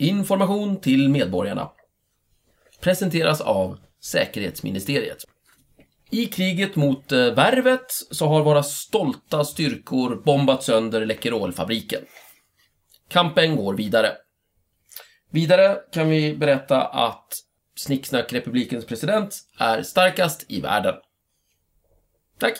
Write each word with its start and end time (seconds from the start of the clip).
Information 0.00 0.80
till 0.80 1.08
medborgarna. 1.08 1.70
Presenteras 2.80 3.40
av 3.40 3.78
Säkerhetsministeriet. 4.02 5.24
I 6.10 6.26
kriget 6.26 6.76
mot 6.76 7.12
eh, 7.12 7.34
Värvet 7.34 7.86
så 8.10 8.26
har 8.26 8.42
våra 8.42 8.62
stolta 8.62 9.44
styrkor 9.44 10.22
bombat 10.24 10.62
sönder 10.62 11.06
Läkerolfabriken. 11.06 12.00
Kampen 13.08 13.56
går 13.56 13.74
vidare. 13.74 14.12
Vidare 15.30 15.76
kan 15.92 16.08
vi 16.08 16.36
berätta 16.36 16.82
att 16.82 17.28
Snicksnackrepublikens 17.76 18.86
president 18.86 19.38
är 19.58 19.82
starkast 19.82 20.44
i 20.48 20.60
världen. 20.60 20.94
Tack! 22.38 22.56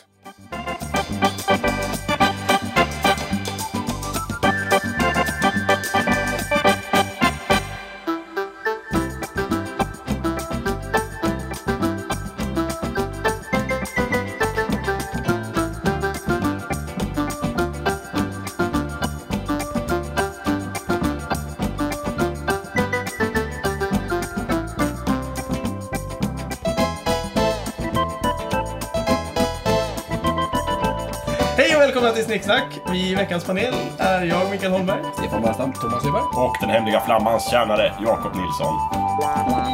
Vi 32.91 33.11
i 33.11 33.15
veckans 33.15 33.45
panel 33.45 33.73
är 33.97 34.25
jag, 34.25 34.51
Mikael 34.51 34.71
Holmberg. 34.71 34.99
Stefan 35.17 35.41
Barstam, 35.41 35.73
Thomas 35.73 36.05
Öberg. 36.05 36.21
Och 36.21 36.55
den 36.61 36.69
hemliga 36.69 37.01
flammans 37.01 37.51
tjänare, 37.51 37.93
Jakob 38.05 38.35
Nilsson. 38.35 38.73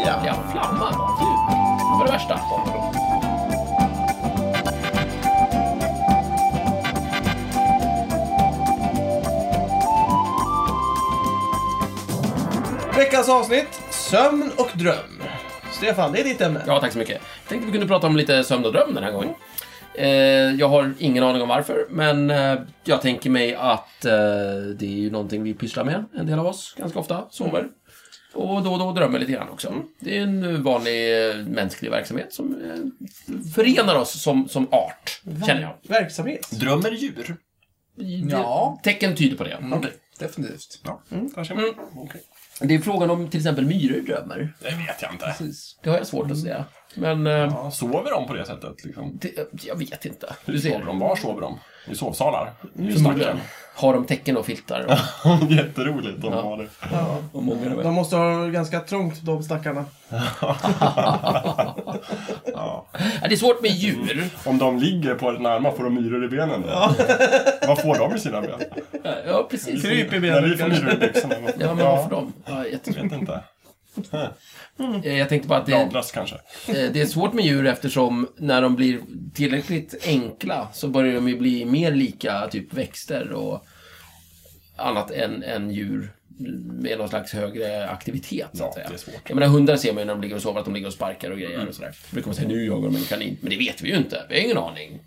Ja. 0.06 0.24
Ja, 0.26 0.36
flamman. 0.52 0.94
Gud. 1.20 1.38
Det 1.78 1.98
var 2.00 2.06
det 2.06 2.12
värsta. 2.12 2.40
Veckans 12.98 13.30
avsnitt, 13.30 13.82
sömn 13.90 14.52
och 14.58 14.70
dröm. 14.74 15.24
Stefan, 15.72 16.12
det 16.12 16.20
är 16.20 16.24
ditt 16.24 16.42
ämne. 16.42 16.62
Ja, 16.68 16.80
tack 16.80 16.92
så 16.92 16.98
mycket. 16.98 17.22
Jag 17.44 17.50
tänkte 17.50 17.66
vi 17.66 17.72
kunde 17.72 17.88
prata 17.88 18.08
om 18.08 18.18
lite 18.18 18.44
sömn 18.44 18.66
och 18.66 18.74
dröm 18.74 18.94
den 18.94 19.04
här 19.04 19.12
gången. 19.12 19.34
Eh, 19.98 20.56
jag 20.60 20.70
har 20.70 20.94
ingen 21.00 21.24
aning 21.24 21.42
om 21.42 21.48
varför, 21.48 21.86
men 21.90 22.30
eh, 22.30 22.56
jag 22.84 23.02
tänker 23.02 23.30
mig 23.30 23.56
att 23.56 24.06
eh, 24.06 24.12
det 24.76 24.86
är 24.86 24.98
ju 24.98 25.12
någonting 25.12 25.44
vi 25.44 25.54
pysslar 25.54 25.84
med, 25.84 26.06
en 26.14 26.26
del 26.26 26.40
av 26.40 26.46
oss, 26.46 26.76
ganska 26.78 27.00
ofta. 27.00 27.26
Sover. 27.30 27.68
Och 28.34 28.64
då 28.64 28.74
och 28.74 28.80
då 28.80 28.92
drömmer 28.92 29.20
lite 29.20 29.32
grann 29.32 29.50
också. 29.50 29.74
Det 30.00 30.18
är 30.18 30.22
en 30.22 30.64
vanlig 30.64 31.30
eh, 31.30 31.36
mänsklig 31.36 31.92
verksamhet 31.92 32.34
som 32.34 32.56
eh, 32.62 33.40
förenar 33.56 33.96
oss 33.96 34.22
som, 34.22 34.48
som 34.50 34.68
art, 34.72 35.22
känner 35.48 35.62
jag. 35.62 35.76
Verksamhet. 35.84 36.52
Drömmer 36.52 36.92
djur? 36.92 37.36
Ja. 38.30 38.80
Tecken 38.84 39.16
tyder 39.16 39.38
på 39.38 39.44
det. 39.44 39.58
Okej. 39.74 39.92
Definitivt. 40.20 40.80
Ja, 40.84 41.02
kanske. 41.36 41.54
Mm. 41.54 41.74
Okej. 41.96 42.22
Det 42.62 42.76
är 42.76 42.80
frågan 42.80 43.10
om 43.10 43.30
till 43.30 43.40
exempel 43.40 43.66
myror 43.66 44.02
drömmer. 44.02 44.54
Det 44.60 44.66
vet 44.66 45.02
jag 45.02 45.12
inte. 45.12 45.26
Precis. 45.26 45.78
Det 45.84 45.90
har 45.90 45.98
jag 45.98 46.08
svårt 46.08 46.32
att 46.32 46.40
säga. 46.42 46.66
Men 46.96 47.28
eh, 47.28 47.34
Ja, 47.34 47.72
sover 47.72 48.12
de 48.12 48.28
på 48.28 48.34
det 48.34 48.46
sättet? 48.46 48.86
Liksom? 48.86 49.18
det, 49.22 49.50
jag 49.66 49.76
vet 49.76 50.06
inte. 50.06 50.36
Hur 50.46 50.58
sover 50.58 50.86
de? 50.86 51.00
Var 51.00 51.16
sover 51.16 51.42
de? 51.42 51.60
I 51.92 51.96
sovsalar? 51.96 52.52
Förmodligen. 52.94 53.38
Har 53.76 53.94
de 53.94 54.06
tecken 54.06 54.38
och 54.38 54.46
filtar 54.46 54.86
och, 55.26 55.52
Jätteroligt 55.52 56.16
om 56.24 56.32
de 56.32 56.34
Ja. 56.34 56.42
har 56.42 56.58
det. 56.58 56.68
och 57.32 57.44
många. 57.44 57.76
De 57.84 57.94
måste 57.94 58.16
ha 58.16 58.46
ganska 58.46 58.80
trångt, 58.80 59.22
de 59.26 59.44
stackarna. 59.44 59.86
Ja. 62.54 62.86
Ja, 63.22 63.28
det 63.28 63.34
är 63.34 63.38
svårt 63.38 63.62
med 63.62 63.72
djur. 63.72 64.30
Om 64.46 64.58
de 64.58 64.80
ligger 64.80 65.16
på 65.16 65.32
ett 65.32 65.42
närma, 65.42 65.72
får 65.72 65.84
de 65.84 65.94
myror 65.96 66.26
i 66.26 66.28
benen 66.28 66.62
då? 66.62 66.68
Vad 67.68 67.82
får 67.82 67.98
de 67.98 68.16
i 68.16 68.20
sina 68.20 68.42
ben? 68.42 68.60
Ja, 69.28 69.48
precis. 69.52 69.82
Kryp 69.82 70.14
i 70.14 70.20
När 70.20 70.42
vi 70.42 70.58
får 70.58 70.68
myror 70.68 70.94
i 70.94 70.98
byxorna? 70.98 71.36
Ja, 71.60 71.74
men 71.74 71.86
vad 71.86 72.04
får 72.04 72.10
de? 72.10 72.34
Ja, 72.46 72.66
jättesvårt. 72.68 73.04
vet 73.06 73.12
inte. 73.12 73.40
Eh, 75.04 75.18
Jag 75.18 75.30
tänkte 75.30 75.48
bara 75.50 75.60
att 75.60 75.66
det, 75.66 75.72
Bladlöss 75.72 76.12
kanske? 76.12 76.36
eh, 76.68 76.92
det 76.94 77.02
är 77.02 77.06
svårt 77.06 77.34
med 77.34 77.46
djur 77.46 77.66
eftersom 77.68 78.28
när 78.38 78.62
de 78.62 78.76
blir 78.76 79.00
tillräckligt 79.34 79.96
enkla 80.08 80.68
så 80.74 80.88
börjar 80.88 81.14
de 81.16 81.30
ju 81.30 81.38
bli 81.38 81.66
mer 81.66 81.92
lika 81.92 82.48
typ 82.48 82.74
växter 82.74 83.32
och 83.32 83.66
annat 84.76 85.12
än, 85.12 85.44
än 85.44 85.72
djur 85.72 86.12
med 86.82 86.98
någon 86.98 87.10
slags 87.10 87.34
högre 87.34 87.90
aktivitet, 87.90 88.48
så 88.54 88.64
att 88.64 88.70
Ja, 88.70 88.74
säga. 88.74 88.88
det 88.90 88.94
är 88.96 88.98
svårt. 88.98 89.22
Jag 89.30 89.36
menar, 89.36 89.48
hundar 89.48 89.76
ser 89.78 89.94
man 89.94 90.02
ju 90.02 90.06
när 90.06 90.14
de 90.14 90.22
ligger 90.22 90.36
och 90.36 90.42
sover, 90.42 90.60
att 90.60 90.66
de 90.66 90.74
ligger 90.74 90.88
och 90.88 90.94
sparkar 90.94 91.32
och 91.32 91.38
grejer 91.40 91.68
och 91.68 91.76
sådär. 91.76 91.92
Då 92.10 92.14
brukar 92.14 92.28
man 92.28 92.36
säga, 92.36 92.48
nu 92.48 92.66
jagar 92.66 92.90
de 92.90 92.96
en 92.96 93.04
kanin. 93.04 93.38
Men 93.42 93.50
det 93.50 93.58
vet 93.58 93.82
vi 93.82 93.90
ju 93.90 93.98
inte. 93.98 94.26
Vi 94.30 94.36
har 94.36 94.42
ingen 94.44 94.58
aning. 94.58 95.00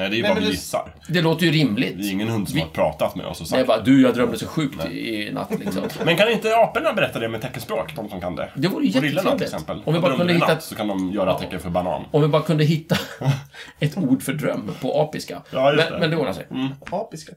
Nej, 0.00 0.10
det 0.10 0.14
är 0.14 0.16
ju 0.16 0.22
Nej, 0.22 0.30
bara 0.30 0.34
men 0.34 0.44
vi 0.44 0.50
gissar. 0.50 0.94
Det 1.08 1.22
låter 1.22 1.46
ju 1.46 1.52
rimligt. 1.52 1.98
Det 1.98 2.04
är 2.08 2.10
ingen 2.12 2.28
hund 2.28 2.48
som 2.48 2.54
Vi- 2.56 2.60
har 2.62 2.68
pratat 2.68 3.16
med 3.16 3.26
oss 3.26 3.40
och 3.40 3.46
Nej, 3.50 3.60
sagt. 3.60 3.66
bara, 3.68 3.80
du, 3.80 4.02
jag 4.02 4.14
drömde 4.14 4.38
så 4.38 4.46
sjukt 4.46 4.86
i, 4.90 5.26
i 5.26 5.32
natt, 5.32 5.50
liksom. 5.58 5.82
Men 6.04 6.16
kan 6.16 6.28
inte 6.30 6.56
aporna 6.56 6.92
berätta 6.92 7.18
det 7.18 7.28
med 7.28 7.42
teckenspråk, 7.42 7.96
de 7.96 8.08
som 8.08 8.20
kan 8.20 8.36
det? 8.36 8.50
Det 8.54 8.68
vore 8.68 8.84
ju 8.86 8.92
Gorillorna 8.92 9.06
jättetrevligt. 9.30 9.38
till 9.38 9.44
exempel. 9.54 9.82
Om 9.86 9.94
vi 9.94 10.00
bara 10.00 10.16
kunde 10.16 10.32
hitta- 10.32 10.46
natt 10.48 10.62
så 10.62 10.74
kan 10.74 10.88
de 10.88 11.10
göra 11.12 11.38
tecken 11.38 11.60
för 11.60 11.70
banan. 11.70 12.04
Om 12.10 12.22
vi 12.22 12.28
bara 12.28 12.42
kunde 12.42 12.64
hitta 12.64 12.96
ett 13.80 13.96
ord 13.96 14.22
för 14.22 14.32
dröm 14.32 14.70
på 14.80 15.00
apiska. 15.00 15.42
Ja, 15.50 15.72
just 15.72 15.84
men, 15.84 15.92
det. 15.92 15.98
men 16.00 16.10
det 16.10 16.16
ordnar 16.16 16.32
sig. 16.32 16.46
Apiska. 16.90 17.32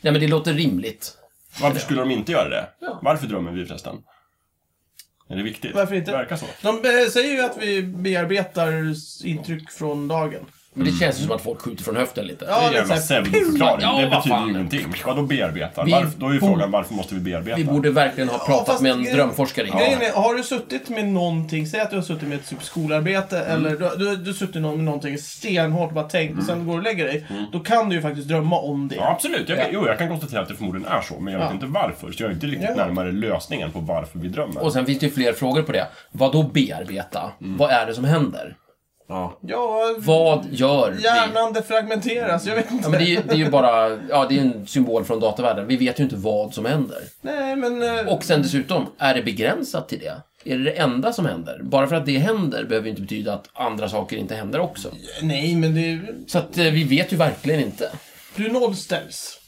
Nej, 0.00 0.12
men 0.12 0.20
det 0.20 0.28
låter 0.28 0.52
rimligt. 0.52 1.12
Varför 1.62 1.78
skulle 1.80 2.00
de 2.00 2.10
inte 2.10 2.32
göra 2.32 2.48
det? 2.48 2.66
Ja. 2.80 2.98
Varför 3.02 3.26
drömmer 3.26 3.52
vi 3.52 3.66
förresten? 3.66 3.96
Är 5.28 5.36
det 5.36 5.42
viktigt? 5.42 5.74
Varför 5.74 5.94
inte? 5.94 6.10
Det 6.10 6.16
verkar 6.16 6.36
så. 6.36 6.46
De 6.62 6.68
eh, 6.76 7.08
säger 7.10 7.32
ju 7.34 7.40
att 7.44 7.56
vi 7.60 7.82
bearbetar 7.82 8.94
intryck 9.26 9.70
från 9.70 10.08
dagen. 10.08 10.40
Men 10.76 10.86
det 10.86 10.92
känns 10.92 11.20
ju 11.20 11.22
som 11.26 11.36
att 11.36 11.42
folk 11.42 11.60
skjuter 11.60 11.84
från 11.84 11.96
höften 11.96 12.26
lite. 12.26 12.44
Det 12.44 12.50
är 12.50 12.66
en 12.68 12.72
jävla 12.72 12.96
pseudoförklaring. 12.96 13.80
Ja, 13.80 14.00
det 14.00 14.06
betyder 14.10 14.44
ju 14.44 14.50
ingenting. 14.50 14.86
Vadå 15.06 15.22
bearbeta? 15.22 15.84
Vi 15.84 15.92
Varför, 15.92 16.10
då 16.18 16.28
är 16.28 16.32
ju 16.32 16.40
frågan 16.40 16.70
varför 16.70 16.94
måste 16.94 17.14
vi 17.14 17.20
bearbeta? 17.20 17.56
Vi 17.56 17.64
borde 17.64 17.90
verkligen 17.90 18.28
ha 18.28 18.38
pratat 18.38 18.66
fast 18.66 18.82
med 18.82 18.92
en 18.92 18.98
grejen- 19.02 19.16
drömforskare. 19.16 19.66
Grejen 19.66 20.00
är, 20.02 20.12
har 20.22 20.34
du 20.34 20.42
suttit 20.42 20.88
med 20.88 21.04
någonting, 21.08 21.66
säg 21.66 21.80
att 21.80 21.90
du 21.90 21.96
har 21.96 22.02
suttit 22.02 22.28
med 22.28 22.38
ett 22.38 22.48
typ 22.48 22.62
skolarbete 22.62 23.38
eller 23.38 23.70
du, 23.70 23.76
du, 24.04 24.16
du 24.16 24.30
har 24.30 24.34
suttit 24.34 24.54
med 24.62 24.78
någonting 24.78 25.18
stenhårt 25.18 25.88
och 25.88 25.94
bara 25.94 26.08
tänkt 26.08 26.38
och 26.38 26.44
sen 26.44 26.66
går 26.66 26.72
du 26.72 26.78
och 26.78 26.84
lägger 26.84 27.04
dig. 27.04 27.26
Då 27.52 27.60
kan 27.60 27.88
du 27.88 27.96
ju 27.96 28.02
faktiskt 28.02 28.28
drömma 28.28 28.58
om 28.60 28.88
det. 28.88 28.94
Ja, 28.94 29.10
absolut. 29.10 29.48
Jag, 29.48 29.58
Ja. 29.58 29.62
Jo, 29.72 29.86
jag 29.86 29.98
kan 29.98 30.08
konstatera 30.08 30.40
att 30.42 30.48
det 30.48 30.54
förmodligen 30.54 30.88
är 30.88 31.00
så, 31.00 31.20
men 31.20 31.32
jag 31.32 31.40
vet 31.40 31.48
Ja. 31.48 31.54
inte 31.54 31.66
varför. 31.66 32.12
Så 32.12 32.22
jag 32.22 32.30
är 32.30 32.34
inte 32.34 32.46
riktigt 32.46 32.68
Ja. 32.76 32.84
närmare 32.86 33.12
lösningen 33.12 33.70
på 33.72 33.78
varför 33.80 34.18
vi 34.18 34.28
drömmer. 34.28 34.62
Och 34.62 34.72
sen 34.72 34.86
finns 34.86 34.98
det 34.98 35.06
ju 35.06 35.12
fler 35.12 35.32
frågor 35.32 35.62
på 35.62 35.72
det. 35.72 35.86
Vad 36.12 36.32
då 36.32 36.42
bearbeta? 36.42 37.32
Vad 37.38 37.70
är 37.70 37.86
det 37.86 37.94
som 37.94 38.04
händer? 38.04 38.54
Ja. 39.08 39.38
Ja, 39.40 39.94
Vad 39.98 40.46
gör 40.50 40.90
vi? 40.90 41.02
hjärnan 41.02 41.52
defragmenteras, 41.52 42.46
jag 42.46 42.54
vet 42.56 42.70
inte. 42.70 42.84
Ja, 42.84 42.88
men 42.90 42.98
det 43.00 43.06
är 43.06 43.08
ju 43.10 43.20
det 43.28 43.32
är 43.34 43.38
ju 43.38 43.50
bara 43.50 43.98
ja, 44.10 44.26
det 44.28 44.36
är 44.38 44.40
en 44.40 44.66
symbol 44.66 45.04
från 45.04 45.20
datavärlden. 45.20 45.66
Vi 45.66 45.76
vet 45.76 46.00
ju 46.00 46.04
inte 46.04 46.16
vad 46.16 46.54
som 46.54 46.64
händer. 46.64 46.98
Nej, 47.20 47.56
men... 47.56 47.82
eh, 47.98 48.08
Och 48.08 48.24
sen 48.24 48.42
dessutom, 48.42 48.86
är 48.98 49.14
det 49.14 49.22
begränsat 49.22 49.88
till 49.88 49.98
det? 49.98 50.22
Är 50.52 50.58
det 50.58 50.64
det 50.64 50.70
enda 50.70 51.12
som 51.12 51.26
händer? 51.26 51.60
Bara 51.62 51.86
för 51.86 51.96
att 51.96 52.06
det 52.06 52.18
händer 52.18 52.64
behöver 52.64 52.88
inte 52.88 53.02
betyda 53.02 53.34
att 53.34 53.48
andra 53.52 53.88
saker 53.88 54.16
inte 54.16 54.34
händer 54.34 54.60
också. 54.60 54.88
Nej, 55.22 55.54
men 55.54 55.74
det... 55.74 56.00
Så 56.30 56.38
att 56.38 56.58
eh, 56.58 56.64
vi 56.64 56.84
vet 56.84 57.12
ju 57.12 57.16
verkligen 57.16 57.60
inte. 57.60 57.90
Du 58.36 58.48
nollställs. 58.52 59.38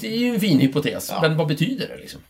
Det 0.00 0.06
är 0.12 0.18
ju 0.18 0.34
en 0.34 0.40
fin 0.40 0.60
hypotes, 0.60 1.12
men 1.22 1.36
vad 1.36 1.46
betyder 1.46 1.88
det 1.88 1.96
liksom? 1.96 2.20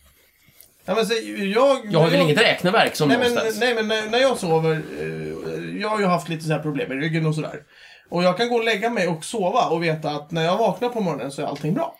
Ja, 0.85 0.95
men 0.95 1.07
så, 1.07 1.15
jag... 1.55 1.79
Jag 1.93 2.01
har 2.01 2.11
väl 2.11 2.21
inget 2.21 2.41
räkneverk 2.41 2.97
som 2.97 3.09
Nej 3.09 3.19
men, 3.19 3.27
någonstans. 3.35 3.61
nej, 3.61 3.75
men 3.75 3.89
när, 3.89 4.11
när 4.11 4.19
jag 4.19 4.39
sover, 4.39 4.73
eh, 4.73 5.40
jag 5.81 5.89
har 5.89 6.01
ju 6.01 6.07
haft 6.07 6.29
lite 6.29 6.45
så 6.45 6.53
här 6.53 6.63
problem 6.63 6.89
med 6.89 7.01
ryggen 7.01 7.27
och 7.27 7.35
sådär. 7.35 7.63
Och 8.09 8.25
jag 8.25 8.37
kan 8.37 8.49
gå 8.49 8.55
och 8.55 8.65
lägga 8.65 8.91
mig 8.91 9.09
och 9.09 9.25
sova 9.25 9.69
och 9.69 9.83
veta 9.83 10.11
att 10.11 10.31
när 10.31 10.45
jag 10.45 10.59
vaknar 10.59 10.89
på 10.89 11.01
morgonen 11.01 11.33
så 11.33 11.43
är 11.43 11.47
allting 11.47 11.75
bra. 11.75 11.97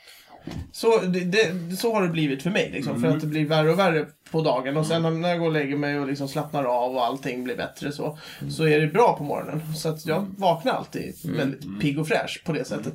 Så, 0.73 0.99
det, 1.01 1.21
det, 1.21 1.77
så 1.77 1.95
har 1.95 2.03
det 2.03 2.09
blivit 2.09 2.43
för 2.43 2.51
mig, 2.51 2.71
liksom, 2.73 3.01
för 3.01 3.09
att 3.09 3.21
det 3.21 3.27
blir 3.27 3.47
värre 3.47 3.71
och 3.71 3.79
värre 3.79 4.07
på 4.31 4.43
dagen. 4.43 4.77
Och 4.77 4.87
sen 4.87 5.21
när 5.21 5.29
jag 5.29 5.39
går 5.39 5.47
och 5.47 5.53
lägger 5.53 5.77
mig 5.77 5.99
och 5.99 6.07
liksom 6.07 6.29
slappnar 6.29 6.65
av 6.65 6.95
och 6.97 7.05
allting 7.07 7.45
blir 7.45 7.57
bättre 7.57 7.93
så, 7.93 8.19
så 8.51 8.67
är 8.67 8.81
det 8.81 8.87
bra 8.87 9.17
på 9.19 9.25
morgonen. 9.25 9.75
Så 9.77 9.89
att 9.89 10.07
jag 10.07 10.27
vaknar 10.39 10.73
alltid 10.73 11.15
väldigt 11.25 11.81
pigg 11.81 11.99
och 11.99 12.09
fräsch 12.09 12.43
på 12.47 12.53
det 12.53 12.65
sättet. 12.65 12.95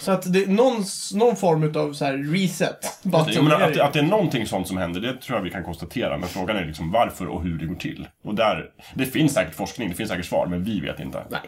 Så 0.00 0.12
att 0.12 0.32
det 0.32 0.42
är 0.42 0.46
någon, 0.46 0.84
någon 1.14 1.36
form 1.36 1.72
av 1.76 1.92
så 1.92 2.04
reset. 2.12 2.98
Jag 3.34 3.44
menar, 3.44 3.60
att, 3.60 3.74
det- 3.74 3.84
att 3.84 3.92
det 3.92 3.98
är 3.98 4.02
någonting 4.02 4.46
sånt 4.46 4.68
som 4.68 4.76
händer, 4.76 5.00
det 5.00 5.16
tror 5.20 5.38
jag 5.38 5.44
vi 5.44 5.50
kan 5.50 5.64
konstatera. 5.64 6.18
Men 6.18 6.28
frågan 6.28 6.56
är 6.56 6.64
liksom 6.66 6.90
varför 6.90 7.26
och 7.26 7.42
hur 7.42 7.58
det 7.58 7.66
går 7.66 7.74
till. 7.74 8.08
Och 8.24 8.34
där, 8.34 8.64
det 8.94 9.06
finns 9.06 9.34
säkert 9.34 9.54
forskning, 9.54 9.88
det 9.88 9.94
finns 9.94 10.10
säkert 10.10 10.26
svar, 10.26 10.46
men 10.46 10.64
vi 10.64 10.80
vet 10.80 11.00
inte. 11.00 11.22
Nej. 11.30 11.40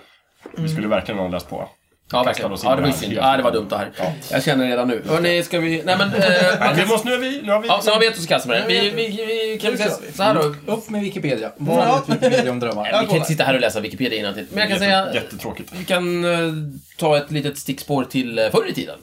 Vi 0.56 0.68
skulle 0.68 0.88
verkligen 0.88 1.18
ha 1.20 1.28
läst 1.28 1.48
på. 1.48 1.68
Ja, 2.12 2.22
verkligen. 2.22 2.56
Ja, 2.62 2.76
det 2.76 2.82
var 2.82 2.88
i 2.88 2.92
synd. 2.92 3.12
Ja, 3.12 3.36
det 3.36 3.42
var 3.42 3.52
dumt 3.52 3.66
det 3.70 3.76
här. 3.76 3.90
Ja. 3.98 4.12
Jag 4.30 4.44
känner 4.44 4.66
redan 4.66 4.88
nu. 4.88 5.02
Hörni, 5.08 5.42
ska 5.42 5.60
vi... 5.60 5.82
Nej, 5.84 5.96
men... 5.98 6.08
Eh, 6.14 6.60
Nej, 6.60 6.74
vi 6.76 6.86
måste, 6.86 7.08
nu 7.08 7.14
har 7.14 7.18
vi... 7.20 7.42
Nu 7.42 7.52
har 7.52 7.60
vi 7.60 7.68
Ja, 7.68 7.80
nu 7.84 7.90
har 7.90 8.00
vi 8.00 8.06
ett 8.06 8.18
oss 8.18 8.26
kasta 8.26 8.48
med 8.48 8.62
det. 8.62 8.66
Vi, 8.68 8.90
vi, 8.90 9.24
vi, 9.52 9.58
kan 9.62 9.72
vi 9.72 9.78
säga 9.78 9.90
så 10.14 10.22
här 10.22 10.34
då? 10.34 10.72
Upp 10.72 10.90
med 10.90 11.00
Wikipedia. 11.00 11.52
Vad 11.56 11.88
Ja. 11.88 12.04
vet 12.08 12.16
Wikipedia 12.22 12.50
om 12.52 12.60
drömmar? 12.60 12.84
Vi 12.84 13.06
kan 13.06 13.16
inte 13.16 13.28
sitta 13.28 13.44
här 13.44 13.54
och 13.54 13.60
läsa 13.60 13.80
Wikipedia 13.80 14.18
innantill. 14.18 14.46
Men 14.50 14.58
jag 14.58 14.68
kan 14.68 14.78
säga... 14.78 15.14
Jättetråkigt. 15.14 15.72
Vi 15.78 15.84
kan 15.84 16.24
eh, 16.24 16.52
ta 16.98 17.16
ett 17.16 17.30
litet 17.30 17.58
stickspår 17.58 18.04
till 18.04 18.38
eh, 18.38 18.50
förr 18.50 18.68
i 18.68 18.74
tiden. 18.74 18.98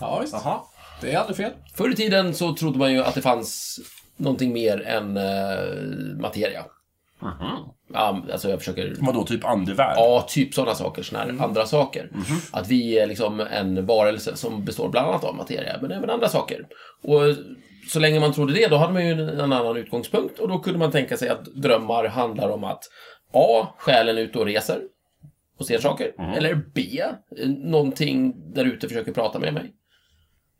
Ja, 0.00 0.18
visst. 0.20 0.34
Det 1.00 1.12
är 1.12 1.18
aldrig 1.18 1.36
fel. 1.36 1.50
Förr 1.74 1.90
i 1.92 1.96
tiden 1.96 2.34
så 2.34 2.54
trodde 2.54 2.78
man 2.78 2.92
ju 2.92 3.02
att 3.04 3.14
det 3.14 3.22
fanns 3.22 3.80
någonting 4.16 4.52
mer 4.52 4.86
än 4.86 5.16
eh, 5.16 5.22
materia. 6.20 6.64
Ja, 7.92 8.22
alltså 8.32 8.50
jag 8.50 8.58
försöker... 8.58 8.96
Vadå, 8.98 9.24
typ 9.24 9.44
andevärld? 9.44 9.94
Ja, 9.96 10.26
typ 10.28 10.54
sådana 10.54 10.74
saker. 10.74 11.02
Såna 11.02 11.20
här 11.20 11.44
andra 11.44 11.66
saker. 11.66 12.10
Att 12.52 12.68
vi 12.68 12.98
är 12.98 13.06
liksom 13.06 13.40
en 13.40 13.86
varelse 13.86 14.36
som 14.36 14.64
består 14.64 14.88
bland 14.88 15.08
annat 15.08 15.24
av 15.24 15.36
materia, 15.36 15.78
men 15.82 15.92
även 15.92 16.10
andra 16.10 16.28
saker. 16.28 16.66
Och 17.02 17.20
så 17.88 18.00
länge 18.00 18.20
man 18.20 18.32
trodde 18.32 18.52
det, 18.52 18.68
då 18.68 18.76
hade 18.76 18.92
man 18.92 19.06
ju 19.06 19.12
en 19.12 19.40
annan 19.52 19.76
utgångspunkt. 19.76 20.38
Och 20.38 20.48
då 20.48 20.58
kunde 20.58 20.78
man 20.78 20.90
tänka 20.90 21.16
sig 21.16 21.28
att 21.28 21.44
drömmar 21.44 22.04
handlar 22.04 22.50
om 22.50 22.64
att 22.64 22.84
A. 23.32 23.66
Själen 23.78 24.18
är 24.18 24.22
ute 24.22 24.38
och 24.38 24.46
reser 24.46 24.80
och 25.58 25.66
ser 25.66 25.78
saker. 25.78 26.12
Eller 26.36 26.54
B. 26.74 27.02
Någonting 27.46 28.34
där 28.54 28.64
ute 28.64 28.88
försöker 28.88 29.12
prata 29.12 29.38
med 29.38 29.54
mig. 29.54 29.72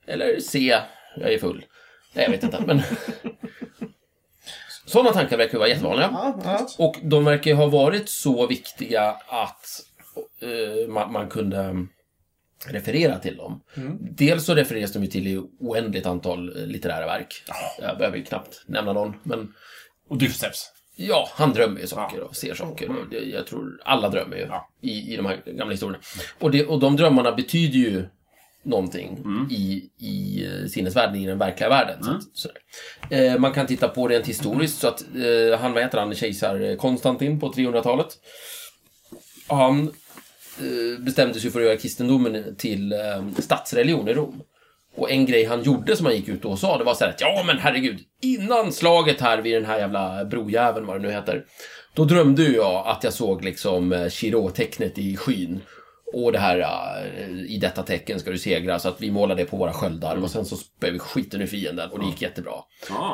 Eller 0.07 0.41
C. 0.41 0.79
Jag 1.17 1.33
är 1.33 1.39
full. 1.39 1.65
Nej, 2.15 2.25
jag 2.25 2.31
vet 2.31 2.43
inte, 2.43 2.63
men... 2.67 2.83
Sådana 4.93 5.13
tankar 5.13 5.37
verkar 5.37 5.59
vara 5.59 5.69
jättevanliga. 5.69 6.09
Ja, 6.13 6.39
ja. 6.45 6.69
Och 6.79 6.97
de 7.03 7.25
verkar 7.25 7.55
ha 7.55 7.67
varit 7.67 8.09
så 8.09 8.47
viktiga 8.47 9.03
att 9.29 9.67
eh, 10.43 10.89
man, 10.89 11.13
man 11.13 11.29
kunde 11.29 11.87
referera 12.67 13.19
till 13.19 13.37
dem. 13.37 13.61
Dels 14.01 14.45
så 14.45 14.55
refereras 14.55 14.93
de 14.93 15.03
ju 15.03 15.09
till 15.09 15.27
i 15.27 15.43
oändligt 15.61 16.07
antal 16.07 16.57
eh, 16.57 16.67
litterära 16.67 17.07
verk. 17.07 17.43
Jag 17.81 17.99
behöver 17.99 18.17
ju 18.19 18.25
knappt 18.25 18.63
nämna 18.67 18.93
någon, 18.93 19.15
men 19.23 19.55
Och 20.09 20.19
Dyfsevs. 20.19 20.71
ja, 20.97 21.29
han 21.33 21.53
drömmer 21.53 21.81
ju 21.81 21.87
saker 21.87 22.21
och 22.21 22.37
ser 22.37 22.55
saker. 22.55 22.89
Och 22.89 23.09
det, 23.11 23.19
jag 23.19 23.47
tror 23.47 23.81
alla 23.85 24.09
drömmer 24.09 24.37
ju 24.37 24.49
i, 24.91 25.13
i 25.13 25.17
de 25.17 25.27
här 25.27 25.43
gamla 25.47 25.73
historierna. 25.73 26.03
Och, 26.39 26.51
det, 26.51 26.67
och 26.67 26.81
de 26.81 26.97
drömmarna 26.97 27.33
betyder 27.33 27.79
ju 27.79 28.05
någonting 28.65 29.19
i, 29.51 29.91
i 29.99 30.45
eh, 30.47 30.69
sinnesvärlden, 30.69 31.17
i 31.17 31.27
den 31.27 31.39
verkliga 31.39 31.69
världen. 31.69 32.23
Så 32.35 32.49
att. 32.49 32.55
Eh, 33.13 33.39
man 33.39 33.53
kan 33.53 33.67
titta 33.67 33.89
på 33.89 34.09
rent 34.09 34.27
historiskt, 34.27 34.79
så 34.81 34.89
att 34.89 35.01
eh, 35.01 35.59
han, 35.59 35.73
vad 35.73 35.83
heter 35.83 35.99
han, 35.99 36.15
kejsar 36.15 36.77
Konstantin 36.77 37.41
på 37.41 37.53
300-talet. 37.53 38.09
Han 39.47 39.83
eh, 40.59 41.01
bestämde 41.01 41.41
sig 41.41 41.51
för 41.51 41.61
att 41.61 41.67
göra 41.67 41.77
kristendomen 41.77 42.57
till 42.59 42.93
eh, 42.93 42.99
statsreligion 43.39 44.09
i 44.09 44.15
Rom. 44.15 44.43
Och 44.97 45.11
en 45.11 45.27
grej 45.27 45.45
han 45.45 45.63
gjorde 45.63 45.97
som 45.97 46.07
han 46.07 46.17
gick 46.17 46.29
ut 46.29 46.45
och 46.45 46.59
sa, 46.59 46.79
det 46.79 46.85
var 46.85 46.95
så 46.95 47.05
här 47.05 47.11
att 47.11 47.21
ja 47.21 47.43
men 47.47 47.59
herregud, 47.59 48.01
innan 48.23 48.73
slaget 48.73 49.21
här 49.21 49.39
vid 49.39 49.55
den 49.55 49.65
här 49.65 49.79
jävla 49.79 50.25
brojäveln, 50.25 50.87
vad 50.87 50.97
det 50.97 51.09
nu 51.09 51.11
heter, 51.11 51.45
då 51.95 52.05
drömde 52.05 52.43
jag 52.43 52.87
att 52.87 53.05
jag 53.05 53.13
såg 53.13 53.45
liksom 53.45 53.93
eh, 53.93 54.09
Chirot-tecknet 54.09 54.99
i 54.99 55.17
skyn. 55.17 55.61
Och 56.13 56.33
det 56.33 56.39
här, 56.39 56.59
eh, 57.19 57.29
i 57.29 57.59
detta 57.59 57.83
tecken 57.83 58.21
ska 58.21 58.31
du 58.31 58.39
segra, 58.39 58.79
så 58.79 58.89
att 58.89 59.01
vi 59.01 59.11
målar 59.11 59.35
det 59.35 59.45
på 59.45 59.57
våra 59.57 59.73
sköldar. 59.73 60.17
Och 60.17 60.31
sen 60.31 60.45
så 60.45 60.57
spöade 60.57 60.93
vi 60.93 60.99
skiten 60.99 61.43
ur 61.43 61.47
fienden 61.47 61.91
och 61.91 61.99
det 62.01 62.07
gick 62.07 62.23
jättebra. 62.23 62.55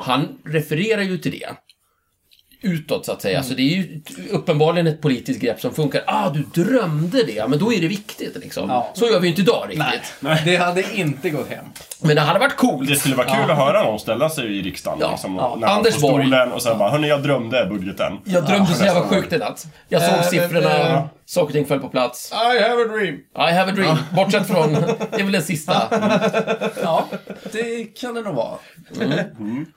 Han 0.03 0.39
refererar 0.45 1.03
ju 1.03 1.19
till 1.19 1.33
det 1.33 1.49
utåt 2.61 3.07
så 3.07 3.13
att 3.13 3.23
säga. 3.23 3.43
Så 3.43 3.55
det 3.55 3.63
är 3.63 3.77
ju 3.77 4.01
uppenbarligen 4.31 4.87
ett 4.87 5.01
politiskt 5.01 5.41
grepp 5.41 5.61
som 5.61 5.75
funkar. 5.75 6.03
Ah, 6.07 6.31
du 6.31 6.65
drömde 6.65 7.23
det, 7.23 7.49
men 7.49 7.59
då 7.59 7.73
är 7.73 7.81
det 7.81 7.89
viktigt 7.89 8.37
liksom. 8.37 8.69
Ja. 8.71 8.93
Så 8.95 9.07
gör 9.07 9.21
vi 9.21 9.27
ju 9.27 9.31
inte 9.31 9.43
idag 9.43 9.65
riktigt. 9.69 10.15
Nej, 10.21 10.43
det 10.45 10.57
hade 10.57 10.95
inte 10.95 11.31
gått 11.31 11.49
hem. 11.49 11.65
Men 12.03 12.17
det 12.17 12.23
hade 12.23 12.39
varit 12.39 12.57
coolt. 12.57 12.89
Det 12.89 12.97
skulle 12.97 13.15
vara 13.15 13.27
kul 13.27 13.51
att 13.51 13.57
höra 13.57 13.83
någon 13.83 13.99
ställa 14.01 14.31
sig 14.31 14.59
i 14.59 14.63
riksdagen 14.63 14.99
Ja. 15.01 15.11
liksom, 15.11 15.37
Ja. 15.37 15.57
när 15.61 15.69
Anders 15.69 15.95
på 15.95 16.01
Borg. 16.01 16.25
stolen 16.27 16.53
och 16.53 16.63
sen 16.63 16.79
bara 16.79 16.91
Hörni, 16.91 17.09
jag 17.09 17.23
drömde 17.23 17.67
budgeten. 17.67 18.13
Jag 18.25 18.45
drömde 18.47 18.75
så 18.75 18.85
jävla 18.85 19.03
sjukt 19.03 19.33
i 19.33 19.39
natt. 19.39 19.67
Jag 19.89 20.03
såg 20.03 20.15
Eh, 20.15 20.23
siffrorna, 20.23 20.79
eh, 20.79 21.01
saker 21.27 21.47
och 21.47 21.53
ting 21.53 21.67
föll 21.67 21.81
på 21.81 21.89
plats. 21.89 22.33
I 22.33 22.63
have 22.63 22.83
a 22.83 22.87
dream. 22.93 23.15
I 23.51 23.53
have 23.55 23.71
a 23.73 23.75
dream. 23.75 23.97
Bortsett 24.11 24.47
från, 24.47 24.73
det 24.73 25.21
är 25.21 25.23
väl 25.23 25.33
den 25.33 25.43
sista. 25.43 25.83
Ja, 26.83 27.05
det 27.53 27.85
kan 27.85 28.15
det 28.15 28.21
nog 28.23 28.35
vara. 28.35 28.59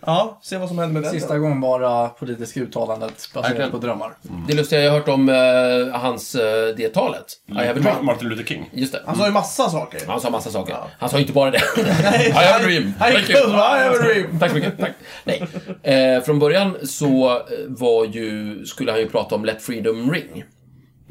Ja, 0.06 0.39
se 0.44 0.57
vad 0.57 0.68
som 0.68 0.80
händer 0.80 0.94
med 0.94 1.03
den. 1.03 1.12
Sista 1.12 1.38
gångbara 1.38 2.09
politiska 2.09 2.59
uttalandet 2.59 3.30
baserat 3.33 3.51
Verkligen. 3.51 3.71
på 3.71 3.77
drömmar. 3.77 4.13
Det 4.48 4.53
lustiga, 4.53 4.81
jag 4.81 4.92
har 4.92 5.00
hört 5.00 5.07
om 5.07 5.30
eh, 5.30 6.00
hans, 6.00 6.36
uh, 6.36 6.42
det 6.77 6.89
talet. 6.94 7.25
I 7.48 7.53
have 7.53 7.69
a 7.69 7.74
Ma- 7.75 7.81
dream. 7.81 8.06
Martin 8.06 8.27
Luther 8.30 8.44
King. 8.44 8.69
Just 8.74 8.94
det. 8.94 9.01
Han 9.06 9.15
sa 9.15 9.25
ju 9.25 9.31
massa 9.31 9.69
saker. 9.69 10.01
Han 10.07 10.21
sa 10.21 10.30
massa 10.30 10.50
saker. 10.50 10.75
Han 11.00 11.09
sa 11.09 11.19
inte 11.19 11.33
bara 11.33 11.51
det. 11.51 11.57
I 11.77 12.31
have 12.31 12.56
a 12.56 12.59
dream. 12.63 12.94
Han 13.00 13.12
Thank 13.12 13.30
you. 13.30 13.50
I 13.50 13.80
have 13.83 13.95
a 13.95 14.03
dream. 14.03 14.27
Tack 14.39 14.50
så 14.50 14.56
mycket. 14.56 14.80
Tack. 14.80 14.92
Nej. 15.24 15.44
Eh, 15.83 16.21
från 16.24 16.39
början 16.39 16.77
så 16.83 17.30
eh, 17.30 17.38
var 17.68 18.06
ju, 18.06 18.65
skulle 18.65 18.92
han 18.92 19.00
ju 19.00 19.09
prata 19.09 19.36
om 19.36 19.45
Let 19.45 19.62
Freedom 19.62 20.12
Ring. 20.12 20.44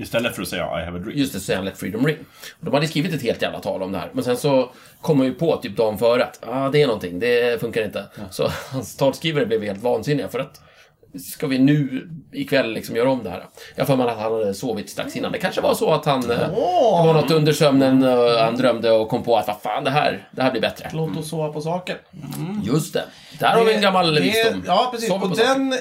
Istället 0.00 0.34
för 0.34 0.42
att 0.42 0.48
säga 0.48 0.62
I 0.80 0.84
have 0.84 0.98
a 0.98 1.02
dream. 1.04 1.18
Just 1.18 1.32
det, 1.32 1.38
så 1.38 1.44
säger 1.44 1.56
han 1.58 1.64
Let 1.64 1.78
Freedom 1.78 2.06
Ring. 2.06 2.16
Och 2.60 2.64
de 2.64 2.74
hade 2.74 2.88
skrivit 2.88 3.14
ett 3.14 3.22
helt 3.22 3.42
jävla 3.42 3.60
tal 3.60 3.82
om 3.82 3.92
det 3.92 3.98
här. 3.98 4.10
Men 4.12 4.24
sen 4.24 4.36
så 4.36 4.70
kom 5.00 5.18
man 5.18 5.26
ju 5.26 5.34
på 5.34 5.56
typ 5.56 5.76
dagen 5.76 5.98
före 5.98 6.24
att 6.24 6.38
ah, 6.48 6.68
det 6.68 6.82
är 6.82 6.86
någonting, 6.86 7.18
det 7.18 7.60
funkar 7.60 7.84
inte. 7.84 8.04
Så 8.30 8.48
hans 8.72 8.96
talskrivare 8.96 9.46
blev 9.46 9.62
helt 9.62 9.82
vansinniga 9.82 10.28
för 10.28 10.38
att 10.38 10.60
Ska 11.32 11.46
vi 11.46 11.58
nu 11.58 12.08
ikväll 12.32 12.72
liksom 12.72 12.96
göra 12.96 13.10
om 13.10 13.22
det 13.24 13.30
här? 13.30 13.44
Jag 13.74 13.86
för 13.86 13.96
mig 13.96 14.08
att 14.08 14.18
han 14.18 14.32
hade 14.32 14.54
sovit 14.54 14.90
strax 14.90 15.16
innan. 15.16 15.32
Det 15.32 15.38
kanske 15.38 15.60
var 15.60 15.74
så 15.74 15.92
att 15.92 16.04
han... 16.04 16.30
eh, 16.30 16.38
Det 16.38 16.46
var 17.06 17.12
något 17.14 17.30
under 17.30 17.52
sömnen 17.52 18.02
och 18.04 18.30
han 18.30 18.56
drömde 18.56 18.90
och 18.90 19.08
kom 19.08 19.22
på 19.22 19.36
att 19.36 19.46
vad 19.46 19.60
fan, 19.62 19.84
det 19.84 19.90
här, 19.90 20.28
det 20.32 20.42
här 20.42 20.50
blir 20.50 20.60
bättre. 20.60 20.90
Låt 20.92 21.16
oss 21.16 21.30
sova 21.30 21.52
på 21.52 21.60
saken. 21.60 21.96
Just 22.64 22.92
det. 22.92 23.04
Där 23.38 23.48
har 23.48 23.64
vi 23.64 23.74
en 23.74 23.80
gammal 23.82 24.14
det, 24.14 24.20
visdom. 24.20 24.62
Ja, 24.66 24.88
precis. 24.92 25.08
På 25.08 25.14
och 25.14 25.36
den 25.36 25.74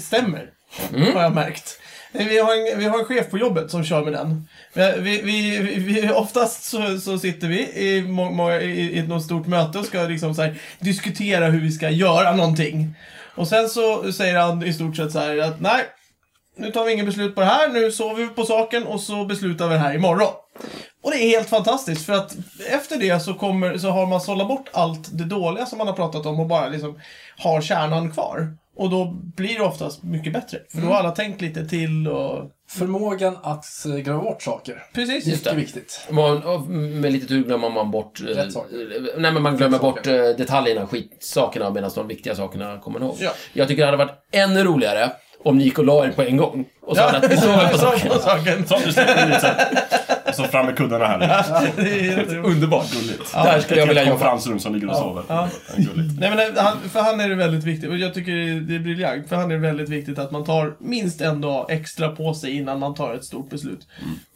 stämmer. 0.00 0.50
Mm. 0.94 1.14
Har 1.14 1.22
jag 1.22 1.34
märkt. 1.34 1.80
Vi 2.18 2.38
har, 2.38 2.72
en, 2.72 2.78
vi 2.78 2.84
har 2.84 2.98
en 2.98 3.04
chef 3.04 3.30
på 3.30 3.38
jobbet 3.38 3.70
som 3.70 3.84
kör 3.84 4.04
med 4.04 4.12
den. 4.12 4.48
Vi, 4.72 5.20
vi, 5.22 5.58
vi, 5.58 5.78
vi, 5.78 6.10
oftast 6.10 6.64
så, 6.64 6.98
så 7.00 7.18
sitter 7.18 7.48
vi 7.48 7.58
i, 7.58 8.02
må, 8.02 8.52
i, 8.52 8.98
i 8.98 9.02
något 9.02 9.24
stort 9.24 9.46
möte 9.46 9.78
och 9.78 9.84
ska 9.84 10.02
liksom 10.02 10.34
så 10.34 10.42
här, 10.42 10.58
diskutera 10.78 11.46
hur 11.46 11.60
vi 11.60 11.70
ska 11.70 11.90
göra 11.90 12.36
någonting. 12.36 12.94
Och 13.34 13.48
sen 13.48 13.68
så 13.68 14.12
säger 14.12 14.38
han 14.38 14.64
i 14.64 14.72
stort 14.72 14.96
sett 14.96 15.12
så 15.12 15.18
här 15.18 15.38
att 15.38 15.60
nej, 15.60 15.84
nu 16.56 16.70
tar 16.70 16.84
vi 16.84 16.92
inget 16.92 17.06
beslut 17.06 17.34
på 17.34 17.40
det 17.40 17.46
här, 17.46 17.68
nu 17.68 17.92
sover 17.92 18.22
vi 18.22 18.28
på 18.28 18.44
saken 18.44 18.86
och 18.86 19.00
så 19.00 19.24
beslutar 19.24 19.68
vi 19.68 19.74
det 19.74 19.80
här 19.80 19.94
imorgon. 19.94 20.32
Och 21.06 21.12
det 21.12 21.18
är 21.18 21.28
helt 21.28 21.48
fantastiskt 21.48 22.06
för 22.06 22.12
att 22.12 22.36
efter 22.72 22.96
det 22.98 23.20
så, 23.20 23.34
kommer, 23.34 23.78
så 23.78 23.88
har 23.90 24.06
man 24.06 24.20
sållat 24.20 24.48
bort 24.48 24.68
allt 24.72 25.18
det 25.18 25.24
dåliga 25.24 25.66
som 25.66 25.78
man 25.78 25.86
har 25.86 25.94
pratat 25.94 26.26
om 26.26 26.40
och 26.40 26.46
bara 26.46 26.68
liksom 26.68 27.00
har 27.38 27.60
kärnan 27.60 28.10
kvar. 28.12 28.56
Och 28.76 28.90
då 28.90 29.04
blir 29.36 29.54
det 29.58 29.64
oftast 29.64 30.02
mycket 30.02 30.32
bättre. 30.32 30.58
För 30.72 30.80
då 30.80 30.86
har 30.88 30.94
alla 30.94 31.10
tänkt 31.10 31.40
lite 31.40 31.66
till 31.68 32.08
och... 32.08 32.50
Förmågan 32.68 33.36
att 33.42 33.64
eh, 33.86 33.92
glömma 33.94 34.22
bort 34.22 34.42
saker. 34.42 34.82
Precis. 34.94 35.26
Just 35.26 35.44
det. 35.44 35.54
Viktigt. 35.54 36.00
Man, 36.10 36.42
med 37.00 37.12
lite 37.12 37.26
tur 37.26 37.44
glömmer 37.44 37.70
man 37.70 37.90
bort... 37.90 38.20
eh, 38.20 38.24
Rätt 38.24 38.52
saker. 38.52 38.96
eh, 38.96 39.20
Nej, 39.20 39.32
men 39.32 39.42
man 39.42 39.56
glömmer 39.56 39.78
bort 39.78 40.06
eh, 40.06 40.12
detaljerna, 40.14 40.86
skitsakerna, 40.86 41.70
medan 41.70 41.90
de 41.94 42.08
viktiga 42.08 42.34
sakerna 42.34 42.78
kommer 42.78 43.00
ihåg. 43.00 43.16
Ja. 43.20 43.30
Jag 43.52 43.68
tycker 43.68 43.82
det 43.82 43.86
hade 43.86 43.96
varit 44.04 44.28
ännu 44.32 44.64
roligare 44.64 45.10
om 45.44 45.58
ni 45.58 45.64
gick 45.64 45.78
och 45.78 45.84
la 45.84 46.04
er 46.04 46.10
på 46.10 46.22
en 46.22 46.36
gång. 46.36 46.64
Och 46.82 46.96
sa 46.96 47.02
Ja, 47.02 47.16
att 47.16 47.32
vi 47.32 47.36
sover 47.36 47.68
på 47.72 47.78
saken. 48.18 48.66
Så, 48.66 48.74
du. 48.78 48.88
Och 48.88 50.15
så 50.36 50.44
fram 50.44 50.66
med 50.66 50.76
kuddarna 50.76 51.06
här. 51.06 51.18
Det 51.76 51.82
är 51.82 52.04
jätteroligt. 52.18 52.48
Underbart. 52.54 52.92
Gulligt. 52.92 53.32
Där 53.34 53.60
skulle 53.60 53.80
jag 53.80 53.84
Ett 53.84 53.90
vilja 53.90 54.02
jobba. 54.02 54.12
konferensrum 54.12 54.58
som 54.58 54.74
ligger 54.74 54.88
och 54.90 54.96
sover. 54.96 55.24
Ja. 55.28 55.48
Gulligt. 55.76 56.20
Nej 56.20 56.30
men 56.30 56.36
det- 56.54 56.60
han, 56.60 56.78
för 56.88 57.00
han 57.00 57.20
är 57.20 57.28
det 57.28 57.34
väldigt 57.34 57.64
viktigt, 57.64 57.90
och 57.90 57.96
jag 57.98 58.14
tycker 58.14 58.32
det 58.60 58.74
är 58.74 58.78
briljant, 58.78 59.28
för 59.28 59.36
han 59.36 59.50
är 59.50 59.54
det 59.54 59.60
väldigt 59.60 59.88
viktigt 59.88 60.18
att 60.18 60.30
man 60.30 60.44
tar 60.44 60.76
minst 60.80 61.20
en 61.20 61.40
dag 61.40 61.70
extra 61.70 62.08
på 62.08 62.34
sig 62.34 62.56
innan 62.56 62.78
man 62.78 62.94
tar 62.94 63.14
ett 63.14 63.24
stort 63.24 63.50
beslut. 63.50 63.86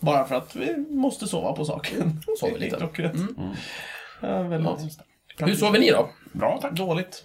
Bara 0.00 0.24
för 0.24 0.34
att 0.34 0.56
vi 0.56 0.76
måste 0.90 1.26
sova 1.26 1.52
på 1.52 1.64
saken. 1.64 2.20
Sover 2.40 2.58
lite. 2.58 2.76
Är 2.76 2.78
klockrent. 2.80 3.16
Ja, 4.20 4.42
väldigt. 4.42 4.98
Hur 5.38 5.54
sover 5.54 5.78
ni 5.78 5.90
då? 5.90 6.10
Bra, 6.32 6.58
tack. 6.62 6.72
Dåligt. 6.72 7.24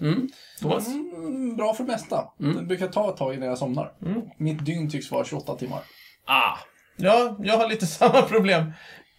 Thomas? 0.62 0.88
Mm, 0.88 1.56
bra 1.56 1.74
för 1.74 1.84
det 1.84 1.92
mesta. 1.92 2.24
Det 2.38 2.64
brukar 2.64 2.88
ta 2.88 3.10
ett 3.10 3.18
tag 3.18 3.34
innan 3.34 3.48
jag 3.50 3.58
somnar. 3.58 3.92
Mitt 4.38 4.66
dygn 4.66 4.90
tycks 4.90 5.12
vara 5.12 5.26
28 5.26 5.56
timmar. 5.56 5.80
Ah, 6.28 6.58
Ja, 6.96 7.38
jag 7.40 7.58
har 7.58 7.70
lite 7.70 7.86
samma 7.88 8.22
problem. 8.22 8.74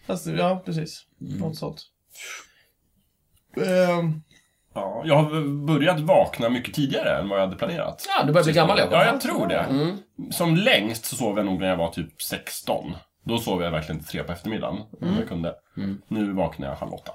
Fast, 0.06 0.26
ja, 0.26 0.62
precis. 0.64 1.02
Något 1.18 1.56
sånt. 1.56 1.80
Ehm, 3.56 4.23
Ja, 4.75 5.02
jag 5.04 5.14
har 5.16 5.66
börjat 5.66 6.00
vakna 6.00 6.49
mycket 6.49 6.75
tidigare 6.75 7.18
än 7.18 7.28
vad 7.28 7.38
jag 7.38 7.45
hade 7.47 7.56
planerat. 7.56 8.06
ja, 8.18 8.25
du 8.25 8.33
börjar 8.33 8.45
bli 8.45 8.52
gammal 8.52 8.78
Jakob. 8.78 8.92
Ja, 8.92 9.04
jag 9.04 9.21
tror 9.21 9.47
det. 9.47 9.97
Som 10.30 10.56
längst 10.56 11.04
så 11.04 11.16
sov 11.16 11.37
jag 11.37 11.47
nog 11.47 11.61
när 11.61 11.68
jag 11.68 11.76
var 11.76 11.88
typ 11.90 12.23
16. 12.23 12.97
Då 13.25 13.38
sov 13.38 13.62
jag 13.62 13.71
verkligen 13.71 13.99
till 14.00 14.09
tre 14.09 14.23
på 14.23 14.33
eftermiddagen, 14.33 14.76
om 15.00 15.16
jag 15.18 15.28
kunde. 15.28 15.54
Nu 16.09 16.33
vaknar 16.33 16.68
jag 16.68 16.75
halv 16.76 16.92
åtta. 16.95 17.12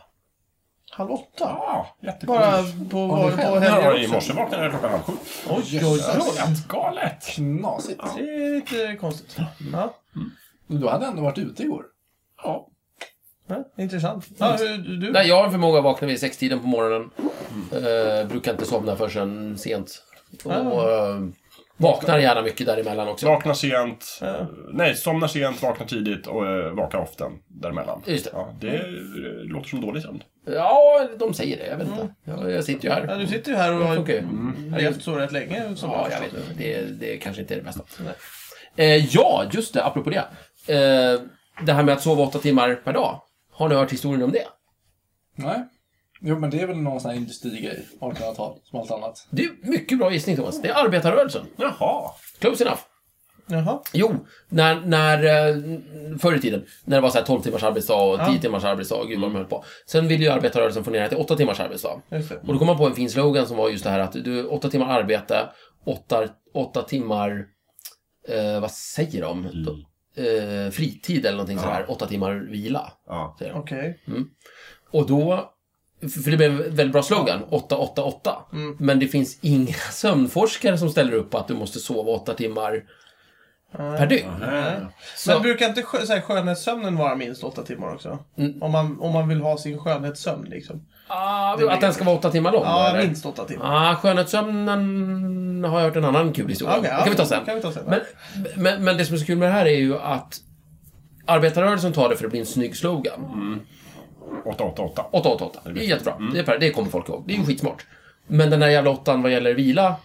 halv 0.92 1.12
åtta? 1.12 1.26
Ja, 1.40 1.88
Bara 2.28 2.64
på, 2.90 3.32
det 3.38 3.44
är 3.44 3.50
på. 3.50 3.56
Ja, 3.56 3.60
helger 3.60 4.00
I 4.00 4.06
också? 4.06 4.14
morse 4.14 4.34
vaknade 4.34 4.64
jag 4.64 4.72
klockan 4.72 4.90
halv 4.92 5.02
sju. 5.04 5.14
Oj, 5.50 5.82
oj, 5.84 6.02
oj. 6.20 6.56
Galet. 6.68 7.26
Knasigt. 7.36 8.02
Det 8.16 8.22
är 8.22 8.56
lite 8.56 8.96
konstigt. 8.96 9.38
Ja. 9.74 9.94
Du 10.80 10.88
hade 10.88 11.06
ändå 11.06 11.22
varit 11.22 11.38
ute 11.38 11.64
igår. 11.64 11.86
Ja. 12.44 12.68
Ja, 13.48 13.64
intressant. 13.78 14.28
Ja, 14.38 14.56
hur, 14.60 14.78
du? 14.78 15.12
Nej, 15.12 15.28
jag 15.28 15.36
har 15.38 15.46
en 15.46 15.52
förmåga 15.52 15.78
att 15.78 15.84
vakna 15.84 16.08
vid 16.08 16.20
sextiden 16.20 16.60
på 16.60 16.68
morgonen. 16.68 17.10
Eh, 17.72 18.28
brukar 18.28 18.52
inte 18.52 18.66
somna 18.66 18.96
förrän 18.96 19.58
sent. 19.58 20.04
Och, 20.44 20.52
Ah. 20.52 21.10
eh, 21.10 21.20
Vaknar 21.78 22.20
gärna 22.20 22.42
mycket 22.42 22.68
däremellan 22.68 23.08
också. 23.08 23.26
Vaknar 23.28 23.54
sent, 23.54 24.20
nej, 24.74 24.96
somnar 24.96 25.28
sent, 25.28 25.62
vaknar 25.64 25.88
tidigt 25.88 26.28
och 26.28 26.48
äh, 26.48 26.72
vakar 26.74 26.98
ofta 27.00 27.32
däremellan. 27.48 28.02
Just 28.06 28.26
det. 28.26 28.32
Ja, 28.34 28.54
det 28.62 28.76
eh, 28.76 28.84
låter 29.44 29.70
som 29.70 29.82
dålig 29.82 30.04
sömn. 30.04 30.24
Ja, 30.46 31.08
de 31.20 31.34
säger 31.34 31.58
det. 31.58 31.68
Jag 31.68 31.78
vet 31.78 31.88
inte. 31.88 32.14
Jag, 32.24 32.52
jag 32.52 32.64
sitter 32.64 32.84
ju 32.84 32.90
Ja, 32.90 33.06
här. 33.08 33.20
du 33.20 33.28
sitter 33.28 33.52
ju 33.52 33.58
här 33.58 33.74
och 33.74 33.86
har 33.88 33.96
ju. 33.96 34.24
levt 34.78 35.02
så 35.04 35.16
rätt 35.16 35.32
länge. 35.32 35.76
Som 35.76 35.90
Ja, 35.92 36.08
jag 36.12 36.20
vet. 36.20 36.58
Det, 36.58 36.82
det 37.00 37.18
kanske 37.18 37.42
inte 37.42 37.54
är 37.54 37.58
det 37.58 37.64
bästa. 37.64 37.84
Eh, 38.76 39.06
ja, 39.16 39.44
just 39.52 39.74
det. 39.74 39.84
Apropå 39.86 40.10
det. 40.10 40.24
Eh, 40.68 41.22
det 41.66 41.74
här 41.74 41.84
med 41.84 41.94
att 41.94 42.02
sova 42.02 42.24
åtta 42.24 42.40
timmar 42.40 42.76
per 42.76 42.94
dag. 42.94 43.22
Har 43.52 43.70
ni 43.70 43.76
hört 43.76 43.92
historien 43.92 44.24
om 44.24 44.32
det? 44.32 44.48
Nej. 45.36 45.68
Jo, 46.22 46.40
men 46.40 46.50
det 46.50 46.60
är 46.60 46.68
väl 46.68 46.78
någon 46.78 47.00
sån 47.02 47.12
här 47.12 47.18
industrigrej, 47.18 47.88
1800-tal, 48.00 48.60
som 48.64 48.80
allt 48.80 48.92
annat. 48.92 49.28
Det 49.30 49.44
är 49.44 49.70
mycket 49.70 49.98
bra 49.98 50.12
gissning, 50.12 50.36
Thomas. 50.36 50.62
Det 50.62 50.70
är 50.70 50.86
arbetarrörelsen. 50.86 51.46
Jaha. 51.58 52.12
Close 52.40 52.64
enough. 52.64 52.80
Jaha. 53.48 53.82
Jo, 53.94 54.16
när, 54.50 54.82
när 54.86 55.24
eh, 55.24 55.56
förr 56.20 56.36
i 56.36 56.42
tiden, 56.42 56.66
när 56.86 56.98
det 56.98 57.02
var 57.02 57.10
så 57.10 57.18
här 57.18 57.26
12 57.26 57.42
timmars 57.42 57.64
arbetsdag 57.64 57.96
och 57.96 58.28
10 58.28 58.42
timmars 58.42 58.64
arbetsdag, 58.64 59.06
gud 59.08 59.20
vad 59.20 59.30
de 59.30 59.36
höll 59.36 59.46
på. 59.46 59.64
Sen 59.86 60.08
ville 60.08 60.24
ju 60.24 60.30
arbetarrörelsen 60.30 60.84
få 60.84 60.92
ner 60.92 61.02
det 61.02 61.10
till 61.10 61.18
8 61.18 61.36
timmars 61.36 61.60
arbetsdag. 61.60 62.02
Och 62.42 62.54
då 62.54 62.58
kom 62.58 62.68
man 62.68 62.78
på 62.78 62.86
en 62.86 62.96
fin 62.96 63.10
slogan 63.10 63.48
som 63.48 63.58
var 63.58 63.70
just 63.70 63.84
det 63.84 63.90
här 63.90 64.00
att 64.00 64.12
du, 64.14 64.46
8 64.48 64.70
timmar 64.70 65.00
arbete, 65.00 65.50
8, 65.86 66.28
8 66.54 66.82
timmar, 66.82 67.46
eh, 68.28 68.60
vad 68.62 68.72
säger 68.72 69.22
de? 69.22 69.48
Eh, 70.16 70.72
fritid 70.72 71.26
eller 71.26 71.38
någonting 71.38 71.60
sådär, 71.60 71.86
8 71.88 72.08
timmar 72.08 72.34
vila. 72.34 72.94
Ja. 73.08 73.36
Säger 73.40 73.54
de. 73.54 73.60
Okej. 73.60 74.00
Och 74.92 75.08
då, 75.08 75.52
för 76.24 76.32
det 76.32 76.38
blev 76.38 76.52
en 76.52 76.58
väldigt 76.58 76.92
bra 76.92 77.04
slogan, 77.04 77.44
8-8-8. 77.50 78.76
Men 78.80 79.00
det 79.00 79.08
finns 79.08 79.40
inga 79.42 79.74
sömnforskare 79.92 80.78
som 80.78 80.90
ställer 80.90 81.14
upp 81.14 81.30
på 81.30 81.38
att 81.38 81.48
du 81.48 81.54
måste 81.54 81.80
sova 81.80 82.12
8 82.12 82.34
timmar 82.34 82.84
per 83.78 84.08
dygn. 84.08 84.30
Så- 85.16 85.32
Men 85.32 85.42
brukar 85.42 85.68
inte 85.70 85.82
skö- 85.82 86.06
så 86.06 86.14
här, 86.14 86.22
skönhetssömnen 86.22 86.98
vara 86.98 87.16
minst 87.16 87.44
åtta 87.44 87.64
timmar 87.64 87.94
också? 87.94 88.20
Mm. 88.38 88.64
Om, 88.64 88.72
man, 88.72 89.00
om 89.02 89.14
man 89.14 89.28
vill 89.28 89.42
ha 89.42 89.58
sin 89.58 89.78
skönhetssömn 89.80 90.46
liksom. 90.50 90.86
Ah, 91.08 91.54
att 91.70 91.82
den 91.82 91.94
ska 91.94 92.04
vara 92.04 92.16
8 92.16 92.32
timmar 92.32 92.52
lång? 92.52 92.64
Ja, 92.64 92.90
eller? 92.90 93.08
minst 93.08 93.26
åtta 93.26 93.46
timmar. 93.46 93.92
Ah, 93.92 93.96
skönhetssömnen 93.96 95.64
har 95.64 95.80
jag 95.80 95.86
hört 95.86 95.96
en 95.96 96.06
annan 96.06 96.34
kul 96.34 96.50
historia. 96.50 96.78
Okej, 96.78 96.90
det 96.90 96.96
ja, 96.98 97.02
kan 97.04 97.12
vi 97.12 97.18
ta 97.18 97.26
sen. 97.26 97.46
kan 97.46 97.56
vi 97.56 97.62
ta 97.62 97.72
sen. 97.72 97.84
Men, 97.88 98.00
men, 98.56 98.84
men 98.84 98.98
det 98.98 99.06
som 99.06 99.16
är 99.16 99.20
så 99.20 99.26
kul 99.26 99.38
med 99.38 99.48
det 99.50 99.54
här 99.54 99.66
är 99.66 99.78
ju 99.78 99.98
att 99.98 100.38
arbetarrörelsen 101.26 101.94
tar 101.94 102.10
det 102.10 102.16
för 102.16 102.26
att 102.26 102.32
bli 102.32 102.40
en 102.40 102.46
snygg 102.46 102.76
slogan. 102.78 103.60
888. 104.46 105.06
888. 105.12 105.60
Det 105.74 105.80
är 105.80 105.84
jättebra. 105.90 106.14
Det, 106.34 106.40
är, 106.40 106.44
per- 106.44 106.60
det 106.60 106.72
kommer 106.72 106.90
folk 106.90 107.10
ihåg. 107.10 107.24
Det 107.28 107.34
är 107.34 107.38
ju 107.38 107.46
skitsmart. 107.46 107.86
Men 108.28 108.50
den 108.50 108.60
där 108.60 108.68
jävla 108.70 108.90
åttan 108.92 109.22
vad 109.22 109.32
gäller 109.32 109.54
vila, 109.54 109.96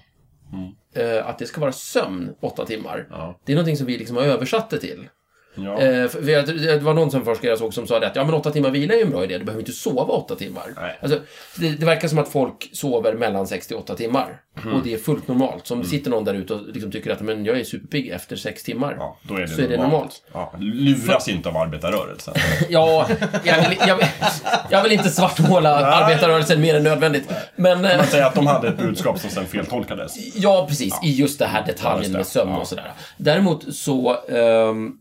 eh, 0.96 1.28
att 1.28 1.38
det 1.38 1.46
ska 1.46 1.60
vara 1.60 1.72
sömn 1.72 2.34
åtta 2.40 2.66
timmar, 2.66 3.06
Ja. 3.10 3.40
det 3.44 3.52
är 3.52 3.56
någonting 3.56 3.76
som 3.76 3.86
vi 3.86 3.98
liksom 3.98 4.16
har 4.16 4.24
översatt 4.24 4.70
det 4.70 4.78
till. 4.78 5.08
Ja. 5.56 5.78
Eh, 5.80 6.08
för 6.08 6.28
jag, 6.30 6.46
det 6.46 6.78
var 6.82 6.94
någon 6.94 7.10
som 7.10 7.24
forskare 7.24 7.50
jag 7.50 7.58
såg 7.58 7.74
som 7.74 7.86
sa 7.86 8.00
det 8.00 8.06
att 8.06 8.16
ja, 8.16 8.24
men 8.24 8.34
åtta 8.34 8.50
timmar 8.50 8.70
vila 8.70 8.94
är 8.94 8.98
ju 8.98 9.02
en 9.04 9.10
bra 9.10 9.24
idé. 9.24 9.38
Du 9.38 9.44
behöver 9.44 9.62
inte 9.62 9.72
sova 9.72 10.02
åtta 10.14 10.34
timmar. 10.36 10.62
Nej. 10.76 10.98
Alltså, 11.02 11.18
det, 11.56 11.68
det 11.68 11.86
verkar 11.86 12.08
som 12.08 12.18
att 12.18 12.28
folk 12.28 12.70
sover 12.72 13.14
mellan 13.14 13.46
6 13.46 13.66
till 13.66 13.76
8 13.76 13.94
timmar. 13.94 14.40
Och 14.74 14.80
det 14.84 14.94
är 14.94 14.98
fullt 14.98 15.28
normalt. 15.28 15.66
Så 15.66 15.74
om 15.74 15.82
det 15.82 15.88
sitter 15.88 16.10
någon 16.10 16.24
där 16.24 16.34
ute 16.34 16.54
och 16.54 16.60
liksom 16.68 16.92
tycker 16.92 17.10
att 17.12 17.20
men 17.20 17.44
jag 17.44 17.60
är 17.60 17.64
superpigg 17.64 18.08
efter 18.08 18.36
sex 18.36 18.62
timmar. 18.62 18.96
ja, 18.98 19.16
då 19.22 19.34
är 19.34 19.40
det 19.40 19.48
så 19.48 19.60
är 19.62 19.68
det 19.68 19.76
normalt. 19.76 20.22
Ja, 20.32 20.52
luras 20.58 21.28
inte 21.28 21.48
av 21.48 21.56
arbetarrörelsen. 21.56 22.34
Ja, 22.68 23.06
jag 23.44 23.68
vill, 23.68 23.78
jag, 23.86 23.96
vill, 23.96 24.06
jag 24.70 24.82
vill 24.82 24.92
inte 24.92 25.10
svartmåla 25.10 25.76
arbetarrörelsen 25.86 26.60
mer 26.60 26.74
än 26.74 26.82
nödvändigt. 26.82 27.28
Men... 27.56 27.84
eh, 27.84 27.96
Man 27.96 28.06
säger 28.06 28.24
att 28.24 28.34
de 28.34 28.46
hade 28.46 28.68
ett 28.68 28.78
budskap 28.78 29.18
som 29.18 29.30
sen 29.30 29.46
feltolkades. 29.46 30.36
Ja, 30.36 30.66
precis. 30.68 30.94
I 31.02 31.12
just 31.12 31.38
det 31.38 31.46
här 31.46 31.60
Ja, 31.60 31.72
detaljen 31.72 32.00
just 32.02 32.12
det. 32.12 32.18
med 32.18 32.26
sömn 32.26 32.50
Ja. 32.50 32.58
och 32.58 32.66
sådär. 32.68 32.92
Däremot 33.16 33.74
så, 33.74 34.16
ehm, 34.28 34.92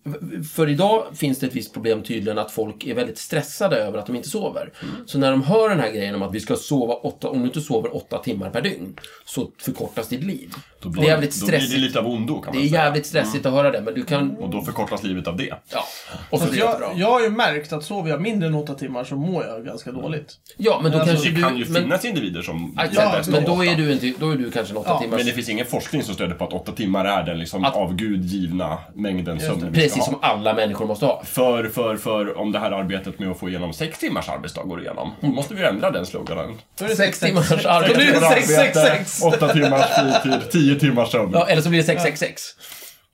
för 0.45 0.69
idag 0.69 1.05
finns 1.13 1.39
det 1.39 1.47
ett 1.47 1.55
visst 1.55 1.73
problem 1.73 2.03
tydligen 2.03 2.37
att 2.37 2.51
folk 2.51 2.85
är 2.85 2.93
väldigt 2.95 3.17
stressade 3.17 3.75
över 3.77 3.99
att 3.99 4.05
de 4.05 4.15
inte 4.15 4.29
sover. 4.29 4.73
Mm. 4.81 5.07
Så 5.07 5.17
när 5.17 5.31
de 5.31 5.43
hör 5.43 5.69
den 5.69 5.79
här 5.79 5.91
grejen 5.91 6.15
om 6.15 6.21
att 6.21 6.35
vi 6.35 6.39
ska 6.39 6.55
sova 6.55 6.93
åtta, 6.93 7.29
om 7.29 7.39
du 7.39 7.45
inte 7.45 7.61
sover 7.61 7.95
åtta 7.95 8.17
timmar 8.17 8.49
per 8.49 8.61
dygn, 8.61 8.95
så 9.25 9.51
förkortas 9.57 10.07
ditt 10.07 10.23
liv. 10.23 10.53
Då 10.89 11.01
det 11.01 11.07
är 11.07 11.11
jävligt 11.11 11.39
då 11.39 11.45
blir 11.45 11.57
det 11.57 11.61
stressigt. 11.61 11.81
lite 11.81 11.99
av 11.99 12.07
ondo 12.07 12.41
kan 12.41 12.53
Det 12.53 12.57
man 12.59 12.65
är 12.65 12.69
säga. 12.69 12.83
jävligt 12.83 13.05
stressigt 13.05 13.45
att 13.45 13.53
höra 13.53 13.71
det, 13.71 13.81
men 13.81 13.93
du 13.93 14.05
kan... 14.05 14.37
Och 14.37 14.49
då 14.49 14.61
förkortas 14.61 15.03
livet 15.03 15.27
av 15.27 15.37
det. 15.37 15.53
Ja. 15.73 15.85
Och 16.29 16.39
så 16.39 16.45
blir 16.51 16.59
det 16.61 16.65
bra. 16.79 16.89
jag, 16.91 16.99
jag 16.99 17.11
har 17.11 17.21
ju 17.21 17.29
märkt 17.29 17.73
att 17.73 17.83
sover 17.83 18.09
jag 18.09 18.21
mindre 18.21 18.47
än 18.47 18.55
åtta 18.55 18.73
timmar 18.73 19.03
så 19.03 19.15
mår 19.15 19.45
jag 19.45 19.65
ganska 19.65 19.91
dåligt. 19.91 20.33
Ja, 20.57 20.79
men 20.83 20.91
då 20.91 20.97
Alltså, 20.99 21.13
kanske 21.15 21.29
Det 21.29 21.35
du... 21.35 21.41
kan 21.41 21.57
ju 21.57 21.65
men, 21.69 21.81
finnas 21.83 22.05
individer 22.05 22.41
som 22.41 22.77
Ja, 22.95 23.21
men 23.31 23.43
då 23.45 23.65
är 23.65 23.75
du, 23.75 23.91
inte, 23.91 24.13
då 24.19 24.29
är 24.31 24.35
du 24.35 24.51
kanske 24.51 24.73
en 24.73 24.77
åtta 24.77 24.89
Ja, 24.89 24.99
timmars... 24.99 25.17
Men 25.17 25.25
det 25.25 25.31
finns 25.31 25.49
ingen 25.49 25.65
forskning 25.65 26.03
som 26.03 26.13
stöder 26.15 26.33
på 26.35 26.43
att 26.45 26.53
åtta 26.53 26.71
timmar 26.71 27.05
är 27.05 27.23
den 27.23 27.39
liksom 27.39 27.65
Att- 27.65 27.75
av 27.75 27.95
Gud 27.95 28.25
givna 28.25 28.77
mängden 28.93 29.39
sömn 29.39 29.67
vi 29.71 29.81
Precis 29.81 29.97
ha. 29.97 30.05
som 30.05 30.15
alla 30.21 30.53
människor 30.53 30.85
måste 30.87 31.05
ha. 31.05 31.21
För, 31.25 31.63
för, 31.69 31.97
för 31.97 32.37
om 32.37 32.51
det 32.51 32.59
här 32.59 32.71
arbetet 32.71 33.19
med 33.19 33.31
att 33.31 33.39
få 33.39 33.49
igenom 33.49 33.73
sex 33.73 33.99
timmars 33.99 34.29
arbetsdag 34.29 34.63
går 34.63 34.81
igenom, 34.81 35.11
då 35.21 35.27
måste 35.27 35.53
vi 35.53 35.63
ändra 35.63 35.91
den 35.91 36.05
sloganen. 36.05 36.53
Det 36.79 36.95
Sex 36.95 37.19
timmars 37.19 37.49
blir 37.49 37.67
arbete. 37.67 37.99
det 37.99 38.19
sex, 38.21 38.47
sex, 38.47 38.77
sex. 38.79 39.21
Åtta 39.23 39.53
timmars 39.53 39.85
fritid, 40.21 40.51
tio 40.51 40.74
timmars 40.79 41.11
sömn. 41.11 41.31
Ja, 41.33 41.47
eller 41.47 41.61
så 41.61 41.69
blir 41.69 41.79
det 41.79 41.85
666. 41.85 42.41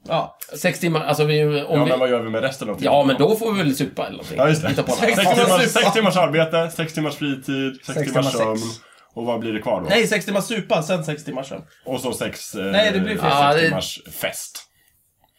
Ja. 0.08 0.38
Sex 0.58 0.80
timmar, 0.80 1.02
alltså 1.06 1.24
vi, 1.24 1.44
om 1.46 1.54
Ja, 1.54 1.84
vi... 1.84 1.90
men 1.90 2.00
vad 2.00 2.10
gör 2.10 2.22
vi 2.22 2.30
med 2.30 2.42
resten 2.42 2.70
av 2.70 2.74
tiden? 2.76 2.94
Ja, 2.94 3.04
men 3.04 3.16
då 3.18 3.36
får 3.36 3.52
vi 3.54 3.64
väl 3.64 3.76
supa 3.76 4.02
eller 4.02 4.12
någonting. 4.12 4.38
Ja, 4.38 4.50
just 4.50 4.62
det. 4.62 4.74
På 4.84 4.92
något 4.92 5.00
Sex, 5.00 5.20
annat. 5.20 5.36
timmars, 5.46 5.70
sex 5.72 5.94
timmars 5.94 6.18
arbete, 6.18 6.72
sex 6.76 6.94
timmars 6.94 7.16
fritid, 7.16 7.74
sex, 7.76 7.86
Sex 7.86 7.98
timmars 8.12 8.12
timmars 8.14 8.32
sömn. 8.34 8.58
sex. 8.58 8.82
Och 9.14 9.26
vad 9.26 9.40
blir 9.40 9.54
det 9.54 9.60
kvar 9.62 9.82
då? 9.82 9.88
Nej, 9.90 10.08
sex 10.08 10.26
timmar 10.26 10.42
supa, 10.42 10.84
sen 10.84 11.04
sex 11.06 11.24
timmar 11.26 11.44
sömn. 11.44 11.62
Och 11.86 12.00
så 12.02 12.14
sex, 12.14 12.56
eh, 12.56 12.66
Nej, 12.66 12.92
det 12.94 13.00
blir 13.00 13.10
fel. 13.12 13.20
sex 13.22 13.34
Ja, 13.40 13.54
det- 13.54 13.62
timmars 13.62 14.00
fest. 14.22 14.68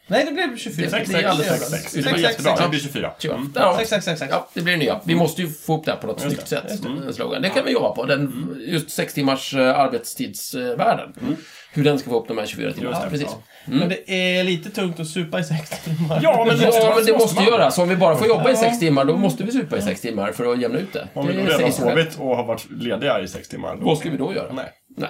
Nej, 0.07 0.25
det 0.25 0.31
blev 0.31 0.57
24. 0.57 0.85
Det 0.85 0.91
Sex, 0.91 1.09
blir 1.09 1.17
sex, 1.17 1.29
alldeles 1.29 1.51
sex, 1.59 1.69
sex. 1.71 1.91
Det 1.93 2.01
blir 2.01 2.11
sex, 2.11 2.21
jättebra. 2.21 2.51
sex. 2.51 2.63
Det 2.63 2.69
blir 2.69 2.79
24. 2.79 3.11
Ja, 3.19 3.31
Mm. 3.33 3.51
där 3.53 3.61
har 3.61 3.71
vi. 3.73 3.77
Sex, 3.77 3.89
sex, 3.89 4.05
sex, 4.05 4.19
sex. 4.19 4.31
Ja, 4.31 4.47
det 4.53 4.61
blir 4.61 4.73
det 4.73 4.79
nya. 4.79 4.99
Vi 5.05 5.15
måste 5.15 5.41
ju 5.41 5.49
få 5.49 5.77
upp 5.77 5.85
det 5.85 5.91
här 5.91 5.97
på 5.99 6.07
något 6.07 6.21
snyggt 6.21 6.41
det. 6.41 6.47
sätt. 6.47 6.85
en 7.07 7.13
Slogan. 7.13 7.41
Det 7.41 7.49
kan 7.49 7.65
vi 7.65 7.71
jobba 7.71 7.89
på. 7.95 8.05
Den, 8.05 8.55
just 8.67 8.89
sex 8.89 9.13
timmars 9.13 9.53
eh, 9.53 9.79
arbetstidsvärlden. 9.79 11.37
Hur 11.73 11.83
den 11.83 11.99
ska 11.99 12.09
få 12.09 12.19
upp 12.19 12.27
de 12.27 12.37
här 12.37 12.45
24 12.45 12.73
timmarna. 12.73 13.03
Det, 13.03 13.09
Precis. 13.09 13.35
Men 13.65 13.89
det 13.89 14.11
är 14.11 14.43
lite 14.43 14.69
tungt 14.69 14.99
att 14.99 15.07
supa 15.07 15.39
i 15.39 15.43
sex 15.43 15.69
timmar. 15.83 16.19
Ja, 16.23 16.45
men 16.47 16.57
det 16.57 16.65
måste, 16.65 16.81
Ja, 16.81 16.93
men 16.95 17.05
det 17.05 17.13
måste 17.13 17.35
man. 17.35 17.45
göra. 17.45 17.71
Så 17.71 17.81
om 17.83 17.89
vi 17.89 17.95
bara 17.95 18.15
får 18.15 18.27
jobba 18.27 18.51
i 18.51 18.55
sex 18.55 18.79
timmar, 18.79 19.05
då 19.05 19.17
måste 19.17 19.43
vi 19.43 19.51
supa 19.51 19.77
i 19.77 19.81
sex 19.81 20.01
timmar 20.01 20.31
för 20.31 20.53
att 20.53 20.61
jämna 20.61 20.79
ut 20.79 20.93
det. 20.93 21.07
Om 21.13 21.27
vi 21.27 21.33
då 21.33 21.39
redan 21.41 21.71
sovit 21.71 22.17
och 22.19 22.35
har 22.37 22.43
varit 22.43 22.67
lediga 22.71 23.21
i 23.21 23.27
sex 23.27 23.47
timmar. 23.47 23.75
Vad 23.79 23.97
ska 23.97 24.09
vi 24.09 24.17
då 24.17 24.33
göra? 24.33 24.53
Nej. 24.53 24.65
Nej. 24.97 25.09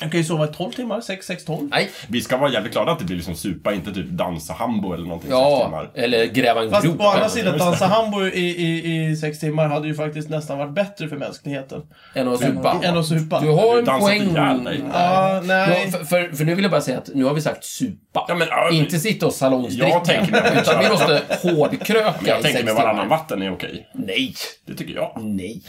Jag 0.00 0.10
kan 0.10 0.20
ju 0.20 0.24
sova 0.24 0.44
i 0.44 0.48
12 0.48 0.72
timmar, 0.72 1.00
6, 1.00 1.26
6, 1.26 1.44
12. 1.44 1.68
Nej. 1.70 1.90
Vi 2.08 2.20
ska 2.20 2.36
vara 2.36 2.52
jävligt 2.52 2.72
glada 2.72 2.92
att 2.92 2.98
det 2.98 3.04
blir 3.04 3.16
liksom 3.16 3.34
supa, 3.34 3.72
inte 3.74 3.94
typ 3.94 4.06
dansa 4.10 4.52
hambo 4.52 4.92
eller 4.92 5.04
någonting 5.04 5.28
i 5.30 5.32
sex 5.32 5.40
Ja, 5.40 5.64
timmar. 5.64 5.90
eller 5.94 6.24
gräva 6.26 6.62
en 6.62 6.70
Fast 6.70 6.84
grop. 6.86 7.00
å 7.00 7.04
andra 7.04 7.28
sidan, 7.28 7.58
dansa 7.58 7.86
hambo 7.86 8.22
i, 8.26 8.40
i, 8.40 9.06
i 9.10 9.16
sex 9.16 9.38
timmar 9.40 9.68
hade 9.68 9.88
ju 9.88 9.94
faktiskt 9.94 10.28
nästan 10.30 10.58
varit 10.58 10.74
bättre 10.74 11.08
för 11.08 11.16
mänskligheten. 11.16 11.82
Än 12.14 12.28
att 12.28 12.40
supa. 12.40 12.80
Än 12.82 12.96
att 12.96 13.06
supa. 13.06 13.40
Du 13.40 13.48
har 13.50 13.78
en 13.78 13.84
Dansat 13.84 14.00
poäng. 14.08 14.22
ihjäl 14.30 14.64
dig. 14.64 14.80
Ja, 14.92 15.40
nej. 15.44 15.82
Ja, 15.92 15.98
för, 15.98 16.04
för, 16.04 16.36
för 16.36 16.44
nu 16.44 16.54
vill 16.54 16.62
jag 16.64 16.70
bara 16.70 16.80
säga 16.80 16.98
att 16.98 17.10
nu 17.14 17.24
har 17.24 17.34
vi 17.34 17.40
sagt 17.40 17.64
supa. 17.64 18.24
Ja, 18.28 18.34
men, 18.34 18.48
ja, 18.50 18.70
inte 18.70 18.98
sitta 18.98 19.26
och 19.26 19.32
salongsdricka. 19.32 19.88
Jag 19.88 20.04
tänker 20.04 20.32
mig- 20.32 20.42
Utan 20.62 20.80
vi 20.84 20.88
måste 20.90 21.22
hårdkröka 21.42 22.14
Jag 22.26 22.38
i 22.40 22.42
tänker 22.42 22.48
sex 22.58 22.64
med 22.64 22.74
varannan 22.74 23.04
timmar. 23.04 23.16
vatten 23.16 23.42
är 23.42 23.52
okej. 23.52 23.88
Nej. 23.94 24.34
Det 24.66 24.74
tycker 24.74 24.94
jag. 24.94 25.12
Nej. 25.22 25.62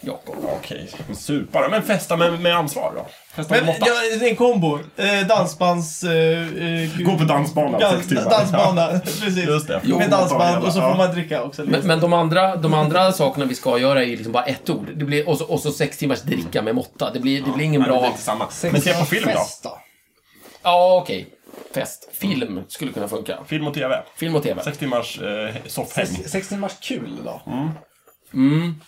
Jakob. 0.00 0.36
Okej, 0.58 0.90
men 1.06 1.16
supa 1.16 1.62
då. 1.62 1.68
Men 1.68 1.82
festa 1.82 2.16
med, 2.16 2.40
med 2.40 2.56
ansvar 2.56 2.92
då. 2.96 3.06
Festa 3.34 3.54
Men 3.54 3.64
med 3.64 3.74
måtta. 3.74 3.86
ja, 3.92 4.18
det 4.18 4.26
är 4.26 4.30
en 4.30 4.36
kombo. 4.36 4.78
Eh, 4.96 5.26
dansbands... 5.26 6.04
Eh, 6.04 6.82
eh, 6.82 6.90
Gå 7.04 7.18
på 7.18 7.24
dansbanan 7.24 7.80
dans- 7.80 7.96
sex 7.96 8.08
timmar. 8.08 8.30
Dansbana, 8.30 9.00
precis. 9.04 9.46
Just 9.46 9.68
det. 9.68 9.80
Med 9.84 10.10
dansband 10.10 10.64
och 10.64 10.72
så 10.72 10.78
Ja. 10.78 10.90
får 10.90 10.98
man 10.98 11.14
dricka 11.14 11.42
också. 11.42 11.62
Men, 11.64 11.86
men 11.86 12.00
de, 12.00 12.12
andra, 12.12 12.56
de 12.56 12.74
andra 12.74 13.12
sakerna 13.12 13.44
vi 13.46 13.54
ska 13.54 13.78
göra 13.78 14.02
är 14.02 14.06
liksom 14.06 14.32
bara 14.32 14.44
ett 14.44 14.70
ord. 14.70 14.86
Det 14.94 15.04
blir, 15.04 15.28
och, 15.28 15.38
så, 15.38 15.44
och 15.44 15.60
så 15.60 15.70
sex 15.72 15.98
timmars 15.98 16.22
dricka 16.22 16.62
med 16.62 16.74
måtta. 16.74 17.10
Det 17.10 17.20
blir, 17.20 17.42
det 17.42 17.50
blir 17.50 17.64
ingen 17.64 17.80
det 17.82 17.88
blir 17.88 18.00
bra... 18.00 18.48
Sex 18.50 18.72
Men 18.72 18.80
se 18.82 18.94
på 18.94 19.04
film 19.04 19.30
då. 19.62 19.78
Ja, 20.62 21.00
okej. 21.02 21.26
Fest. 21.74 22.08
Film 22.12 22.60
skulle 22.68 22.92
kunna 22.92 23.08
funka. 23.08 23.38
Film 23.46 23.66
och 23.66 23.74
TV. 23.74 24.02
Film 24.16 24.34
och 24.36 24.42
TV. 24.42 24.62
Sex 24.62 24.78
timmars 24.78 25.20
eh, 25.20 25.54
soffhäng. 25.66 26.06
Sex, 26.06 26.30
sex 26.30 26.48
timmars 26.48 26.72
kul 26.80 27.10
då. 27.24 27.42
Mm. 27.46 27.68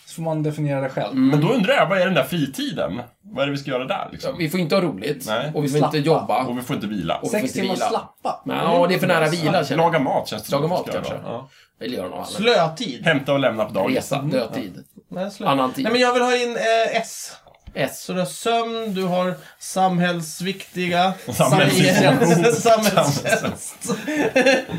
Så 0.05 0.15
får 0.15 0.21
man 0.21 0.43
definiera 0.43 0.81
det 0.81 0.89
själv. 0.89 1.15
Men 1.15 1.41
då 1.41 1.47
undrar 1.53 1.73
jag, 1.73 1.89
vad 1.89 1.97
är 1.97 2.05
den 2.05 2.13
där 2.13 2.23
fritiden? 2.23 3.01
Vad 3.21 3.41
är 3.43 3.45
det 3.47 3.51
vi 3.51 3.57
ska 3.57 3.71
göra 3.71 3.85
där 3.85 4.09
liksom? 4.11 4.37
Vi 4.37 4.49
får 4.49 4.59
inte 4.59 4.75
ha 4.75 4.81
roligt. 4.81 5.25
Nej. 5.27 5.51
Och 5.55 5.63
vi 5.63 5.69
får 5.69 5.77
Slappa. 5.77 5.97
inte 5.97 6.09
jobba. 6.09 6.43
Och 6.45 6.57
vi 6.57 6.61
får 6.61 6.75
inte 6.75 6.87
vila. 6.87 7.21
Sex 7.31 7.43
inte 7.55 7.61
vila. 7.61 7.75
slappa. 7.75 8.41
Ja, 8.45 8.85
det 8.89 8.95
är 8.95 8.99
för 8.99 9.07
nära 9.07 9.29
vila 9.29 9.65
känner. 9.65 9.83
Laga 9.83 9.99
mat 9.99 10.27
känns 10.27 10.43
det 10.43 10.51
Laga 10.51 10.61
som 10.61 10.69
mat 10.69 10.89
kanske. 10.93 11.13
Ja. 11.23 11.49
Eller 11.81 11.97
göra 11.97 12.07
något 12.07 12.15
annat. 12.15 12.29
Slötid. 12.29 13.05
Hämta 13.05 13.33
och 13.33 13.39
lämna 13.39 13.65
på 13.65 13.73
dagis. 13.73 13.95
Resa, 13.97 14.21
dödtid. 14.21 14.83
Nej, 15.11 15.31
slö... 15.31 15.47
Annan 15.47 15.73
tid. 15.73 15.83
Nej, 15.83 15.91
men 15.93 16.01
jag 16.01 16.13
vill 16.13 16.23
ha 16.23 16.35
in 16.35 16.55
eh, 16.55 16.97
S. 17.01 17.31
S. 17.73 18.03
Så 18.03 18.13
du 18.13 18.19
har 18.19 18.25
sömn, 18.25 18.93
du 18.93 19.03
har 19.03 19.35
samhällsviktiga, 19.59 21.13
Samhällsinformation. 21.33 22.53
samhällstjänst, 22.53 23.75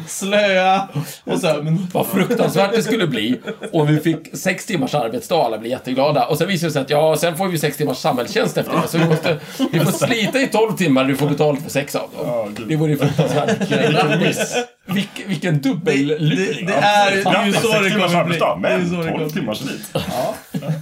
slöa 0.09 0.89
och 1.25 1.41
sömn. 1.41 1.87
Vad 1.93 2.07
fruktansvärt 2.07 2.73
det 2.73 2.83
skulle 2.83 3.07
bli 3.07 3.41
om 3.73 3.87
vi 3.87 4.01
fick 4.01 4.37
sex 4.37 4.67
timmars 4.67 4.95
arbetsdag, 4.95 5.45
alla 5.45 5.59
blir 5.59 5.71
jätteglada. 5.71 6.27
Och 6.27 6.39
sen 6.39 6.49
visar 6.49 6.67
det 6.67 6.73
sig 6.73 6.83
att 6.83 6.91
ja, 6.91 7.17
sen 7.17 7.37
får 7.37 7.49
vi 7.49 7.59
sex 7.59 7.77
timmars 7.77 7.99
samhällstjänst 7.99 8.57
efter 8.57 8.73
det. 8.73 8.89
Så 8.89 8.99
vi, 8.99 9.05
måste, 9.05 9.41
vi 9.73 9.81
får 9.81 9.93
slita 10.07 10.41
i 10.41 10.47
tolv 10.47 10.77
timmar, 10.77 11.05
du 11.05 11.17
får 11.17 11.29
betalt 11.29 11.63
för 11.63 11.71
sex 11.71 11.95
av 11.95 12.11
dem. 12.17 12.67
Det 12.69 12.77
vore 12.77 12.91
ju 12.91 12.99
fruktansvärt. 12.99 13.59
Vilk, 14.95 15.25
vilken 15.27 15.55
Det, 15.55 15.69
dubbelluring. 15.69 16.67
det 16.67 16.73
är 16.75 17.17
ju 17.17 17.23
Grattis, 17.23 17.61
så 17.63 17.81
det 17.81 17.91
kommer 17.91 18.25
bli. 18.25 18.39
Det 18.39 18.57
men 18.61 18.91
så 18.91 18.97
det 18.97 19.03
12 19.03 19.13
kommer. 19.13 19.29
timmars 19.29 19.59
slit. 19.59 19.93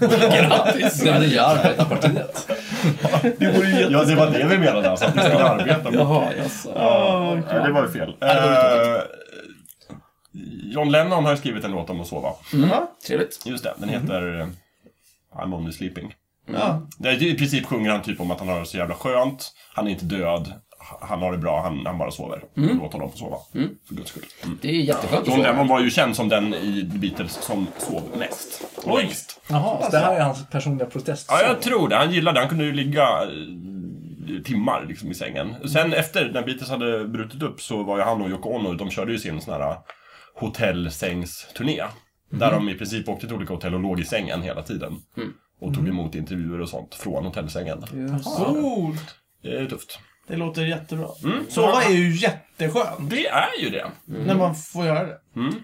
Grattis! 0.00 1.00
Det 1.00 1.18
nya 1.20 1.44
arbetarpartiet. 1.46 2.48
Ja, 3.90 4.04
det 4.04 4.14
var 4.14 4.30
det 4.30 4.46
vi 4.48 4.58
menade 4.58 4.90
alltså, 4.90 5.06
att 5.06 5.16
vi 5.16 5.20
skulle 5.20 5.44
arbeta. 5.44 5.92
Jaha, 5.94 6.28
jaså. 6.38 6.72
Ja, 6.74 7.38
det 7.64 7.72
var 7.72 7.82
ju 7.82 7.88
fel. 7.88 8.14
det 8.20 8.26
Eh, 8.28 9.02
John 10.72 10.90
Lennon 10.90 11.24
har 11.24 11.36
skrivit 11.36 11.64
en 11.64 11.70
låt 11.70 11.90
om 11.90 12.00
att 12.00 12.06
sova. 12.06 12.28
Ja, 12.70 12.90
Trevligt. 13.06 13.42
Just 13.46 13.64
det, 13.64 13.74
den 13.78 13.88
heter 13.88 14.40
eh, 14.40 14.46
I'm 15.40 15.54
only 15.54 15.72
sleeping. 15.72 16.14
ja. 16.52 16.86
Det 16.98 17.08
är, 17.08 17.22
I 17.22 17.34
princip 17.38 17.66
sjunger 17.66 17.90
han 17.90 18.02
typ 18.02 18.20
om 18.20 18.30
att 18.30 18.38
han 18.38 18.48
har 18.48 18.60
det 18.60 18.66
så 18.66 18.76
jävla 18.76 18.94
skönt, 18.94 19.52
han 19.74 19.86
är 19.86 19.90
inte 19.90 20.04
död, 20.04 20.52
han 21.00 21.22
har 21.22 21.32
det 21.32 21.38
bra, 21.38 21.62
han, 21.62 21.86
han 21.86 21.98
bara 21.98 22.10
sover. 22.10 22.42
Låt 22.54 22.92
honom 22.92 23.10
få 23.10 23.18
sova. 23.18 23.36
För 23.88 23.94
guds 23.94 24.10
skull. 24.10 24.24
Mm. 24.44 24.58
Det 24.62 24.68
är 24.68 24.72
jätteskönt 24.72 25.28
John 25.28 25.40
Lennon 25.42 25.68
var 25.68 25.80
ju 25.80 25.90
känd 25.90 26.16
som 26.16 26.28
den 26.28 26.54
i 26.54 26.82
Beatles 26.94 27.32
som 27.32 27.66
sov 27.78 28.02
mest. 28.18 28.64
Och 28.84 28.98
längst. 28.98 29.40
Jaha, 29.48 29.82
så 29.82 29.90
det 29.90 29.98
här 29.98 30.14
är 30.16 30.20
hans 30.20 30.50
personliga 30.50 30.86
protest. 30.86 31.26
Ja, 31.30 31.42
jag 31.42 31.62
tror 31.62 31.88
det. 31.88 31.96
Han 31.96 32.12
gillade 32.12 32.40
Han 32.40 32.48
kunde 32.48 32.64
ju 32.64 32.72
ligga 32.72 33.22
eh, 33.22 34.42
timmar 34.44 34.84
liksom 34.88 35.10
i 35.10 35.14
sängen. 35.14 35.68
Sen 35.68 35.92
efter, 35.92 36.30
när 36.32 36.42
Beatles 36.42 36.70
hade 36.70 37.04
brutit 37.08 37.42
upp, 37.42 37.60
så 37.60 37.82
var 37.82 37.96
ju 37.96 38.02
han 38.02 38.22
och 38.22 38.30
Yoko 38.30 38.48
Ono, 38.48 38.74
de 38.74 38.90
körde 38.90 39.12
ju 39.12 39.18
sin 39.18 39.40
sån 39.40 39.54
här 39.54 39.76
hotellsängsturné. 40.34 41.82
Där 42.30 42.52
de 42.52 42.68
i 42.68 42.74
princip 42.74 43.08
åkte 43.08 43.26
till 43.26 43.36
olika 43.36 43.54
hotell 43.54 43.74
och 43.74 43.80
låg 43.80 44.00
i 44.00 44.04
sängen 44.04 44.42
hela 44.42 44.62
tiden. 44.62 44.96
Och 45.60 45.74
tog 45.74 45.88
emot 45.88 46.14
intervjuer 46.14 46.60
och 46.60 46.68
sånt 46.68 46.94
från 46.94 47.24
hotellsängen. 47.24 47.82
Coolt. 48.24 49.14
Det 49.42 49.58
är 49.58 49.66
tufft. 49.66 49.98
Det 50.28 50.36
låter 50.36 50.62
jättebra. 50.66 51.08
Mm. 51.24 51.46
Sova 51.50 51.82
är 51.84 51.90
ju 51.90 52.16
jätteskönt 52.16 53.10
Det 53.10 53.26
är 53.28 53.60
ju 53.60 53.70
det. 53.70 53.90
när 54.04 54.34
man 54.34 54.54
får 54.54 54.86
göra 54.86 55.04
det. 55.06 55.18
Mm. 55.36 55.54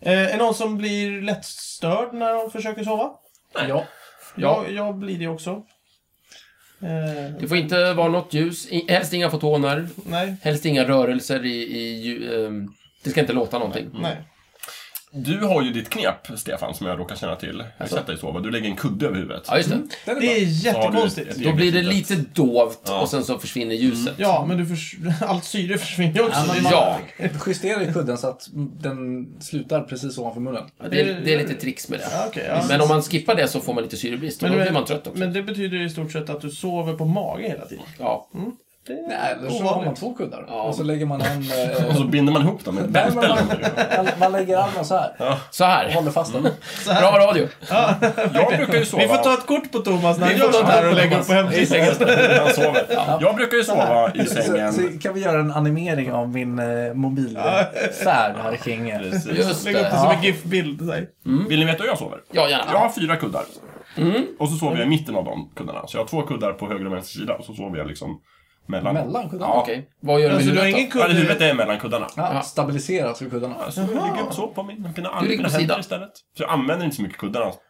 Eh, 0.00 0.34
är 0.34 0.38
någon 0.38 0.54
som 0.54 0.78
blir 0.78 1.22
lätt 1.22 1.44
störd 1.44 2.14
när 2.14 2.32
de 2.34 2.50
försöker 2.50 2.84
sova? 2.84 3.10
Ja. 3.68 3.84
Jag, 4.34 4.72
jag 4.72 4.94
blir 4.98 5.18
det 5.18 5.26
också. 5.28 5.50
Eh, 6.80 7.38
Det 7.40 7.48
får 7.48 7.56
inte 7.56 7.92
vara 7.92 8.08
något 8.08 8.34
ljus, 8.34 8.68
helst 8.88 9.12
inga 9.12 9.30
fotoner, 9.30 9.88
nej, 10.06 10.36
helst 10.42 10.64
inga 10.66 10.84
rörelser 10.84 11.44
i... 11.44 11.56
i 11.62 12.28
ehm, 12.46 12.72
det 13.04 13.10
ska 13.10 13.20
inte 13.20 13.32
låta 13.32 13.58
någonting. 13.58 13.90
nej. 14.00 14.16
Du 15.10 15.38
har 15.38 15.62
ju 15.62 15.72
ditt 15.72 15.88
knep, 15.90 16.26
Stefan, 16.38 16.74
som 16.74 16.86
jag 16.86 16.98
råkar 16.98 17.16
känna 17.16 17.36
till. 17.36 17.64
Jag 17.78 17.84
har 17.86 17.88
sett 17.96 18.06
dig 18.06 18.18
sova. 18.18 18.40
Du 18.40 18.50
lägger 18.50 18.70
en 18.70 18.76
kudde 18.76 19.06
över 19.06 19.16
huvudet. 19.16 19.42
Ja, 19.48 19.56
just 19.56 19.68
det. 20.04 20.10
Är 20.10 20.20
Det 20.20 20.26
är 20.26 20.44
jättekonstigt. 20.64 21.36
Då 21.44 21.52
blir 21.52 21.72
det 21.72 21.82
lite 21.82 22.16
dovt 22.16 22.80
Ja. 22.86 23.00
och 23.00 23.08
sen 23.08 23.24
så 23.24 23.38
försvinner 23.38 23.74
ljuset. 23.74 24.14
Ja, 24.16 24.44
men 24.48 24.58
du 24.58 24.66
förs- 24.66 24.96
allt 25.22 25.44
syre 25.44 25.78
försvinner 25.78 26.14
ju 26.14 26.22
också. 26.22 26.44
Ja, 26.64 26.96
är 27.18 27.20
Ja, 27.20 27.28
Justera 27.46 27.82
i 27.82 27.92
kudden 27.92 28.18
så 28.18 28.26
att 28.28 28.48
den 28.80 29.26
slutar 29.40 29.80
precis 29.82 30.18
ovanför 30.18 30.40
munnen. 30.40 30.64
det 30.90 31.00
är, 31.00 31.20
det 31.24 31.34
är 31.34 31.38
lite 31.38 31.54
tricks 31.54 31.88
med 31.88 31.98
det. 31.98 32.08
Ja, 32.12 32.24
okej, 32.28 32.44
ja. 32.48 32.64
Men 32.68 32.80
om 32.80 32.88
man 32.88 33.02
skippar 33.02 33.34
det 33.34 33.48
så 33.48 33.60
får 33.60 33.74
man 33.74 33.82
lite 33.84 33.96
syrebrist 33.96 34.42
och 34.42 34.48
Men 34.48 34.58
då 34.58 34.64
blir 34.64 34.72
man 34.72 34.84
trött 34.84 35.06
också. 35.06 35.18
Men 35.18 35.32
det 35.32 35.42
betyder 35.42 35.80
i 35.82 35.90
stort 35.90 36.12
sett 36.12 36.30
att 36.30 36.40
du 36.40 36.50
sover 36.50 36.92
på 36.92 37.04
mage 37.04 37.48
hela 37.48 37.64
tiden. 37.66 37.84
Ja. 37.98 38.28
Är 38.34 38.38
Nej, 38.88 39.32
eller 39.38 39.50
så 39.50 39.64
har 39.64 39.84
man 39.84 39.94
två 39.94 40.14
kuddar. 40.14 40.44
Ja. 40.48 40.62
Och 40.62 40.74
så 40.74 40.82
lägger 40.82 41.06
man 41.06 41.20
en... 41.20 41.42
eh, 41.80 41.86
Och 41.88 41.96
så 41.96 42.04
binder 42.04 42.32
man 42.32 42.42
ihop 42.42 42.64
dem 42.64 42.74
med 42.74 42.90
Nej, 42.90 43.04
men 43.14 43.20
bälte. 43.20 43.70
man, 43.96 44.06
man 44.20 44.32
lägger 44.32 44.56
armen 44.58 44.84
så 44.84 44.96
här. 44.96 45.12
Så 45.50 45.64
Och 45.64 45.70
här. 45.70 45.94
håller 45.94 46.10
fast. 46.10 46.32
Så 46.84 46.92
här. 46.92 47.00
Bra 47.00 47.26
radio. 47.26 47.48
Jag 48.34 48.56
brukar 48.56 48.78
ju 48.78 48.84
sova... 48.84 49.02
Vi 49.02 49.08
får 49.08 49.16
ta 49.16 49.34
ett 49.34 49.46
kort 49.46 49.72
på 49.72 49.78
Thomas 49.78 50.18
när 50.18 50.26
han 50.26 50.36
gör 50.36 50.48
ett 50.48 50.68
här 50.68 50.88
och 50.88 50.94
lägga 50.94 51.20
upp 51.20 51.26
på 51.26 51.32
hemsidan. 51.32 51.86
Han 52.44 52.52
sover. 52.54 52.86
Jag 53.20 53.36
brukar 53.36 53.56
ju 53.56 53.64
sova 53.64 54.12
i 54.14 54.24
Så, 54.26 54.42
sängen. 54.42 54.72
så 54.72 54.82
kan 55.02 55.14
vi 55.14 55.20
göra 55.20 55.40
en 55.40 55.50
animering 55.52 56.12
av 56.12 56.28
min 56.28 56.58
eh, 56.58 56.94
mobilfärd 56.94 58.36
här 58.42 58.56
kring 58.62 58.88
er. 58.90 58.98
Precis. 59.10 59.32
Just 59.38 59.64
Lägga 59.64 59.80
upp 59.80 59.90
det 59.90 59.98
som 59.98 60.10
en 60.10 60.22
GIF-bild. 60.22 60.78
så 60.86 60.92
här. 60.92 61.06
Vill 61.48 61.58
ni 61.58 61.64
veta 61.66 61.82
hur 61.82 61.88
jag 61.88 61.98
sover? 61.98 62.18
Ja, 62.32 62.40
Jag 62.42 62.50
gärna. 62.50 62.78
har 62.78 62.88
fyra 62.88 63.16
kuddar. 63.16 63.42
Och 64.38 64.48
så 64.48 64.56
sover 64.56 64.76
jag 64.76 64.86
i 64.86 64.88
mitten 64.90 65.16
av 65.16 65.24
de 65.24 65.50
kuddarna. 65.56 65.86
Så 65.86 65.96
jag 65.96 66.02
har 66.02 66.08
två 66.08 66.22
kuddar 66.22 66.52
på 66.52 66.68
höger 66.68 66.86
och 66.86 66.92
vänster 66.92 67.18
sida. 67.18 67.34
Och 67.34 67.44
så 67.44 67.54
sover 67.54 67.78
jag 67.78 67.86
liksom 67.86 68.20
mellan. 68.68 68.94
Mellan 68.94 69.30
kuddarna? 69.30 69.52
Ja. 69.54 69.60
Okej. 69.62 69.88
Vad 70.00 70.20
gör 70.20 70.28
du 70.28 70.34
med 70.34 70.36
Alltså, 70.36 70.52
du 70.52 70.58
har 70.58 70.64
huvudet 70.66 70.80
ingen 70.80 70.90
då? 70.94 71.00
Ja, 71.00 71.06
huvudet 71.08 71.32
kudde... 71.38 71.50
är 71.50 71.54
mellan 71.54 71.78
kuddarna. 71.78 72.06
Ja, 72.16 72.42
stabiliserat 72.42 73.18
för 73.18 73.30
kuddarna. 73.30 73.70
Så 73.70 73.80
jag 73.80 73.88
ligger 73.88 74.30
så 74.30 74.46
på 74.48 74.62
min, 74.62 74.88
mina, 74.96 75.08
arm, 75.08 75.22
Du 75.24 75.28
ligger 75.28 75.36
mina 75.42 75.48
på 75.48 75.52
händer 75.52 75.58
sidan. 75.74 75.80
istället. 75.80 76.10
Så 76.36 76.42
jag 76.42 76.50
använder 76.50 76.84
inte 76.84 76.96
så 76.96 77.02
mycket 77.02 77.18
kuddarna 77.18 77.52
så 77.52 77.60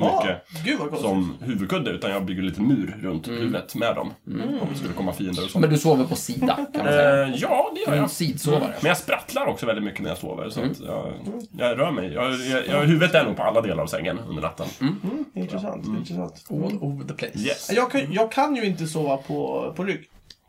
Jaha, 0.00 0.22
mycket 0.22 0.64
Gud 0.64 0.78
vad 0.78 0.88
konstigt. 0.88 1.08
som 1.10 1.36
huvudkudde. 1.40 1.90
Utan 1.90 2.10
jag 2.10 2.24
bygger 2.24 2.42
lite 2.42 2.60
mur 2.60 2.96
runt 3.02 3.28
huvudet 3.28 3.74
med 3.74 3.94
dem. 3.94 4.12
Om 4.26 4.68
det 4.72 4.78
skulle 4.78 4.94
komma 4.94 5.12
fiender 5.12 5.44
och 5.44 5.50
så. 5.50 5.58
Men 5.58 5.70
du 5.70 5.78
sover 5.78 6.04
på 6.04 6.16
sida, 6.16 6.56
kan 6.72 6.84
man 6.84 6.92
säga. 6.92 7.22
Eh, 7.26 7.34
ja, 7.36 7.70
det 7.74 7.80
gör 7.80 7.92
En 7.92 7.98
jag. 7.98 8.10
sidsovare. 8.10 8.74
Men 8.80 8.88
jag 8.88 8.96
sprattlar 8.98 9.46
också 9.46 9.66
väldigt 9.66 9.84
mycket 9.84 10.00
när 10.00 10.08
jag 10.08 10.18
sover. 10.18 10.50
Så 10.50 10.60
att 10.60 10.80
jag, 10.80 11.12
jag 11.58 11.78
rör 11.78 11.90
mig. 11.90 12.12
Jag, 12.12 12.32
jag, 12.34 12.66
jag, 12.68 12.80
huvudet 12.82 13.14
är 13.14 13.24
nog 13.24 13.36
på 13.36 13.42
alla 13.42 13.60
delar 13.60 13.82
av 13.82 13.86
sängen 13.86 14.18
under 14.28 14.42
natten. 14.42 14.66
Mm, 14.80 15.24
intressant, 15.34 15.86
intressant. 15.86 16.44
All 16.50 16.78
over 16.80 17.04
the 17.08 17.14
place. 17.14 17.38
Yes. 17.38 17.70
Jag 17.74 17.90
kan, 17.90 18.12
jag 18.12 18.32
kan 18.32 18.56
ju 18.56 18.64
inte 18.64 18.86
sova 18.86 19.16
på, 19.16 19.72
på 19.76 19.84
rygg. 19.84 20.04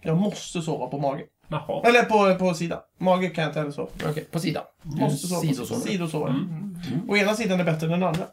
Jag 0.06 0.18
måste 0.18 0.62
sova 0.62 0.88
på 0.88 1.00
mage. 1.00 1.24
Jaha. 1.48 1.82
Eller 1.88 2.04
på, 2.04 2.39
på 2.39 2.54
sida. 2.54 2.82
Mage 2.98 3.30
kan 3.30 3.41
jag 3.41 3.50
inte 3.50 3.60
heller 3.60 3.72
sova. 3.72 3.89
Okej, 4.10 4.26
på 4.32 4.39
sida. 4.39 4.63
Måste 4.82 5.28
sova 5.28 5.41
på 5.41 5.48
Sidosovare. 5.48 5.82
sidosovare. 5.82 6.32
Mm. 6.32 7.10
Och 7.10 7.18
ena 7.18 7.34
sidan 7.34 7.60
är 7.60 7.63
bättre 7.63 7.86
än 7.86 7.91
den 7.91 8.04
andra. 8.04 8.26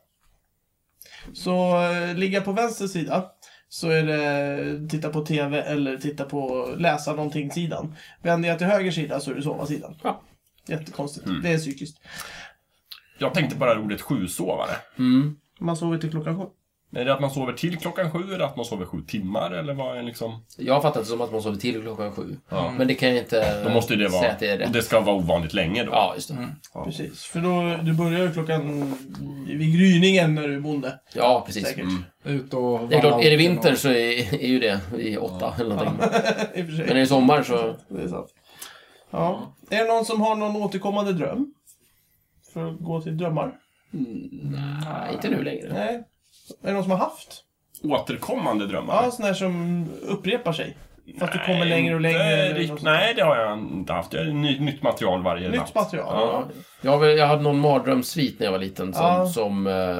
Så 1.32 1.82
äh, 1.82 2.14
ligga 2.14 2.40
på 2.40 2.52
vänster 2.52 2.86
sida 2.86 3.24
så 3.68 3.88
är 3.88 4.02
det 4.02 4.88
titta 4.88 5.08
på 5.08 5.24
TV 5.26 5.62
eller 5.62 5.96
titta 5.96 6.24
på 6.24 6.70
läsa 6.76 7.14
någonting 7.14 7.50
sidan. 7.50 7.94
Vänder 8.22 8.48
jag 8.48 8.58
till 8.58 8.66
höger 8.66 8.90
sida 8.90 9.20
så 9.20 9.30
är 9.30 9.34
det 9.34 9.42
sova 9.42 9.66
sidan. 9.66 9.94
Ja. 10.02 10.22
Jättekonstigt. 10.66 11.26
Det 11.42 11.52
är 11.52 11.58
psykiskt. 11.58 11.98
Jag 13.18 13.34
tänkte 13.34 13.56
bara 13.56 13.80
ordet 13.80 14.00
sjusovare. 14.00 14.76
Mm. 14.98 15.36
Man 15.60 15.76
sover 15.76 15.98
till 15.98 16.10
klockan 16.10 16.38
sju. 16.40 16.46
Är 16.96 17.04
det 17.04 17.14
att 17.14 17.20
man 17.20 17.30
sover 17.30 17.52
till 17.52 17.78
klockan 17.78 18.10
sju 18.10 18.34
eller 18.34 18.44
att 18.44 18.56
man 18.56 18.64
sover 18.64 18.86
sju 18.86 19.02
timmar 19.06 19.50
eller 19.50 19.74
vad 19.74 19.98
är 19.98 20.02
liksom? 20.02 20.44
Jag 20.56 20.74
har 20.74 20.80
fattat 20.80 21.02
det 21.02 21.08
som 21.08 21.20
att 21.20 21.32
man 21.32 21.42
sover 21.42 21.56
till 21.56 21.82
klockan 21.82 22.12
sju. 22.12 22.36
Ja. 22.48 22.74
Men 22.78 22.88
det 22.88 22.94
kan 22.94 23.08
jag 23.08 23.18
inte 23.18 23.64
Då 23.64 23.70
måste 23.70 23.94
ju 23.94 24.02
det 24.02 24.10
säga 24.10 24.20
vara... 24.22 24.32
att 24.32 24.38
det 24.38 24.46
är 24.46 24.54
och 24.54 24.58
rätt. 24.60 24.72
det 24.72 24.82
ska 24.82 25.00
vara 25.00 25.16
ovanligt 25.16 25.54
länge 25.54 25.84
då. 25.84 25.92
Ja, 25.92 26.12
just 26.14 26.28
det. 26.28 26.48
Ja. 26.74 26.84
Precis. 26.84 27.24
För 27.24 27.40
då, 27.40 27.82
du 27.82 27.92
börjar 27.92 28.20
ju 28.20 28.32
klockan 28.32 28.94
vid 29.46 29.78
gryningen 29.78 30.34
när 30.34 30.48
du 30.48 30.54
är 30.54 30.60
bonde. 30.60 30.98
Ja, 31.14 31.42
precis. 31.46 31.66
Säkert. 31.66 31.84
Ut 32.24 32.54
och 32.54 32.88
Det 32.88 32.96
är 32.96 33.00
klart, 33.00 33.24
är 33.24 33.30
det 33.30 33.36
vinter 33.36 33.74
så 33.74 33.88
är, 33.88 34.34
är 34.34 34.48
ju 34.48 34.58
det 34.58 34.80
i 34.98 35.16
åtta 35.16 35.54
eller 35.60 35.74
någonting. 35.74 36.08
I 36.54 36.62
och. 36.62 36.66
Men 36.66 36.88
är 36.90 36.94
det 36.94 37.06
sommar 37.06 37.42
så... 37.42 37.76
Det 37.88 38.02
är 38.02 38.08
sant. 38.08 38.28
Ja. 39.10 39.54
Är 39.70 39.78
det 39.78 39.92
någon 39.92 40.04
som 40.04 40.20
har 40.20 40.36
någon 40.36 40.56
återkommande 40.56 41.12
dröm? 41.12 41.54
För 42.52 42.70
att 42.70 42.78
gå 42.78 43.00
till 43.00 43.18
drömmar? 43.18 43.52
Nej, 43.90 45.14
inte 45.14 45.30
nu 45.30 45.42
längre. 45.42 45.72
Nej. 45.72 46.02
Är 46.62 46.66
det 46.66 46.72
någon 46.72 46.82
som 46.82 46.92
har 46.92 46.98
haft? 46.98 47.44
Återkommande 47.82 48.66
drömmar? 48.66 49.02
Ja, 49.04 49.10
sådana 49.10 49.26
här 49.26 49.34
som 49.34 49.86
upprepar 50.02 50.52
sig. 50.52 50.76
Fast 51.18 51.32
du 51.32 51.38
kommer 51.38 51.64
längre 51.64 51.94
och 51.94 52.00
längre. 52.00 52.62
inte 52.62 52.84
nej, 52.84 53.14
det 53.14 53.22
har 53.22 53.36
jag 53.36 53.58
inte 53.58 53.92
haft. 53.92 54.12
Jag 54.12 54.24
har 54.24 54.32
ny, 54.32 54.60
nytt 54.60 54.82
material 54.82 55.22
varje 55.22 55.48
natt. 55.48 55.66
Nytt 55.66 55.74
material. 55.74 56.06
Ja. 56.10 56.44
Jag, 56.84 57.18
jag 57.18 57.26
hade 57.26 57.42
någon 57.42 57.58
mardrömssvit 57.58 58.38
när 58.38 58.46
jag 58.46 58.52
var 58.52 58.58
liten 58.58 58.94
som, 58.94 59.04
Ja. 59.04 59.26
som 59.26 59.66
eh, 59.66 59.98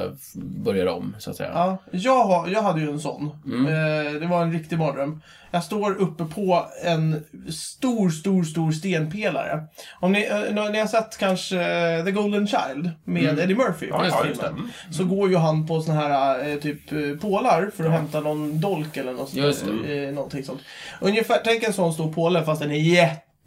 började 0.63 0.91
om, 0.91 1.15
så 1.19 1.29
att 1.29 1.35
säga. 1.35 1.51
Ja, 1.53 1.77
jag, 1.91 2.23
har, 2.23 2.47
jag 2.47 2.61
hade 2.61 2.81
ju 2.81 2.89
en 2.89 2.99
sån. 2.99 3.29
Mm. 3.45 3.65
Eh, 3.67 4.13
det 4.21 4.27
var 4.27 4.41
en 4.41 4.51
riktig 4.53 4.79
mardröm. 4.79 5.21
Jag 5.51 5.63
står 5.63 5.95
uppe 5.95 6.25
på 6.25 6.65
en 6.85 7.23
stor, 7.51 8.09
stor, 8.09 8.43
stor 8.43 8.71
stenpelare. 8.71 9.63
Om 9.99 10.11
ni, 10.11 10.25
eh, 10.25 10.71
ni 10.71 10.79
har 10.79 10.87
sett 10.87 11.17
kanske 11.17 11.61
eh, 11.61 12.05
The 12.05 12.11
Golden 12.11 12.47
Child 12.47 12.91
med 13.03 13.39
Eddie 13.39 13.55
Murphy. 13.55 13.87
Ja, 13.89 14.05
just 14.05 14.17
ja, 14.17 14.23
det. 14.23 14.33
det. 14.41 14.47
Mm. 14.47 14.69
Så 14.91 15.05
går 15.05 15.29
ju 15.29 15.37
han 15.37 15.67
på 15.67 15.81
såna 15.81 15.99
här 15.99 16.49
eh, 16.49 16.55
typ 16.59 16.91
eh, 16.91 16.99
pålar 17.21 17.71
för 17.75 17.83
att 17.83 17.91
hämta 17.91 18.19
någon 18.19 18.59
dolk 18.61 18.97
eller 18.97 19.13
något 19.13 19.29
sånt 19.29 19.43
Just 19.43 19.65
där, 19.65 20.07
eh, 20.07 20.13
någonting 20.13 20.43
sånt. 20.43 20.61
Ungefär, 21.01 21.41
tänk 21.43 21.63
en 21.63 21.73
sån 21.73 21.93
stor 21.93 22.13
påle 22.13 22.43
fast 22.43 22.61
den 22.61 22.71
är 22.71 22.75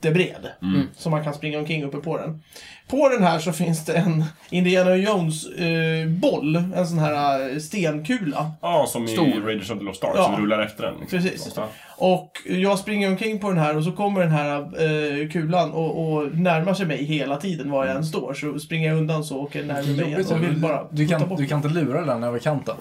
jättebred. 0.02 0.48
Så 0.96 1.10
man 1.10 1.24
kan 1.24 1.34
springa 1.34 1.58
omkring 1.58 1.84
uppe 1.84 1.96
på 1.96 2.18
den. 2.18 2.42
På 2.88 3.08
den 3.08 3.22
här 3.22 3.38
så 3.38 3.52
finns 3.52 3.84
det 3.84 3.92
en 3.94 4.24
Indiana 4.50 4.96
Jones 4.96 5.46
eh, 5.46 6.08
boll, 6.08 6.56
en 6.56 6.86
sån 6.86 6.98
här 6.98 7.50
eh, 7.52 7.58
stenkula. 7.58 8.52
Ja, 8.62 8.86
som 8.88 9.04
i 9.04 9.08
Stor. 9.08 9.24
Raiders 9.46 9.70
of 9.70 9.78
the 9.78 9.84
Lost 9.84 10.04
Ark, 10.04 10.12
Ja. 10.16 10.24
som 10.24 10.36
rullar 10.36 10.62
efter 10.62 10.82
den. 10.82 10.94
Liksom. 11.00 11.18
Precis. 11.18 11.52
Ja. 11.56 11.68
Och 11.98 12.30
jag 12.46 12.78
springer 12.78 13.08
omkring 13.08 13.38
på 13.38 13.48
den 13.48 13.58
här 13.58 13.76
och 13.76 13.84
så 13.84 13.92
kommer 13.92 14.20
den 14.20 14.30
här 14.32 14.58
eh, 14.60 15.28
kulan 15.28 15.72
och, 15.72 16.12
och 16.12 16.36
närmar 16.38 16.74
sig 16.74 16.86
mig 16.86 17.04
hela 17.04 17.36
tiden 17.36 17.70
var 17.70 17.86
jag 17.86 17.96
än 17.96 18.04
står. 18.04 18.34
Så 18.34 18.58
springer 18.58 18.88
jag 18.88 18.98
undan 18.98 19.24
så 19.24 19.38
åker 19.40 19.58
den 19.58 19.68
närmare 19.68 20.06
mig 20.10 20.24
och 20.24 20.42
vill 20.42 20.60
bara 20.60 20.86
du, 20.90 21.08
kan, 21.08 21.28
bort 21.28 21.38
du 21.38 21.46
kan 21.46 21.56
inte 21.56 21.68
lura 21.68 22.04
den 22.04 22.24
över 22.24 22.38
kanten. 22.38 22.74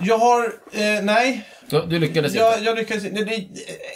Jag 0.00 0.18
har, 0.18 0.44
eh, 0.72 1.02
nej, 1.04 1.44
Du, 1.70 1.82
du 1.86 1.98
lyckades 1.98 2.32
inte. 2.32 2.44
jag, 2.44 2.62
jag 2.62 2.76
lyckades 2.76 3.02
det, 3.02 3.46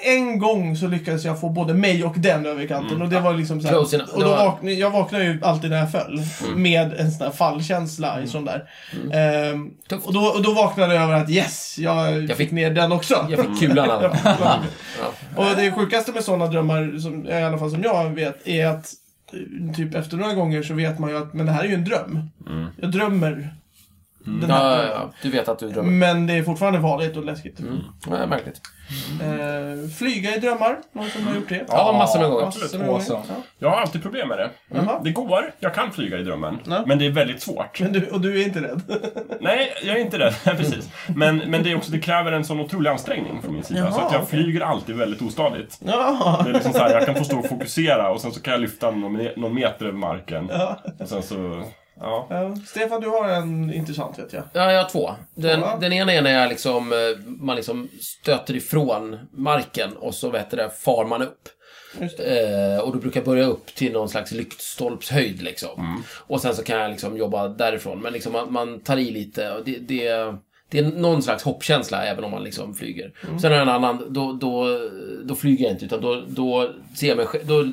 En 0.04 0.38
gång 0.38 0.76
så 0.76 0.86
lyckades 0.86 1.24
jag 1.24 1.40
få 1.40 1.48
både 1.48 1.74
mig 1.74 2.04
och 2.04 2.14
den 2.18 2.46
över 2.46 2.66
kanten 2.66 3.02
och 3.02 3.08
det 3.08 3.20
var 3.20 3.34
liksom 3.34 3.60
så 3.60 3.66
här, 3.68 3.74
Close 3.74 3.96
enough. 3.96 4.14
Och 4.14 4.20
då 4.24 4.28
vaknade, 4.30 4.74
jag 4.74 4.90
vaknade 4.90 5.24
ju 5.24 5.38
alltid 5.42 5.70
när 5.70 5.78
jag 5.78 5.92
föll. 5.92 6.20
Med 6.56 6.92
en 6.92 7.12
sån 7.12 7.26
här 7.26 7.32
fallkänsla 7.32 8.22
i 8.22 8.26
sån 8.26 8.44
där. 8.44 8.64
Ehm, 9.12 9.70
Tufft. 9.88 10.06
och, 10.06 10.12
då, 10.14 10.20
och 10.20 10.42
då 10.42 10.52
vaknade 10.52 10.94
jag 10.94 11.02
över 11.04 11.14
att 11.14 11.30
yes, 11.30 11.78
jag, 11.78 12.28
fick, 12.28 12.36
fick- 12.36 12.50
ner 12.50 12.70
den 12.70 12.92
också. 12.92 13.26
Jag 13.30 13.46
fick 13.46 13.60
kulan. 13.68 13.88
Ja. 14.24 14.60
Och 15.36 15.56
det 15.56 15.70
sjukaste 15.72 16.12
med 16.12 16.24
sådana 16.24 16.46
drömmar, 16.46 16.98
som, 16.98 17.26
i 17.28 17.32
alla 17.42 17.58
fall 17.58 17.70
som 17.70 17.82
jag 17.82 18.10
vet, 18.10 18.48
är 18.48 18.66
att 18.66 18.92
eh, 19.32 19.74
typ 19.74 19.94
efter 19.94 20.16
några 20.16 20.34
gånger 20.34 20.62
så 20.62 20.74
vet 20.74 20.98
man 20.98 21.10
ju 21.10 21.16
att 21.18 21.34
men 21.34 21.46
det 21.46 21.52
här 21.52 21.64
är 21.64 21.68
ju 21.68 21.74
en 21.74 21.84
dröm. 21.84 22.30
Jag 22.80 22.92
drömmer 22.92 23.54
den 24.24 24.50
här 24.50 24.83
Ja, 24.83 24.90
ja. 24.94 25.12
Du 25.22 25.30
vet 25.30 25.48
att 25.48 25.59
du 25.59 25.68
drömmer. 25.68 25.90
Men 25.90 26.26
det 26.26 26.33
är 26.33 26.42
fortfarande 26.42 26.80
farligt 26.80 27.16
och 27.16 27.24
läskigt. 27.24 27.61
Mm. 27.61 27.78
Ja, 28.11 28.26
märkligt. 28.26 28.61
Eh, 29.22 29.90
flyga 29.98 30.37
i 30.37 30.38
drömmar, 30.38 30.78
någon 30.92 31.09
som 31.11 31.26
har 31.26 31.35
gjort 31.35 31.48
det? 31.48 31.64
Ja, 31.68 31.92
massor 31.92 32.20
med 32.20 32.30
gånger. 32.30 32.44
Massor 32.44 32.78
med 32.78 32.87
gånger. 32.88 33.04
Ja. 33.09 33.22
Jag 33.59 33.70
har 33.70 33.80
alltid 33.80 34.02
problem 34.02 34.28
med 34.28 34.38
det. 34.38 34.50
Jaha. 34.74 35.00
Det 35.04 35.11
går, 35.11 35.52
jag 35.61 35.74
kan 35.74 35.92
flyga 35.92 36.18
i 36.18 36.22
drömmen. 36.22 36.59
Ja. 36.64 36.85
Men 36.87 36.98
det 36.98 37.06
är 37.06 37.11
väldigt 37.11 37.42
svårt. 37.42 37.80
Men 37.80 37.92
du, 37.92 38.06
och 38.06 38.20
du 38.20 38.40
är 38.40 38.46
inte 38.46 38.62
rädd? 38.62 38.83
Nej, 39.40 39.72
jag 39.85 39.96
är 39.96 40.00
inte 40.00 40.18
rädd. 40.18 40.35
Precis. 40.44 40.90
Men, 41.16 41.37
men 41.37 41.62
det, 41.62 41.70
är 41.70 41.76
också, 41.76 41.92
det 41.92 41.98
kräver 41.98 42.33
en 42.33 42.44
sån 42.44 42.61
otrolig 42.61 42.90
ansträngning 42.90 43.42
från 43.42 43.54
min 43.54 43.62
sida. 43.62 43.80
Jaha, 43.80 43.92
så 43.92 44.00
att 44.00 44.12
jag 44.12 44.22
okej. 44.22 44.42
flyger 44.42 44.61
alltid 44.61 44.96
väldigt 44.96 45.22
ostadigt. 45.22 45.78
ja. 45.85 46.40
Det 46.44 46.50
är 46.50 46.54
liksom 46.54 46.72
så 46.72 46.78
här, 46.78 46.90
jag 46.90 47.06
kan 47.06 47.14
få 47.14 47.24
stå 47.24 47.38
och 47.38 47.48
fokusera 47.48 48.11
och 48.11 48.20
sen 48.20 48.33
så 48.33 48.42
kan 48.42 48.52
jag 48.52 48.61
lyfta 48.61 48.90
någon, 48.90 49.28
någon 49.37 49.54
meter 49.54 49.87
över 49.87 49.98
marken. 49.98 50.50
Ja. 50.52 50.80
Och 51.00 51.09
sen 51.09 51.22
så, 51.22 51.62
ja. 52.00 52.26
Ja. 52.30 52.56
Stefan, 52.66 53.00
du 53.00 53.08
har 53.08 53.28
en 53.28 53.74
intressant 53.74 54.18
vet 54.18 54.32
jag. 54.32 54.42
Ja, 54.52 54.72
jag 54.72 54.82
har 54.82 54.88
två. 54.90 55.10
Den, 55.34 55.60
Ja. 55.60 55.78
den 55.80 55.92
ena 55.92 56.12
är 56.12 56.22
när 56.22 56.40
jag 56.40 56.48
liksom, 56.48 56.92
eh, 56.92 56.98
man 57.26 57.56
liksom 57.56 57.88
stöter 58.00 58.56
ifrån 58.56 59.18
marken 59.32 59.96
och 59.96 60.14
så 60.14 60.30
vet 60.30 60.50
det, 60.50 60.70
far 60.70 61.04
man 61.04 61.22
upp. 61.22 61.48
Eh, 62.00 62.80
och 62.82 62.92
då 62.92 62.98
brukar 62.98 63.20
jag 63.20 63.24
börja 63.26 63.44
upp 63.44 63.66
till 63.74 63.92
någon 63.92 64.08
slags 64.08 64.32
lyktstolpshöjd 64.32 65.42
liksom. 65.42 66.04
Och 66.26 66.40
sen 66.40 66.54
så 66.54 66.62
kan 66.62 66.78
jag 66.80 66.90
liksom 66.90 67.16
jobba 67.16 67.48
därifrån. 67.48 68.00
Men 68.00 68.12
liksom 68.12 68.32
man, 68.32 68.52
man 68.52 68.80
tar 68.80 68.96
i 68.96 69.10
lite 69.10 69.50
och 69.52 69.64
det, 69.64 69.78
det, 69.78 70.34
det 70.70 70.78
är 70.78 70.82
någon 70.82 71.22
slags 71.22 71.42
hoppkänsla 71.42 72.04
även 72.04 72.24
om 72.24 72.30
man 72.30 72.44
liksom 72.44 72.74
flyger. 72.74 73.12
Sen 73.40 73.50
har 73.50 73.58
jag 73.58 73.62
en 73.62 73.68
annan, 73.68 74.06
då, 74.12 74.32
då, 74.32 74.78
då 75.24 75.34
flyger 75.34 75.64
jag 75.64 75.72
inte 75.72 75.84
utan 75.84 76.00
då, 76.00 76.24
då 76.28 76.72
ser 76.96 77.08
jag 77.08 77.16
mig 77.16 77.26
själv, 77.26 77.46
då 77.46 77.64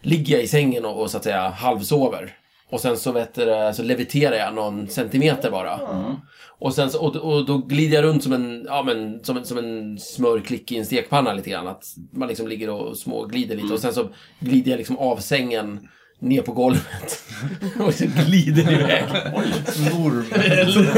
ligger 0.00 0.34
jag 0.34 0.44
i 0.44 0.48
sängen 0.48 0.84
och, 0.84 1.00
och 1.02 1.10
så 1.10 1.16
att 1.16 1.24
säga 1.24 1.48
halvsover. 1.48 2.36
Och 2.70 2.80
sen 2.80 2.96
så, 2.96 3.12
vet 3.12 3.34
du, 3.34 3.72
så 3.74 3.82
leviterar 3.82 4.36
jag 4.36 4.54
någon 4.54 4.88
centimeter 4.88 5.50
bara. 5.50 5.80
Och, 6.60 6.74
sen 6.74 6.90
så, 6.90 7.00
och, 7.06 7.16
och 7.16 7.46
då 7.46 7.58
glider 7.58 7.96
jag 7.96 8.04
runt 8.04 8.22
som 8.22 8.32
en, 8.32 8.64
ja, 8.68 8.82
men, 8.82 9.24
som 9.24 9.36
en, 9.36 9.44
som 9.44 9.58
en 9.58 9.98
smörklick 9.98 10.72
i 10.72 10.78
en 10.78 10.86
stekpanna 10.86 11.32
lite 11.32 11.50
grann. 11.50 11.66
Att 11.68 11.84
man 12.12 12.28
liksom 12.28 12.48
ligger 12.48 12.70
och 12.70 12.96
småglider 12.96 13.56
lite. 13.56 13.74
Och 13.74 13.80
sen 13.80 13.94
så 13.94 14.08
glider 14.40 14.70
jag 14.70 14.78
liksom 14.78 14.98
av 14.98 15.16
sängen 15.16 15.88
ner 16.20 16.42
på 16.42 16.52
golvet. 16.52 17.22
och 17.80 17.94
så 17.94 18.04
glider 18.26 18.64
det 18.64 18.72
iväg. 18.72 19.04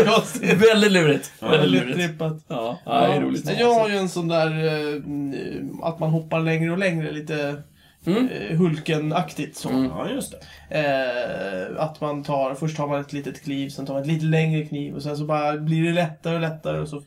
Konstigt. 0.07 0.45
Väldigt 0.71 0.93
lurigt. 0.93 1.33
Väldigt 1.41 1.61
Väldigt 1.61 1.83
lurigt. 1.83 1.99
trippat. 1.99 2.45
Ja, 2.49 2.79
ja, 2.85 3.07
det 3.09 3.15
är 3.15 3.21
roligt. 3.21 3.51
Jag 3.59 3.75
har 3.75 3.89
ju 3.89 3.97
en 3.97 4.09
sån 4.09 4.29
där 4.29 4.65
eh, 4.65 5.03
att 5.83 6.01
man 6.01 6.11
hoppar 6.11 6.41
längre 6.41 6.73
och 6.73 6.79
längre, 6.79 7.13
lite 7.13 7.63
Mm. 8.07 8.29
eh, 8.29 8.57
Hulken-aktigt 8.59 9.57
så. 9.57 9.69
Ja, 9.91 10.09
just 10.11 10.35
det. 10.71 10.79
Eh, 10.79 11.83
att 11.83 12.01
man 12.01 12.23
tar, 12.25 12.55
först 12.55 12.77
tar 12.77 12.87
man 12.89 13.01
ett 13.01 13.13
litet 13.13 13.45
kliv, 13.45 13.69
sen 13.69 13.87
tar 13.87 13.95
man 13.95 14.03
ett 14.03 14.09
lite 14.09 14.25
längre 14.25 14.65
kniv 14.67 14.95
och 14.95 15.03
sen 15.03 15.17
så 15.17 15.25
bara 15.25 15.57
blir 15.57 15.83
det 15.85 15.93
lättare 15.93 16.35
och 16.35 16.41
lättare 16.41 16.81
och 16.81 16.89
så. 16.89 17.03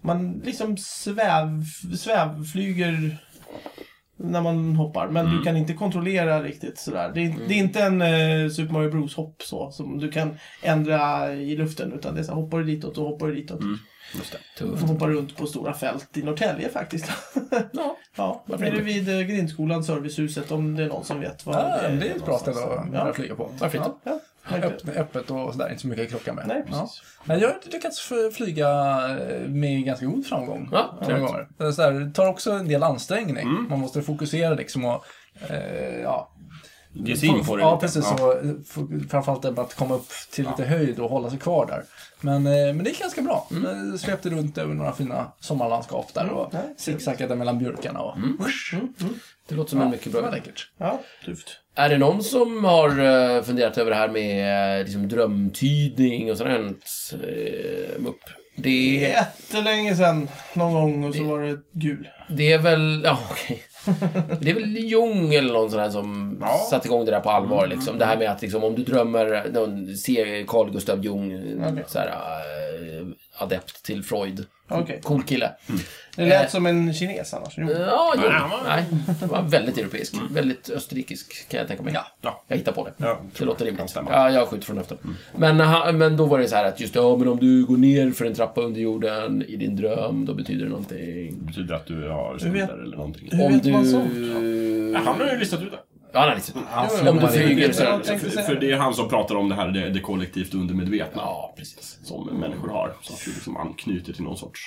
Man 0.00 0.42
liksom 0.44 0.76
sväv, 0.76 1.64
svävflyger 1.98 3.18
när 4.16 4.40
man 4.42 4.76
hoppar, 4.76 5.08
men 5.08 5.26
Mm. 5.26 5.38
du 5.38 5.44
kan 5.44 5.56
inte 5.56 5.72
kontrollera 5.74 6.42
riktigt 6.42 6.78
sådär. 6.78 7.12
Det 7.14 7.20
är, 7.24 7.34
det 7.48 7.54
är 7.54 7.58
inte 7.58 7.80
en 7.82 8.02
eh, 8.02 8.50
Super 8.50 8.72
Mario 8.72 8.90
Bros 8.90 9.14
hopp 9.16 9.42
så, 9.42 9.70
som 9.70 9.98
du 9.98 10.10
kan 10.10 10.36
ändra 10.62 11.32
i 11.34 11.56
luften, 11.56 11.92
utan 11.92 12.14
det 12.14 12.20
är 12.20 12.24
så 12.24 12.34
här, 12.34 12.40
hoppar 12.40 12.58
du 12.58 12.64
ditåt 12.64 12.98
och 12.98 13.04
hoppar 13.06 13.26
du 13.26 13.34
ditåt. 13.34 13.60
Just 13.62 13.82
det. 14.32 14.38
Du 14.58 14.64
Tufft. 14.70 14.80
får 14.80 14.88
hoppa 14.88 15.06
runt 15.08 15.36
på 15.36 15.46
stora 15.46 15.72
fält 15.74 16.16
i 16.16 16.22
Norrtälje 16.22 16.68
faktiskt. 16.68 17.10
Ja. 17.72 17.96
ja, 18.16 18.44
nere 18.46 18.68
inte? 18.68 18.80
vid 18.82 19.08
eh, 19.08 19.20
grindskolan, 19.26 19.84
servicehuset, 19.84 20.50
om 20.52 20.76
det 20.76 20.82
är 20.82 20.88
någon 20.88 21.04
som 21.04 21.20
vet 21.20 21.46
vad 21.46 21.54
Ja, 21.56 21.88
det 21.88 22.08
är 22.10 22.16
ett 22.16 22.24
bra 22.24 22.38
ställe 22.38 22.60
att 22.60 22.86
Ja, 22.92 23.12
flyga 23.12 23.34
på. 23.34 23.50
Varför 23.58 23.78
inte? 23.78 23.90
ja, 24.04 24.20
verkligen. 24.48 24.72
Öppet, 24.74 24.96
öppet 24.96 25.30
och 25.30 25.52
sådär, 25.52 25.68
inte 25.68 25.80
så 25.82 25.88
mycket 25.88 26.04
att 26.04 26.10
krocka 26.10 26.32
med. 26.32 26.46
Nej, 26.46 26.64
Ja. 26.70 26.80
precis. 26.80 27.02
Men 27.24 27.40
jag 27.40 27.48
har 27.48 27.56
lyckats 27.64 28.12
flyga 28.34 28.68
eh, 29.18 29.48
med 29.48 29.84
ganska 29.84 30.06
god 30.06 30.26
framgång. 30.26 30.68
Ja, 30.72 30.98
många 31.02 31.18
gånger. 31.18 31.48
Det, 31.58 31.64
är 31.64 31.72
så 31.72 31.90
det 31.90 32.10
tar 32.12 32.26
också 32.28 32.52
en 32.52 32.68
del 32.68 32.82
ansträngning. 32.82 33.36
Mm. 33.48 33.66
Man 33.70 33.78
måste 33.78 34.02
fokusera 34.02 34.54
liksom 34.54 34.84
och 34.84 35.04
eh, 35.50 36.00
ja, 36.02 36.30
Ge 36.96 37.16
sig 37.16 37.28
in 37.28 37.44
på 37.44 37.56
det 37.56 37.62
Ja, 37.62 37.74
lite. 37.74 37.86
precis. 37.86 38.04
Ja. 38.10 38.16
Så, 38.18 38.32
eh, 38.32 38.54
framförallt 39.10 39.44
att 39.44 39.74
komma 39.74 39.94
upp 39.94 40.06
till 40.30 40.46
lite 40.46 40.64
höjd 40.64 41.00
och 41.00 41.10
hålla 41.10 41.30
sig 41.30 41.38
kvar 41.38 41.66
där. 41.66 41.82
Men, 42.20 42.46
eh, 42.46 42.52
men 42.74 42.78
det 42.84 42.90
gick 42.90 43.00
ganska 43.00 43.22
bra. 43.22 43.48
Mm. 43.50 43.90
Jag 43.90 44.00
svepte 44.00 44.30
runt 44.30 44.58
över 44.58 44.74
några 44.74 44.92
fina 44.92 45.32
sommarlandskap 45.40 46.14
där 46.14 46.28
och 46.30 46.54
Mm. 46.54 46.66
zigzaggade 46.78 47.36
mellan 47.36 47.58
björkarna. 47.58 48.00
Och, 48.00 48.16
Det 49.48 49.54
låter 49.54 49.70
som 49.70 49.80
en 49.80 49.90
mycket 49.90 50.12
bra 50.12 50.20
idé. 50.20 50.30
läckert. 50.30 50.70
Ja, 50.78 51.00
tufft. 51.24 51.60
Är 51.74 51.88
det 51.88 51.98
någon 51.98 52.22
som 52.22 52.64
har 52.64 52.88
eh, 53.36 53.42
funderat 53.42 53.78
över 53.78 53.90
det 53.90 53.96
här 53.96 54.08
med 54.08 54.78
eh, 54.78 54.84
liksom, 54.84 55.08
drömtydning 55.08 56.30
och 56.30 56.38
sånt 56.38 56.50
här 56.50 56.58
uh, 56.60 58.00
Det, 58.56 58.70
Jättelänge 59.00 59.96
sedan, 59.96 60.28
någon 60.54 60.72
gång, 60.74 61.04
och 61.04 61.14
så 61.14 61.24
var 61.24 61.40
det 61.40 61.58
gul. 61.72 62.08
det 62.28 62.52
är 62.52 62.58
väl, 62.58 63.00
ja 63.04 63.18
okej. 63.30 63.62
Det 64.40 64.50
är 64.50 64.54
väl 64.54 64.76
Jung 64.76 65.34
eller 65.34 65.52
någon 65.52 65.70
sån 65.70 65.80
här 65.80 65.90
som 65.90 66.38
Ja. 66.40 66.66
satte 66.70 66.88
igång 66.88 67.04
det 67.04 67.10
där 67.10 67.20
på 67.20 67.30
allvar 67.30 67.66
liksom. 67.66 67.98
Det 67.98 68.04
här 68.04 68.16
med 68.16 68.30
att 68.30 68.42
liksom, 68.42 68.64
om 68.64 68.74
du 68.74 68.82
drömmer, 68.84 69.46
någon, 69.52 69.96
se 69.96 70.44
Carl 70.48 70.70
Gustav 70.72 71.04
Jung, 71.04 71.42
Okej. 71.68 71.84
så 71.86 71.98
här, 71.98 72.06
eh, 72.08 72.83
adept 73.38 73.82
till 73.84 74.02
Freud. 74.02 74.46
Okej. 74.68 75.00
Cool 75.02 75.22
kille. 75.22 75.50
Det 76.16 76.26
lät 76.26 76.42
Eh. 76.44 76.48
som 76.50 76.66
en 76.66 76.94
kines 76.94 77.34
annars. 77.34 77.54
Jo. 77.56 77.70
Ja, 77.70 78.14
men- 78.16 78.32
Nej, 78.66 78.84
det 79.20 79.26
var 79.26 79.42
väldigt 79.42 79.78
europeisk. 79.78 80.14
Väldigt 80.30 80.70
österrikisk 80.70 81.48
kan 81.48 81.58
jag 81.58 81.68
tänka 81.68 81.82
mig. 81.82 81.92
Ja. 81.94 82.06
Ja. 82.20 82.44
Jag 82.48 82.56
hittar 82.56 82.72
på 82.72 82.84
det. 82.84 82.92
Ja, 82.96 83.20
Det 83.38 83.44
låter 83.44 83.64
rimligt. 83.64 83.92
Ja, 83.94 84.30
jag 84.30 84.48
skjuter 84.48 84.66
från 84.66 84.76
höften. 84.76 84.98
Men, 85.36 85.60
han- 85.60 85.98
men 85.98 86.16
då 86.16 86.26
var 86.26 86.38
det 86.38 86.48
så 86.48 86.56
här 86.56 86.64
att 86.64 86.80
just 86.80 86.94
ja, 86.94 87.16
men 87.16 87.28
om 87.28 87.38
du 87.38 87.64
går 87.66 87.76
ner 87.76 88.10
för 88.10 88.24
en 88.24 88.34
trappa 88.34 88.60
under 88.60 88.80
jorden 88.80 89.42
i 89.42 89.56
din 89.56 89.76
dröm, 89.76 90.24
då 90.26 90.34
betyder 90.34 90.64
det 90.64 90.70
någonting. 90.70 91.38
Det 91.38 91.44
betyder 91.46 91.74
att 91.74 91.86
du 91.86 92.08
har 92.08 92.38
skulder 92.38 92.82
eller 92.82 92.96
någonting. 92.96 93.28
Hur 93.32 93.44
Om 93.46 93.52
vet 93.52 93.62
du... 93.62 93.72
man 93.72 93.86
sånt? 93.86 94.12
Ja, 94.94 94.98
Han 95.04 95.20
har 95.20 95.32
ju 95.32 95.38
listat 95.38 95.62
ut 95.62 95.70
det. 95.70 95.78
Ja, 96.14 96.34
listat 96.34 96.56
ut. 96.56 96.62
jo, 97.04 97.10
Om 97.10 97.16
du 97.18 97.28
flyger 97.28 97.72
så... 97.72 97.82
För, 97.82 98.42
för 98.42 98.54
det. 98.54 98.60
det 98.60 98.72
är 98.72 98.76
han 98.76 98.94
som 98.94 99.08
pratar 99.08 99.34
om 99.34 99.48
det 99.48 99.54
här, 99.54 99.68
det, 99.68 99.90
det 99.90 100.00
kollektivt 100.00 100.54
undermedvetna. 100.54 101.22
Ja, 101.22 101.54
precis. 101.56 101.98
Som 102.04 102.26
människor 102.26 102.68
har. 102.68 102.94
Så 103.02 103.12
att 103.12 103.26
vi 103.28 103.32
liksom 103.32 103.56
anknyter 103.56 104.12
till 104.12 104.22
någon 104.24 104.36
sorts 104.36 104.60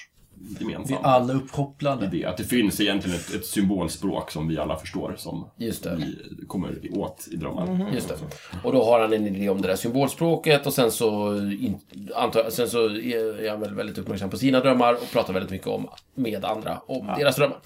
Vi 0.59 0.65
gemensam 0.65 0.97
är 0.97 1.01
alla 1.07 1.33
uppkopplade. 1.33 2.05
idé. 2.05 2.25
Att 2.25 2.37
det 2.37 2.43
finns 2.43 2.81
egentligen 2.81 3.17
ett, 3.19 3.33
ett 3.33 3.45
symbolspråk 3.45 4.31
som 4.31 4.47
vi 4.47 4.57
alla 4.57 4.75
förstår. 4.77 5.15
Som 5.17 5.49
Just 5.57 5.83
det. 5.83 5.95
vi 5.95 6.45
kommer 6.47 6.79
åt 6.97 7.27
i 7.31 7.35
drömmar. 7.35 7.65
Mhm. 7.67 7.93
Just 7.93 8.07
det. 8.09 8.15
Och 8.63 8.71
då 8.73 8.83
har 8.83 8.99
han 8.99 9.13
en 9.13 9.27
idé 9.27 9.49
om 9.49 9.61
det 9.61 9.67
där 9.67 9.75
symbolspråket 9.75 10.65
och 10.67 10.73
sen 10.73 10.91
så, 10.91 11.35
in, 11.37 11.79
antar, 12.15 12.43
jag- 12.43 12.53
sen 12.53 12.69
så 12.69 12.85
är 12.85 13.49
han 13.49 13.59
väl 13.59 13.73
väldigt 13.75 13.97
uppmärksam 13.97 14.29
på 14.29 14.37
sina 14.37 14.59
drömmar 14.59 14.93
och 14.93 15.11
pratar 15.11 15.33
väldigt 15.33 15.51
mycket 15.51 15.67
om, 15.67 15.87
med 16.15 16.45
andra 16.45 16.81
om 16.87 17.05
deras 17.17 17.35
drömmar. 17.35 17.57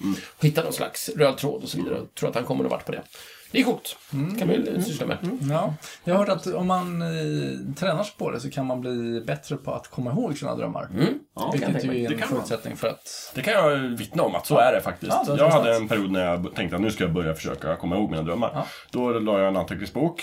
Hittar 0.41 0.63
någon 0.63 0.74
slags 0.74 1.10
röd 1.10 1.38
tråd 1.38 1.63
och 1.63 1.70
så 1.70 1.78
vidare. 1.78 1.96
Jag 1.96 2.13
tror 2.15 2.30
att 2.30 2.36
han 2.36 2.44
kommer 2.44 2.63
någon 2.63 2.72
vart 2.72 2.86
på 2.86 2.91
det. 2.91 3.02
Det 3.51 3.59
är 3.59 3.63
coolt. 3.63 3.97
kan 4.11 4.47
man 4.47 4.55
ju 4.55 4.81
syssla 4.81 5.05
med. 5.07 5.17
Ja. 5.51 5.73
Jag 6.03 6.13
har 6.15 6.19
hört 6.25 6.29
att 6.29 6.47
om 6.53 6.67
man 6.67 7.01
eh, 7.01 7.73
tränar 7.75 8.03
sig 8.03 8.13
på 8.17 8.31
det 8.31 8.39
så 8.39 8.49
kan 8.51 8.65
man 8.65 8.81
bli 8.81 9.21
bättre 9.27 9.55
på 9.57 9.73
att 9.73 9.87
komma 9.87 10.11
ihåg 10.11 10.37
sina 10.37 10.55
drömmar. 10.55 10.89
Ja, 11.35 11.49
Vilket 11.53 11.83
ju 11.85 11.89
är 11.89 11.93
Det 11.93 11.99
en 11.99 12.07
kan 12.09 12.19
man. 12.19 12.27
förutsättning 12.27 12.75
för 12.75 12.87
att... 12.87 13.31
Det 13.35 13.41
kan 13.41 13.53
jag 13.53 13.77
vittna 13.77 14.23
om 14.23 14.35
att 14.35 14.45
så 14.45 14.57
är 14.57 14.73
det 14.75 14.81
faktiskt. 14.81 15.11
Ja, 15.27 15.33
det 15.35 15.41
jag 15.41 15.49
hade 15.49 15.75
en 15.75 15.87
period 15.87 16.11
när 16.11 16.25
jag 16.25 16.55
tänkte 16.55 16.75
att 16.75 16.81
nu 16.81 16.91
ska 16.91 17.03
jag 17.03 17.13
börja 17.13 17.33
försöka 17.33 17.75
komma 17.75 17.95
ihåg 17.97 18.09
mina 18.11 18.23
drömmar. 18.23 18.51
Ja. 18.53 18.65
Då 18.91 19.09
la 19.19 19.39
jag 19.39 19.47
en 19.47 19.57
anteckningsbok 19.57 20.21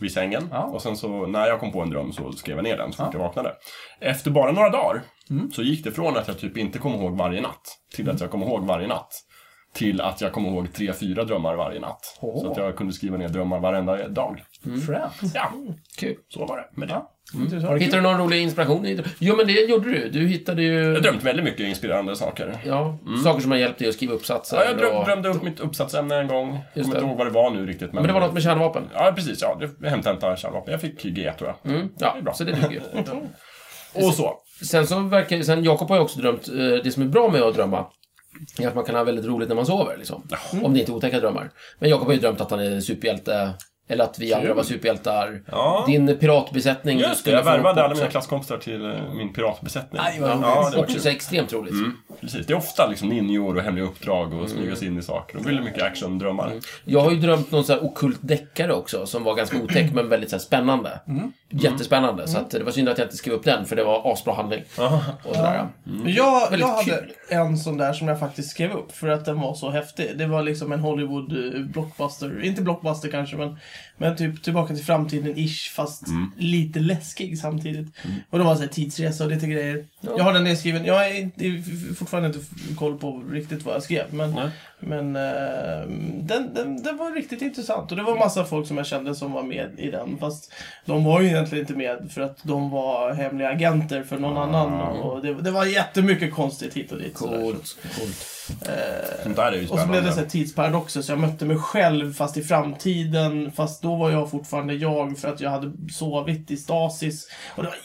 vid 0.00 0.12
sängen. 0.12 0.48
Ja. 0.52 0.62
Och 0.62 0.82
sen 0.82 0.96
så 0.96 1.26
när 1.26 1.46
jag 1.46 1.60
kom 1.60 1.72
på 1.72 1.80
en 1.82 1.90
dröm 1.90 2.12
så 2.12 2.32
skrev 2.32 2.56
jag 2.56 2.64
ner 2.64 2.76
den 2.76 2.92
så 2.92 2.96
fort 3.04 3.14
Ja. 3.14 3.18
jag 3.20 3.26
vaknade. 3.26 3.52
Efter 4.00 4.30
bara 4.30 4.52
några 4.52 4.68
dagar 4.68 5.02
Mm. 5.30 5.50
så 5.52 5.62
gick 5.62 5.84
det 5.84 5.92
från 5.92 6.16
att 6.16 6.28
jag 6.28 6.38
typ 6.38 6.56
inte 6.56 6.78
kom 6.78 6.94
ihåg 6.94 7.16
varje 7.16 7.40
natt 7.40 7.78
till 7.94 8.10
att 8.10 8.20
jag 8.20 8.30
kom 8.30 8.42
ihåg 8.42 8.64
varje 8.66 8.86
natt. 8.88 9.14
Till 9.74 10.00
att 10.00 10.20
jag 10.20 10.32
kom 10.32 10.46
ihåg 10.46 10.72
tre, 10.72 10.92
fyra 10.92 11.24
drömmar 11.24 11.54
varje 11.54 11.80
natt. 11.80 12.18
Åh. 12.20 12.42
Så 12.42 12.50
att 12.50 12.56
jag 12.56 12.76
kunde 12.76 12.92
skriva 12.92 13.16
ner 13.16 13.28
drömmar 13.28 13.60
varenda 13.60 14.08
dag. 14.08 14.42
Fränt. 14.86 15.12
Ja, 15.34 15.52
Kul. 15.98 16.16
så 16.28 16.46
var 16.46 16.56
det 16.56 16.80
med 16.80 16.88
det. 16.88 16.94
Ja. 16.94 17.10
Har 17.68 17.74
du 17.74 17.80
Hittade 17.80 18.02
du 18.02 18.02
någon 18.02 18.18
rolig 18.20 18.42
inspiration? 18.42 18.86
i- 18.86 19.00
Jo, 19.18 19.36
men 19.36 19.46
det 19.46 19.52
gjorde 19.52 19.90
du. 19.90 20.10
Du 20.10 20.26
hittade 20.26 20.62
ju... 20.62 20.82
Jag 20.84 20.92
har 20.94 21.00
drömt 21.00 21.22
väldigt 21.22 21.44
mycket 21.44 21.60
inspirerande 21.60 22.16
saker. 22.16 22.56
Ja, 22.66 22.98
saker 23.24 23.40
som 23.40 23.50
har 23.50 23.58
hjälpt 23.58 23.78
dig 23.78 23.88
att 23.88 23.94
skriva 23.94 24.12
uppsatser. 24.14 24.56
Ja, 24.56 24.64
jag 24.64 24.78
dröm, 24.78 24.96
och... 24.96 25.04
drömde 25.04 25.28
upp 25.28 25.42
mitt 25.42 25.60
uppsatsämne 25.60 26.16
en 26.16 26.28
gång. 26.28 26.48
Jag 26.50 26.58
Just 26.74 26.74
kommer 26.74 26.94
det. 26.94 26.98
inte 26.98 27.08
ihåg 27.08 27.18
vad 27.18 27.26
det 27.26 27.30
var 27.30 27.50
nu 27.50 27.66
riktigt. 27.66 27.92
Men, 27.92 28.02
Men 28.02 28.06
det 28.06 28.12
var 28.12 28.20
något 28.20 28.32
med 28.34 28.42
kärnvapen? 28.42 28.82
Ja, 28.94 29.12
precis. 29.16 29.42
Ja, 29.42 29.60
det 29.80 29.88
hämtade 29.88 30.36
kärnvapen. 30.36 30.72
Jag 30.72 30.80
fick 30.80 31.02
G, 31.02 31.32
tror 31.38 31.54
jag. 31.62 31.72
Mm, 31.74 31.88
Det 31.98 32.04
är 32.04 32.12
ja, 32.16 32.22
bra. 32.22 32.34
så 32.34 32.44
det 32.44 32.52
duger. 32.52 32.82
Och 33.94 34.14
så. 34.14 34.34
sen 34.64 34.86
så 34.86 34.98
verkar 35.00 35.42
sen 35.42 35.64
Jakob 35.64 35.88
har 35.88 35.96
ju 35.96 36.02
också 36.02 36.20
drömt, 36.20 36.48
eh, 36.48 36.54
det 36.84 36.92
som 36.92 37.02
är 37.02 37.06
bra 37.06 37.28
med 37.30 37.42
att 37.42 37.54
drömma, 37.54 37.86
är 38.58 38.68
att 38.68 38.74
man 38.74 38.84
kan 38.84 38.94
ha 38.94 39.04
väldigt 39.04 39.24
roligt 39.24 39.48
när 39.48 39.56
man 39.56 39.66
sover, 39.66 39.96
liksom. 39.96 40.28
Om 40.62 40.74
det 40.74 40.80
inte 40.80 40.92
är 40.92 40.96
otäcka 40.96 41.20
drömmar. 41.20 41.50
Men 41.78 41.90
Jakob 41.90 42.06
har 42.06 42.14
ju 42.14 42.20
drömt 42.20 42.40
att 42.40 42.50
han 42.50 42.60
är 42.60 42.80
superhjälte, 42.80 43.50
eller 43.88 44.04
att 44.04 44.18
vi 44.18 44.34
andra 44.34 44.54
var 44.54 44.62
superhjältar. 44.62 45.42
Ja. 45.50 45.84
Din 45.86 46.18
piratbesättning, 46.18 46.98
Just 46.98 47.24
det, 47.24 47.30
jag 47.30 47.42
värvade 47.42 47.84
alla 47.84 47.94
mina 47.94 48.06
klasskompisar 48.06 48.58
till 48.58 48.84
eh, 48.84 49.14
min 49.14 49.32
piratbesättning. 49.32 50.02
Vad 50.20 50.30
Ja. 50.30 50.38
Ja, 50.42 50.70
det 50.70 50.76
var 50.76 50.82
också 50.82 50.94
kul. 50.94 51.02
så 51.02 51.08
extremt 51.08 51.52
roligt. 51.52 51.72
Mm, 51.72 51.92
precis. 52.20 52.46
Det 52.46 52.52
är 52.52 52.56
ofta 52.56 52.86
liksom 52.86 53.08
ninjor 53.08 53.56
och 53.56 53.62
hemliga 53.62 53.84
uppdrag 53.84 54.34
och 54.34 54.50
smyga 54.50 54.76
sig 54.76 54.88
in 54.88 54.98
i 54.98 55.02
saker. 55.02 55.38
Och 55.38 55.46
väldigt 55.46 55.64
mycket 55.64 55.82
actiondrömmar. 55.82 56.52
Jag 56.84 57.00
har 57.00 57.10
ju 57.10 57.16
drömt 57.16 57.50
någon 57.50 57.64
sån 57.64 57.76
här 57.78 57.84
okult 57.84 58.18
deckare 58.20 58.72
också, 58.72 59.06
som 59.06 59.24
var 59.24 59.34
ganska 59.34 59.62
otäck 59.62 59.90
men 59.94 60.08
väldigt 60.08 60.30
så 60.30 60.38
spännande. 60.38 61.00
Jättespännande, 61.58 62.28
så 62.28 62.38
att 62.38 62.50
det 62.50 62.62
var 62.64 62.72
synd 62.72 62.88
att 62.88 62.98
jag 62.98 63.04
inte 63.04 63.16
skrev 63.16 63.34
upp 63.34 63.44
den, 63.44 63.64
för 63.64 63.76
det 63.76 63.84
var 63.84 64.12
asbra 64.12 64.34
handling. 64.34 64.62
Och 65.24 65.34
sådär, 65.36 65.54
ja. 65.54 65.68
Men 65.84 66.12
Jag, 66.14 66.40
Väldigt 66.50 66.60
jag 66.60 66.74
hade 66.74 66.84
kul. 66.84 67.12
en 67.28 67.58
sån 67.58 67.76
där 67.76 67.92
som 67.92 68.08
jag 68.08 68.20
faktiskt 68.20 68.50
skrev 68.50 68.72
upp 68.72 68.92
för 68.92 69.08
att 69.08 69.24
den 69.24 69.40
var 69.40 69.54
så 69.54 69.70
häftig. 69.70 70.18
Det 70.18 70.26
var 70.26 70.42
liksom 70.42 70.72
en 70.72 70.80
Hollywood 70.80 71.54
eh, 71.54 71.60
blockbuster. 71.60 72.44
Inte 72.44 72.62
blockbuster 72.62 73.08
kanske, 73.10 73.36
men, 73.36 73.58
men 73.96 74.16
typ 74.16 74.42
Tillbaka 74.42 74.74
till 74.74 74.84
framtiden-ish, 74.84 75.70
fast 75.70 76.02
lite 76.38 76.80
läskig 76.80 77.38
samtidigt. 77.38 77.88
Och 78.30 78.38
det 78.38 78.44
var 78.44 78.54
så 78.54 78.60
här 78.60 78.68
tidsresa 78.68 79.24
och 79.24 79.30
lite 79.30 79.46
grejer. 79.46 79.86
Jag 80.00 80.24
har 80.24 80.32
den 80.32 80.44
nedskriven. 80.44 80.84
Jag 80.84 80.94
har 80.94 81.94
fortfarande 81.94 82.26
inte 82.26 82.40
koll 82.76 82.98
på 82.98 83.24
riktigt 83.30 83.64
vad 83.64 83.74
jag 83.74 83.82
skrev, 83.82 84.04
men, 84.10 84.30
Nej. 84.30 84.50
men 84.80 85.16
eh, 85.16 85.88
den, 86.22 86.54
den, 86.54 86.82
den 86.82 86.96
var 86.96 87.14
riktigt 87.14 87.42
intressant. 87.42 87.90
Och 87.90 87.96
det 87.96 88.02
var 88.02 88.18
massa 88.18 88.44
folk 88.44 88.66
som 88.66 88.76
jag 88.76 88.86
kände 88.86 89.14
som 89.14 89.32
var 89.32 89.42
med 89.42 89.70
i 89.78 89.90
den, 89.90 90.18
fast 90.18 90.52
de 90.84 91.04
var 91.04 91.20
ju 91.20 91.28
egentligen 91.28 91.62
inte 91.62 91.74
med 91.74 92.10
för 92.12 92.20
att 92.20 92.38
de 92.42 92.70
var 92.70 93.14
hemliga 93.14 93.48
agenter 93.48 94.02
för 94.02 94.18
någon 94.18 94.36
annan. 94.36 94.72
Och 95.00 95.22
det, 95.22 95.34
det 95.34 95.50
var 95.50 95.64
jättemycket 95.64 96.34
konstigt 96.34 96.74
hit 96.74 96.92
och 96.92 96.98
dit. 96.98 97.18
sådär. 97.18 97.40
Coolt, 97.40 97.76
coolt. 97.98 98.26
Sånt 99.22 99.36
där 99.36 99.52
är 99.52 99.56
ju 99.56 99.68
Och 99.68 99.78
så 99.78 99.86
blev 99.86 100.04
det 100.04 100.12
så 100.12 100.20
här 100.20 100.26
tidsparadoxer, 100.26 101.02
så 101.02 101.12
jag 101.12 101.18
mötte 101.18 101.44
mig 101.44 101.58
själv 101.58 102.12
fast 102.12 102.36
i 102.36 102.42
framtiden. 102.42 103.52
Fast 103.52 103.82
då 103.82 103.96
var 103.96 104.10
jag 104.10 104.30
fortfarande 104.30 104.74
jag 104.74 105.18
för 105.18 105.28
att 105.28 105.40
jag 105.40 105.50
hade 105.50 105.72
sovit 105.92 106.50
i 106.50 106.56
stasis. 106.56 107.28
Och 107.56 107.62
det 107.62 107.68
var 107.68 107.78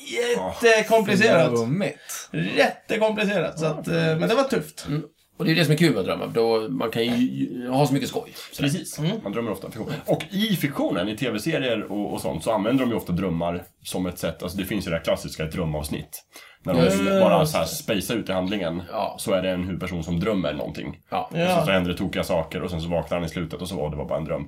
jättekomplicerat. 0.63 1.50
Flummigt. 1.50 2.30
Jättekomplicerat. 2.58 3.60
Så 3.60 3.65
att, 3.65 3.88
eh, 3.88 3.93
men 3.93 4.30
det 4.30 4.36
var 4.36 4.43
tufft. 4.43 4.88
Och 5.39 5.45
det 5.45 5.52
är 5.52 5.56
det 5.56 5.65
som 5.65 5.74
är 5.74 5.78
kul 5.78 5.91
med 5.91 6.00
att 6.00 6.06
drömma, 6.06 6.28
då 6.28 6.67
man 6.69 6.91
kan 6.91 7.04
ju 7.04 7.67
ha 7.69 7.88
så 7.88 7.93
mycket 7.93 8.10
skoj. 8.10 8.34
Sådär. 8.52 8.69
Precis, 8.69 9.00
man 9.24 9.32
drömmer 9.32 9.52
ofta 9.52 9.72
fiktion. 9.72 9.93
Och 10.06 10.24
i 10.30 10.56
fiktionen, 10.56 11.10
i 11.10 11.17
tv-serier 11.17 11.91
och, 11.91 12.13
och 12.13 12.22
sånt, 12.22 12.43
så 12.43 12.52
använder 12.52 12.86
de 12.86 12.91
ju 12.91 12.98
ofta 12.98 13.13
drömmar 13.13 13.63
som 13.84 14.06
ett 14.06 14.19
sätt, 14.19 14.43
alltså 14.43 14.58
det 14.58 14.65
finns 14.65 14.88
ju 14.88 14.89
det 14.89 14.98
här 14.98 15.04
klassiska 15.04 15.45
drömavsnitt. 15.45 16.24
När 16.63 16.74
de 16.74 16.82
det. 17.06 17.19
bara 17.22 17.45
så 17.45 17.58
här 17.58 17.65
spacea 17.65 18.15
ut 18.15 18.30
i 18.30 18.32
handlingen, 18.32 18.84
Ja. 18.91 19.15
så 19.19 19.34
är 19.34 19.41
det 19.41 19.50
en 19.50 19.63
huvudperson 19.63 20.04
som 20.04 20.19
drömmer 20.19 20.54
någonting. 20.54 20.98
Ja. 21.10 21.22
Och 21.22 21.32
sen 21.32 21.41
Ja, 21.41 21.65
så 21.65 21.72
händer 21.72 21.91
det 21.91 21.98
tokiga 21.98 22.24
saker 22.24 22.62
och 22.63 22.69
sen 22.69 22.82
så 22.82 22.89
vaknar 22.89 23.17
han 23.17 23.26
i 23.26 23.30
slutet 23.30 23.62
och 23.62 23.67
så 23.67 23.76
var 23.76 23.89
det 23.89 23.95
var 23.95 24.06
bara 24.06 24.17
en 24.17 24.26
dröm. 24.26 24.48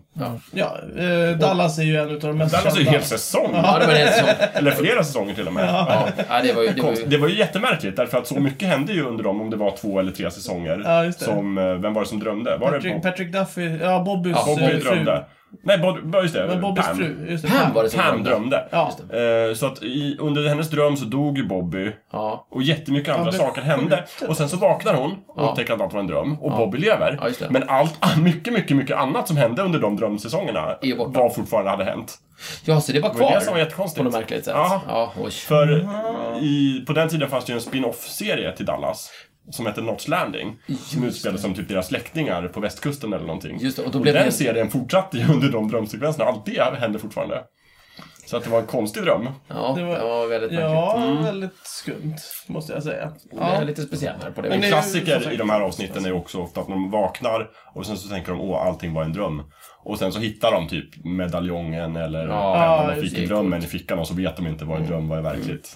ja 0.52 0.78
eh, 0.98 1.38
Dallas 1.38 1.80
är 1.80 1.84
ju 1.84 1.96
en 1.98 2.10
av 2.14 2.20
de 2.20 2.38
mest 2.38 2.64
Det 2.64 2.70
var 2.70 2.78
ju 2.78 2.88
en 2.88 2.94
hel 2.94 3.04
säsong! 3.04 3.50
ja, 3.54 3.80
det 3.80 3.88
var 3.88 3.94
det 3.94 4.14
som... 4.14 4.28
Eller 4.54 4.72
flera 4.72 5.04
säsonger 5.04 5.34
till 5.36 5.48
och 5.48 5.54
med. 5.54 5.66
Ja, 5.70 6.08
ja 6.30 6.42
det 6.44 6.54
var 6.54 6.64
ju... 6.64 6.70
Det 6.74 6.82
var 6.82 6.92
ju 6.92 7.06
Det 7.06 7.18
var 7.18 7.28
ju 7.28 7.38
jättemärkligt, 7.38 7.98
därför 7.98 8.18
att 8.18 8.28
så 8.28 8.40
mycket 8.40 8.68
hände 8.68 8.94
ju 8.94 9.04
under 9.06 9.24
dem, 9.24 9.42
om 9.42 9.50
det 9.50 9.58
var 9.58 9.72
två 9.78 10.00
eller 10.00 10.12
tre 10.12 10.32
säsonger. 10.32 10.82
Ja, 10.86 11.06
just 11.06 11.20
det. 11.20 11.26
Som, 11.26 11.58
eh, 11.58 11.64
vem 11.74 11.94
var 11.94 12.02
det 12.02 12.08
som 12.08 12.20
drömde? 12.20 12.58
Var 12.58 12.68
det 12.72 12.78
Patrick, 12.78 12.94
Bob? 12.94 13.04
Patrick 13.04 13.32
Duffy, 13.34 13.78
ja 13.82 14.00
Bobbys 14.04 14.34
Ja, 14.36 14.46
Bobby 14.46 14.62
fru. 14.66 14.80
drömde. 14.80 15.26
Nej, 15.64 15.78
Bob, 15.78 16.16
just 16.24 16.34
det. 16.34 16.48
Men 16.48 16.62
Bobbys 16.62 16.86
Pam. 16.86 16.98
fru. 16.98 17.28
Just 17.30 17.44
det, 17.44 17.50
Pam 17.50 17.74
var 17.74 17.84
det 17.84 17.90
som 17.90 18.00
Pam 18.02 18.24
drömde. 18.24 18.68
Ja. 18.72 18.92
Eh, 19.14 19.54
så 19.56 19.66
att 19.66 19.84
i, 19.84 20.18
under 20.20 20.48
hennes 20.48 20.70
dröm 20.70 20.98
så 20.98 21.06
dog 21.06 21.38
ju 21.38 21.46
Bobby 21.48 21.92
Ja, 22.12 22.48
och 22.52 22.64
jättemycket 22.64 23.16
andra 23.16 23.32
det 23.32 23.38
saker 23.38 23.62
hände. 23.62 24.06
Och 24.28 24.38
sen 24.38 24.50
så 24.50 24.58
vaknar 24.58 24.94
hon 24.94 25.12
och 25.28 25.44
Ja. 25.44 25.50
upptäcker 25.50 25.74
att 25.74 25.82
allt 25.82 25.94
var 25.94 26.00
en 26.00 26.08
dröm. 26.08 26.38
Och 26.42 26.52
Bobby 26.52 26.78
lever. 26.78 27.18
Ja, 27.22 27.28
just 27.28 27.40
det. 27.40 27.48
Men 27.50 27.64
allt, 27.70 28.00
mycket, 28.24 28.54
mycket, 28.54 28.78
mycket 28.78 28.98
annat 28.98 29.28
som 29.28 29.38
hände 29.38 29.62
under 29.62 29.80
de 29.80 29.96
drömsäsongerna 29.96 30.76
var 31.08 31.30
fortfarande 31.30 31.70
hade 31.72 31.84
hänt. 31.84 32.18
ja 32.66 32.82
så 32.82 32.92
det 32.92 33.00
var 33.00 33.10
Det 33.10 33.20
var 33.20 33.28
kvar. 33.30 33.40
det 33.40 33.46
som 33.46 33.54
var 33.54 33.60
jättekonstigt. 33.60 33.98
På 33.98 34.04
något 34.04 34.14
märkligt 34.14 34.46
sätt. 34.46 34.54
Ja. 34.58 34.82
Ja. 34.88 35.14
För 35.32 35.88
i, 36.42 36.84
på 36.88 36.94
den 36.94 37.10
tiden 37.10 37.30
fanns 37.30 37.46
det 37.46 37.52
ju 37.52 37.56
en 37.56 37.62
spin-off-serie 37.62 38.52
till 38.52 38.66
Dallas. 38.66 39.10
Som 39.50 39.66
hette 39.66 39.82
Notch 39.82 40.08
Landing. 40.08 40.58
Som 40.80 41.04
utspelade 41.04 41.40
som 41.40 41.54
typ 41.54 41.68
deras 41.70 41.88
släktingar 41.88 42.48
på 42.48 42.60
västkusten 42.60 43.14
eller 43.14 43.26
någonting. 43.26 43.58
Just 43.60 43.78
det, 43.78 43.84
och 43.84 43.92
då 43.92 44.00
blev 44.00 44.14
den 44.14 44.26
det- 44.26 44.32
serien 44.32 44.70
fortsatte 44.70 45.18
ju 45.18 45.34
under 45.34 45.50
de 45.50 45.68
drömsekvenserna. 45.72 46.26
Allt 46.26 46.46
det 46.46 46.78
hände 46.80 47.00
fortfarande. 47.00 47.44
Så 48.26 48.38
att 48.38 48.44
det 48.44 48.50
var 48.50 48.60
en 48.60 48.66
konstig 48.68 49.04
dröm. 49.04 49.30
Ja, 49.48 49.74
Det 49.76 49.82
det 49.82 49.88
var- 49.88 50.00
var, 50.00 50.28
väldigt 50.28 50.52
märkligt. 50.52 50.70
Ja, 50.72 51.18
väldigt 51.24 51.58
skumt, 51.64 52.16
måste 52.48 52.74
jag 52.74 52.84
säga. 52.84 53.12
Det 53.32 53.38
är 53.38 53.56
Ja. 53.56 53.64
lite 53.64 53.82
speciellt 53.82 54.24
här 54.24 54.32
på 54.32 54.42
det 54.42 54.50
En 54.50 54.62
klassiker 54.62 55.32
i 55.34 55.38
de 55.38 55.50
här 55.50 55.62
avsnitten 55.62 56.06
är 56.06 56.12
också 56.12 56.38
ofta 56.42 56.62
att 56.62 56.68
de 56.68 56.92
vaknar 56.92 57.50
och 57.76 57.86
sen 57.86 57.98
så 57.98 58.08
tänker 58.10 58.32
de 58.32 58.42
åh, 58.42 58.66
allting 58.68 58.94
var 58.94 59.04
en 59.04 59.14
dröm. 59.14 59.44
Och 59.84 60.00
sen 60.00 60.12
så 60.12 60.20
hittar 60.20 60.52
de 60.52 60.68
typ 60.68 61.06
medaljongen 61.06 61.96
eller 61.96 62.28
Ja, 62.28 62.54
pennan 62.54 62.88
de 62.96 63.02
just 63.02 63.10
fick 63.10 63.20
i 63.20 63.24
är 63.24 63.28
drömmen 63.28 63.60
i 63.64 63.68
fickan 63.68 64.00
och 64.00 64.08
så 64.08 64.14
vet 64.14 64.36
de 64.38 64.48
inte 64.48 64.66
vad 64.66 64.80
en 64.82 64.88
dröm 64.88 65.08
var 65.08 65.20
i 65.20 65.22
verkligt. 65.22 65.76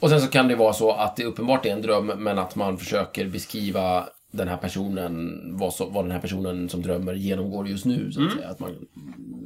Och 0.00 0.10
sen 0.10 0.20
så 0.20 0.28
kan 0.28 0.48
det 0.48 0.56
vara 0.56 0.72
så 0.72 0.92
att 0.92 1.16
det 1.16 1.24
uppenbart 1.24 1.66
är 1.66 1.70
en 1.70 1.82
dröm, 1.82 2.06
men 2.06 2.38
att 2.38 2.56
man 2.56 2.78
försöker 2.78 3.26
beskriva 3.26 4.04
den 4.32 4.48
här 4.48 4.56
personen, 4.56 5.40
vad, 5.56 5.74
så, 5.74 5.86
vad 5.86 6.04
den 6.04 6.10
här 6.12 6.18
personen 6.18 6.68
som 6.68 6.82
drömmer 6.82 7.14
genomgår 7.14 7.68
just 7.68 7.84
nu, 7.84 8.12
så 8.12 8.24
att 8.26 8.32
säga. 8.32 8.48
Att 8.48 8.60
man, 8.60 8.70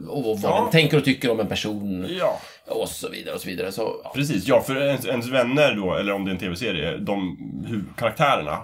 och 0.08 0.24
vad 0.24 0.38
Ja. 0.42 0.60
den 0.62 0.70
tänker 0.70 0.96
och 0.96 1.04
tycker 1.04 1.30
om 1.30 1.40
en 1.40 1.46
person, 1.46 2.06
Ja, 2.18 2.38
och 2.68 2.88
så 2.88 3.08
vidare 3.08 3.34
och 3.34 3.40
så 3.40 3.48
vidare. 3.48 3.72
Så, 3.72 4.00
ja. 4.04 4.12
precis. 4.14 4.46
Ja, 4.48 4.60
för 4.60 4.76
ens, 4.76 5.06
ens 5.06 5.28
vänner 5.28 5.74
då, 5.74 5.94
eller 5.94 6.12
om 6.12 6.24
det 6.24 6.30
är 6.30 6.32
en 6.32 6.38
tv-serie, 6.40 6.96
de 6.96 7.36
karaktärerna 7.96 8.58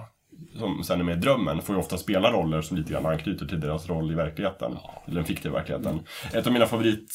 som 0.59 0.83
sen 0.83 0.99
är 0.99 1.03
med 1.03 1.17
i 1.17 1.19
drömmen 1.21 1.61
får 1.61 1.75
ju 1.75 1.79
ofta 1.79 1.97
spela 1.97 2.31
roller 2.31 2.61
som 2.61 2.77
lite 2.77 2.91
grann 2.93 3.05
anknyter 3.05 3.45
till 3.45 3.59
deras 3.59 3.89
roll 3.89 4.11
i 4.11 4.15
verkligheten. 4.15 4.77
Eller 5.05 5.15
den 5.15 5.25
fiktiva 5.25 5.55
verkligheten. 5.57 5.99
Ett 6.33 6.47
av 6.47 6.53
mina 6.53 6.65
favorit 6.65 7.07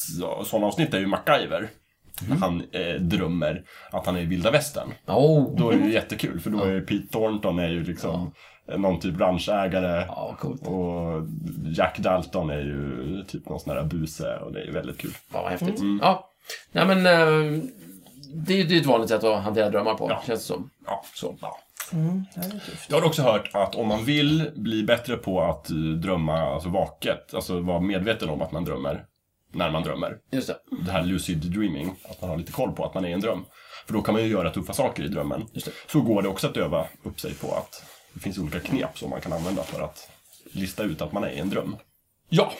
sådana 0.45 0.67
avsnitt 0.67 0.93
är 0.93 0.99
ju 0.99 1.07
MacGyver. 1.07 1.69
Han 2.39 2.63
eh, 2.71 3.01
drömmer 3.01 3.63
att 3.91 4.05
han 4.05 4.15
är 4.15 4.21
i 4.21 4.25
vilda 4.25 4.51
västern. 4.51 4.87
Oh, 5.07 5.55
Då 5.57 5.69
är 5.69 5.77
det 5.77 5.83
ju 5.85 5.93
jättekul, 5.93 6.39
för 6.39 6.49
då 6.49 6.63
är 6.63 6.81
Pete 6.81 7.07
Thornton 7.11 7.59
är 7.59 7.69
ju 7.69 7.83
liksom 7.83 8.33
någon 8.77 8.99
typ 8.99 9.19
ranchägare. 9.19 10.05
ja. 10.07 10.37
Och 10.69 11.27
Jack 11.77 11.99
Dalton 11.99 12.49
är 12.49 12.59
ju 12.59 13.23
typ 13.27 13.49
någon 13.49 13.59
sån 13.59 13.75
här 13.77 13.83
buse 13.83 14.37
och 14.37 14.53
det 14.53 14.61
är 14.61 14.65
ju 14.65 14.71
väldigt 14.71 14.97
kul. 14.97 15.11
Ja, 15.33 15.41
vad 15.41 15.51
häftigt. 15.51 15.79
Ja. 16.01 16.29
Nej, 16.71 16.85
men 16.87 16.97
eh, 16.97 17.61
det, 18.33 18.61
är- 18.61 18.63
det 18.65 18.75
är 18.75 18.79
ett 18.79 18.85
vanligt 18.85 19.09
sätt 19.09 19.23
att 19.23 19.43
hantera 19.43 19.69
drömmar 19.69 19.93
på, 19.93 20.07
Ja. 20.09 20.23
känns 20.27 20.39
det 20.39 20.45
som. 20.53 20.69
Ja, 20.85 21.03
Så. 21.13 21.35
ja. 21.41 21.57
Mm, 21.93 22.23
det 22.35 22.41
är 22.45 22.49
tufft. 22.49 22.89
Jag 22.89 22.99
har 22.99 23.05
också 23.07 23.21
hört 23.21 23.49
att 23.53 23.75
om 23.75 23.87
man 23.87 24.05
vill 24.05 24.51
bli 24.55 24.83
bättre 24.83 25.15
på 25.17 25.41
att 25.41 25.69
eh, 25.69 25.75
drömma 25.75 26.33
alltså 26.41 26.69
vaket, 26.69 27.33
alltså 27.33 27.59
vara 27.59 27.79
medveten 27.79 28.29
om 28.29 28.41
att 28.41 28.51
man 28.51 28.65
drömmer 28.65 29.03
när 29.53 29.71
man 29.71 29.83
drömmer. 29.83 30.17
Just 30.31 30.47
det. 30.47 30.57
Det 30.85 30.91
här 30.91 31.03
lucid 31.03 31.37
dreaming, 31.37 31.95
att 32.03 32.21
man 32.21 32.29
har 32.29 32.37
lite 32.37 32.51
koll 32.51 32.71
på 32.71 32.85
att 32.85 32.93
man 32.93 33.05
är 33.05 33.09
i 33.09 33.13
en 33.13 33.21
dröm. 33.21 33.45
För 33.85 33.93
då 33.93 34.01
kan 34.01 34.13
man 34.13 34.23
ju 34.23 34.29
göra 34.29 34.49
tuffa 34.49 34.73
saker 34.73 35.03
i 35.03 35.07
drömmen. 35.07 35.45
Så 35.87 36.01
går 36.01 36.21
det 36.21 36.27
också 36.27 36.47
att 36.47 36.57
öva 36.57 36.87
upp 37.03 37.19
sig 37.19 37.33
på 37.33 37.55
att 37.55 37.83
det 38.13 38.19
finns 38.19 38.37
olika 38.37 38.59
knep 38.59 38.97
som 38.97 39.09
man 39.09 39.21
kan 39.21 39.33
använda 39.33 39.63
för 39.63 39.81
att 39.81 40.09
lista 40.51 40.83
ut 40.83 41.01
att 41.01 41.11
man 41.11 41.23
är 41.23 41.29
i 41.29 41.39
en 41.39 41.49
dröm. 41.49 41.75
Ja. 42.29 42.53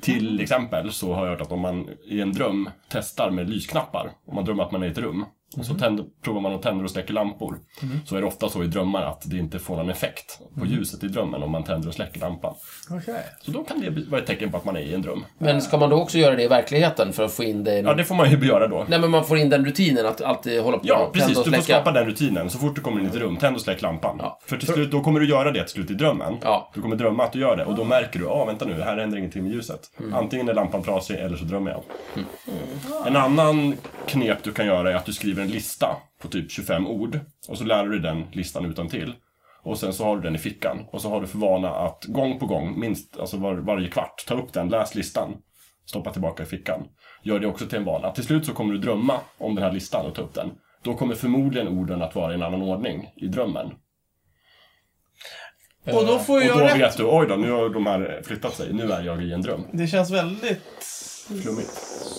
Till 0.00 0.40
exempel 0.40 0.92
så 0.92 1.14
har 1.14 1.24
jag 1.24 1.30
hört 1.30 1.40
att 1.40 1.52
om 1.52 1.60
man 1.60 1.88
i 2.04 2.20
en 2.20 2.32
dröm 2.32 2.70
testar 2.88 3.30
med 3.30 3.50
lysknappar, 3.50 4.12
om 4.26 4.34
man 4.34 4.44
drömmer 4.44 4.62
att 4.64 4.72
man 4.72 4.82
är 4.82 4.86
i 4.86 4.90
ett 4.90 4.98
rum, 4.98 5.24
och 5.58 5.64
så 5.64 5.74
tänder, 5.74 6.04
provar 6.22 6.40
man 6.40 6.54
att 6.54 6.62
tänder 6.62 6.84
och 6.84 6.90
släcker 6.90 7.14
lampor, 7.14 7.58
så 8.06 8.16
är 8.16 8.20
det 8.20 8.26
ofta 8.26 8.48
så 8.48 8.64
i 8.64 8.66
drömmar 8.66 9.02
att 9.02 9.22
det 9.30 9.36
inte 9.36 9.58
får 9.58 9.76
någon 9.76 9.90
effekt 9.90 10.40
på 10.58 10.66
ljuset 10.66 11.04
i 11.04 11.08
drömmen 11.08 11.42
om 11.42 11.50
man 11.50 11.64
tänder 11.64 11.88
och 11.88 11.94
släcker 11.94 12.20
lampan. 12.20 12.54
Okej. 12.90 13.22
Så 13.42 13.50
då 13.50 13.64
kan 13.64 13.80
det 13.80 14.10
vara 14.10 14.20
ett 14.20 14.26
tecken 14.26 14.50
på 14.50 14.56
att 14.56 14.64
man 14.64 14.76
är 14.76 14.80
i 14.80 14.94
en 14.94 15.02
dröm. 15.02 15.24
Men 15.38 15.62
ska 15.62 15.78
man 15.78 15.90
då 15.90 15.96
också 15.96 16.18
göra 16.18 16.36
det 16.36 16.42
i 16.42 16.48
verkligheten 16.48 17.12
för 17.12 17.24
att 17.24 17.32
få 17.32 17.44
in 17.44 17.64
det... 17.64 17.78
Ja, 17.78 17.94
det 17.94 18.04
får 18.04 18.14
man 18.14 18.30
ju 18.30 18.46
göra 18.46 18.68
då. 18.68 18.86
Nej, 18.88 18.98
men 18.98 19.10
man 19.10 19.24
får 19.24 19.38
in 19.38 19.48
den 19.50 19.64
rutinen 19.64 20.06
att 20.06 20.20
alltid 20.20 20.60
hålla 20.62 20.78
på 20.78 20.84
Ja, 20.86 20.96
och 21.06 21.12
tända 21.12 21.26
precis. 21.26 21.38
och 21.38 21.44
Du 21.44 21.50
får 21.50 21.62
släcka. 21.62 21.80
skapa 21.80 21.92
den 21.92 22.06
rutinen. 22.06 22.50
Så 22.50 22.58
fort 22.58 22.74
du 22.74 22.80
kommer 22.80 23.00
in 23.00 23.06
i 23.06 23.08
ett 23.08 23.14
rum, 23.16 23.36
tänd 23.36 23.56
och 23.56 23.62
släck 23.62 23.82
lampan. 23.82 24.16
Ja. 24.18 24.38
För 24.46 24.56
till 24.56 24.68
slut, 24.68 24.90
då 24.90 25.00
kommer 25.00 25.20
du 25.20 25.28
göra 25.28 25.50
det 25.50 25.62
till 25.62 25.72
slut 25.72 25.90
i 25.90 25.94
drömmen. 25.94 26.36
Ja. 26.42 26.70
Du 26.74 26.82
kommer 26.82 26.96
drömma 26.96 27.24
att 27.24 27.32
du 27.32 27.38
gör 27.40 27.56
det 27.56 27.64
och 27.64 27.74
då 27.74 27.84
märker 27.84 28.18
du, 28.18 28.24
ja 28.24 28.30
ah, 28.30 28.44
vänta 28.44 28.64
nu, 28.64 28.82
här 28.82 28.98
händer 28.98 29.18
ingenting 29.18 29.42
med 29.42 29.52
ljuset. 29.52 29.80
Mm. 30.00 30.14
Antingen 30.14 30.48
är 30.48 30.54
lampan 30.54 30.82
trasig 30.82 31.16
eller 31.16 31.36
så 31.36 31.44
drömmer 31.44 31.70
jag. 31.70 31.82
En 33.06 33.16
annan 33.16 33.76
knep 34.06 34.38
du 34.42 34.52
kan 34.52 34.66
göra 34.66 34.90
är 34.90 34.94
att 34.94 35.04
du 35.06 35.12
skriver 35.12 35.41
en 35.42 35.50
lista 35.50 35.96
på 36.22 36.28
typ 36.28 36.50
25 36.50 36.86
ord 36.86 37.20
och 37.48 37.58
så 37.58 37.64
lär 37.64 37.84
du 37.84 37.98
den 37.98 38.24
listan 38.32 38.64
utan 38.64 38.88
till. 38.88 39.14
Och 39.62 39.78
sen 39.78 39.92
så 39.92 40.04
har 40.04 40.16
du 40.16 40.22
den 40.22 40.34
i 40.34 40.38
fickan 40.38 40.78
och 40.92 41.02
så 41.02 41.08
har 41.08 41.20
du 41.20 41.26
för 41.26 41.38
vana 41.38 41.70
att 41.70 42.04
gång 42.04 42.38
på 42.38 42.46
gång, 42.46 42.80
minst 42.80 43.18
alltså 43.18 43.36
var, 43.36 43.54
varje 43.54 43.88
kvart, 43.88 44.24
ta 44.26 44.34
upp 44.34 44.52
den, 44.52 44.68
läs 44.68 44.94
listan, 44.94 45.34
stoppa 45.86 46.12
tillbaka 46.12 46.42
i 46.42 46.46
fickan. 46.46 46.80
Gör 47.22 47.38
det 47.38 47.46
också 47.46 47.66
till 47.66 47.78
en 47.78 47.84
vana. 47.84 48.10
Till 48.10 48.24
slut 48.24 48.46
så 48.46 48.52
kommer 48.52 48.72
du 48.72 48.78
drömma 48.78 49.20
om 49.38 49.54
den 49.54 49.64
här 49.64 49.72
listan 49.72 50.06
och 50.06 50.14
ta 50.14 50.22
upp 50.22 50.34
den. 50.34 50.50
Då 50.82 50.94
kommer 50.94 51.14
förmodligen 51.14 51.68
orden 51.68 52.02
att 52.02 52.14
vara 52.14 52.32
i 52.32 52.34
en 52.34 52.42
annan 52.42 52.62
ordning 52.62 53.08
i 53.16 53.26
drömmen. 53.26 53.70
Och 55.86 56.06
då 56.06 56.18
får 56.18 56.36
Och 56.36 56.42
jag 56.42 56.58
då 56.58 56.64
rätt. 56.64 56.80
vet 56.80 56.96
du, 56.96 57.04
oj 57.04 57.26
då, 57.28 57.36
nu 57.36 57.50
har 57.50 57.68
de 57.68 57.86
här 57.86 58.22
flyttat 58.24 58.54
sig, 58.54 58.72
nu 58.72 58.92
är 58.92 59.02
jag 59.02 59.22
i 59.22 59.32
en 59.32 59.42
dröm. 59.42 59.64
Det 59.72 59.86
känns 59.86 60.10
väldigt 60.10 60.84
Flummigt. 61.42 61.70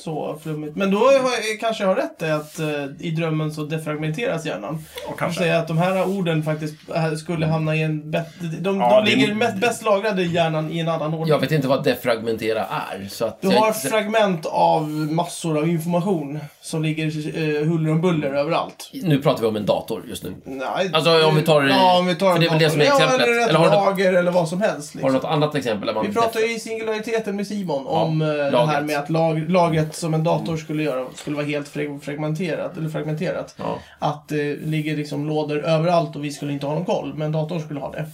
Så 0.03 0.39
flummigt. 0.43 0.75
Men 0.75 0.91
då 0.91 0.97
har 0.97 1.11
jag, 1.13 1.23
kanske 1.59 1.83
jag 1.83 1.89
har 1.89 1.95
rätt 1.95 2.21
i 2.21 2.25
att 2.25 2.59
eh, 2.59 2.67
i 3.07 3.11
drömmen 3.11 3.51
så 3.53 3.63
defragmenteras 3.63 4.45
hjärnan. 4.45 4.85
Och 5.07 5.19
kanske. 5.19 5.39
säga 5.41 5.57
att 5.59 5.67
de 5.67 5.77
här 5.77 6.07
orden 6.07 6.43
faktiskt 6.43 6.75
eh, 6.95 7.13
skulle 7.13 7.45
hamna 7.45 7.75
i 7.75 7.81
en 7.83 8.11
bättre... 8.11 8.31
De, 8.59 8.79
Ja, 8.79 8.95
de 9.01 9.09
det- 9.09 9.15
ligger 9.15 9.33
mest, 9.33 9.57
bäst 9.57 9.83
lagrade 9.85 10.21
i 10.21 10.27
hjärnan 10.33 10.71
i 10.71 10.79
en 10.79 10.87
annan 10.89 11.13
ordning. 11.13 11.27
Jag 11.29 11.39
vet 11.39 11.51
inte 11.51 11.67
vad 11.67 11.83
defragmentera 11.83 12.65
är, 12.65 13.07
så 13.09 13.25
att... 13.25 13.41
Du 13.41 13.47
jag 13.51 13.59
har 13.59 13.67
inte- 13.67 13.79
fragment 13.79 14.45
av 14.45 14.89
massor 14.89 15.57
av 15.57 15.69
information 15.69 16.39
som 16.61 16.83
ligger 16.83 17.05
eh, 17.37 17.67
huller 17.67 17.91
om 17.91 18.01
buller 18.01 18.33
överallt. 18.33 18.89
Nu 18.93 19.21
pratar 19.21 19.41
vi 19.41 19.47
om 19.47 19.55
en 19.55 19.65
dator 19.65 20.03
just 20.09 20.23
nu. 20.23 20.33
Nej, 20.45 20.89
Alltså, 20.93 21.25
om 21.27 21.35
vi 21.35 21.41
tar- 21.41 21.63
Ja, 21.63 21.99
om 21.99 22.05
vi 22.05 22.15
tar 22.15 22.33
för 22.33 22.39
det 22.39 22.45
är 22.45 22.49
väl 22.49 22.59
det 22.59 22.69
som 22.69 22.81
är 22.81 22.85
ja, 22.85 22.95
exemplet. 22.95 23.27
Eller 23.27 23.41
ett 23.41 23.49
Eller 23.49 23.59
har 23.59 23.65
du- 23.65 23.71
lager 23.71 24.13
eller 24.13 24.31
vad 24.31 24.49
som 24.49 24.61
helst. 24.61 24.93
Har 24.93 24.99
Liksom. 24.99 25.07
du 25.07 25.13
något 25.17 25.25
annat 25.25 25.55
exempel? 25.55 25.87
Där 25.87 25.93
man 25.93 26.07
Vi 26.07 26.13
pratade 26.13 26.45
ju 26.45 26.55
i 26.55 26.59
singulariteten 26.59 27.35
med 27.35 27.47
Simon 27.47 27.87
om 27.87 28.21
eh, 28.21 28.27
det 28.27 28.65
här 28.65 28.81
med 28.81 28.92
att 28.95 29.09
lag, 29.09 29.49
lagret 29.49 29.95
som 29.95 30.13
en 30.13 30.23
dator 30.23 30.57
skulle 30.57 30.83
göra 30.83 31.07
skulle 31.15 31.35
vara 31.35 31.45
helt 31.45 31.67
frag- 31.67 31.99
fragmenterat. 32.03 32.77
Eller 32.77 32.89
fragmenterat. 32.89 33.55
Ja. 33.59 33.79
Att 33.99 34.27
det 34.29 34.55
ligger 34.55 34.97
liksom 34.97 35.27
lådor 35.27 35.57
överallt 35.63 36.15
och 36.15 36.23
vi 36.23 36.31
skulle 36.31 36.53
inte 36.53 36.65
ha 36.65 36.73
någon 36.73 36.85
koll, 36.85 37.13
men 37.13 37.31
datorn 37.31 37.59
skulle 37.61 37.79
ha 37.79 37.91
det. 37.91 38.05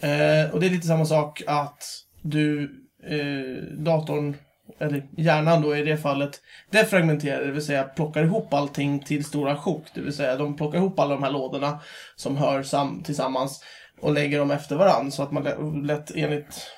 Eh, 0.00 0.50
och 0.54 0.60
det 0.60 0.66
är 0.66 0.70
lite 0.70 0.86
samma 0.86 1.04
sak 1.04 1.42
att 1.46 1.84
du, 2.22 2.62
eh, 3.08 3.64
datorn, 3.78 4.36
eller 4.78 5.06
hjärnan 5.16 5.62
då 5.62 5.76
i 5.76 5.82
det 5.84 5.96
fallet, 5.96 6.40
defragmenterar, 6.70 7.44
det 7.46 7.52
vill 7.52 7.64
säga 7.66 7.82
plockar 7.84 8.24
ihop 8.24 8.54
allting 8.54 8.98
till 9.00 9.24
stora 9.24 9.56
sjok. 9.56 9.84
Det 9.94 10.00
vill 10.00 10.12
säga 10.12 10.36
de 10.36 10.56
plockar 10.56 10.78
ihop 10.78 10.98
alla 10.98 11.14
de 11.14 11.22
här 11.22 11.30
lådorna 11.30 11.80
som 12.16 12.36
hör 12.36 12.62
sam- 12.62 13.02
tillsammans 13.02 13.64
och 14.00 14.12
lägger 14.12 14.38
dem 14.38 14.50
efter 14.50 14.76
varann 14.76 15.12
så 15.12 15.22
att 15.22 15.32
man 15.32 15.42
lä- 15.42 15.56
lätt 15.94 16.10
enligt 16.14 16.70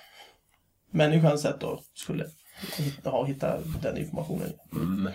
människans 0.90 1.42
sätt 1.42 1.56
då 1.60 1.80
skulle 1.94 2.24
hitta, 2.78 3.10
ha, 3.10 3.24
hitta 3.24 3.58
den 3.82 3.98
informationen. 3.98 4.52
Mm. 4.72 5.12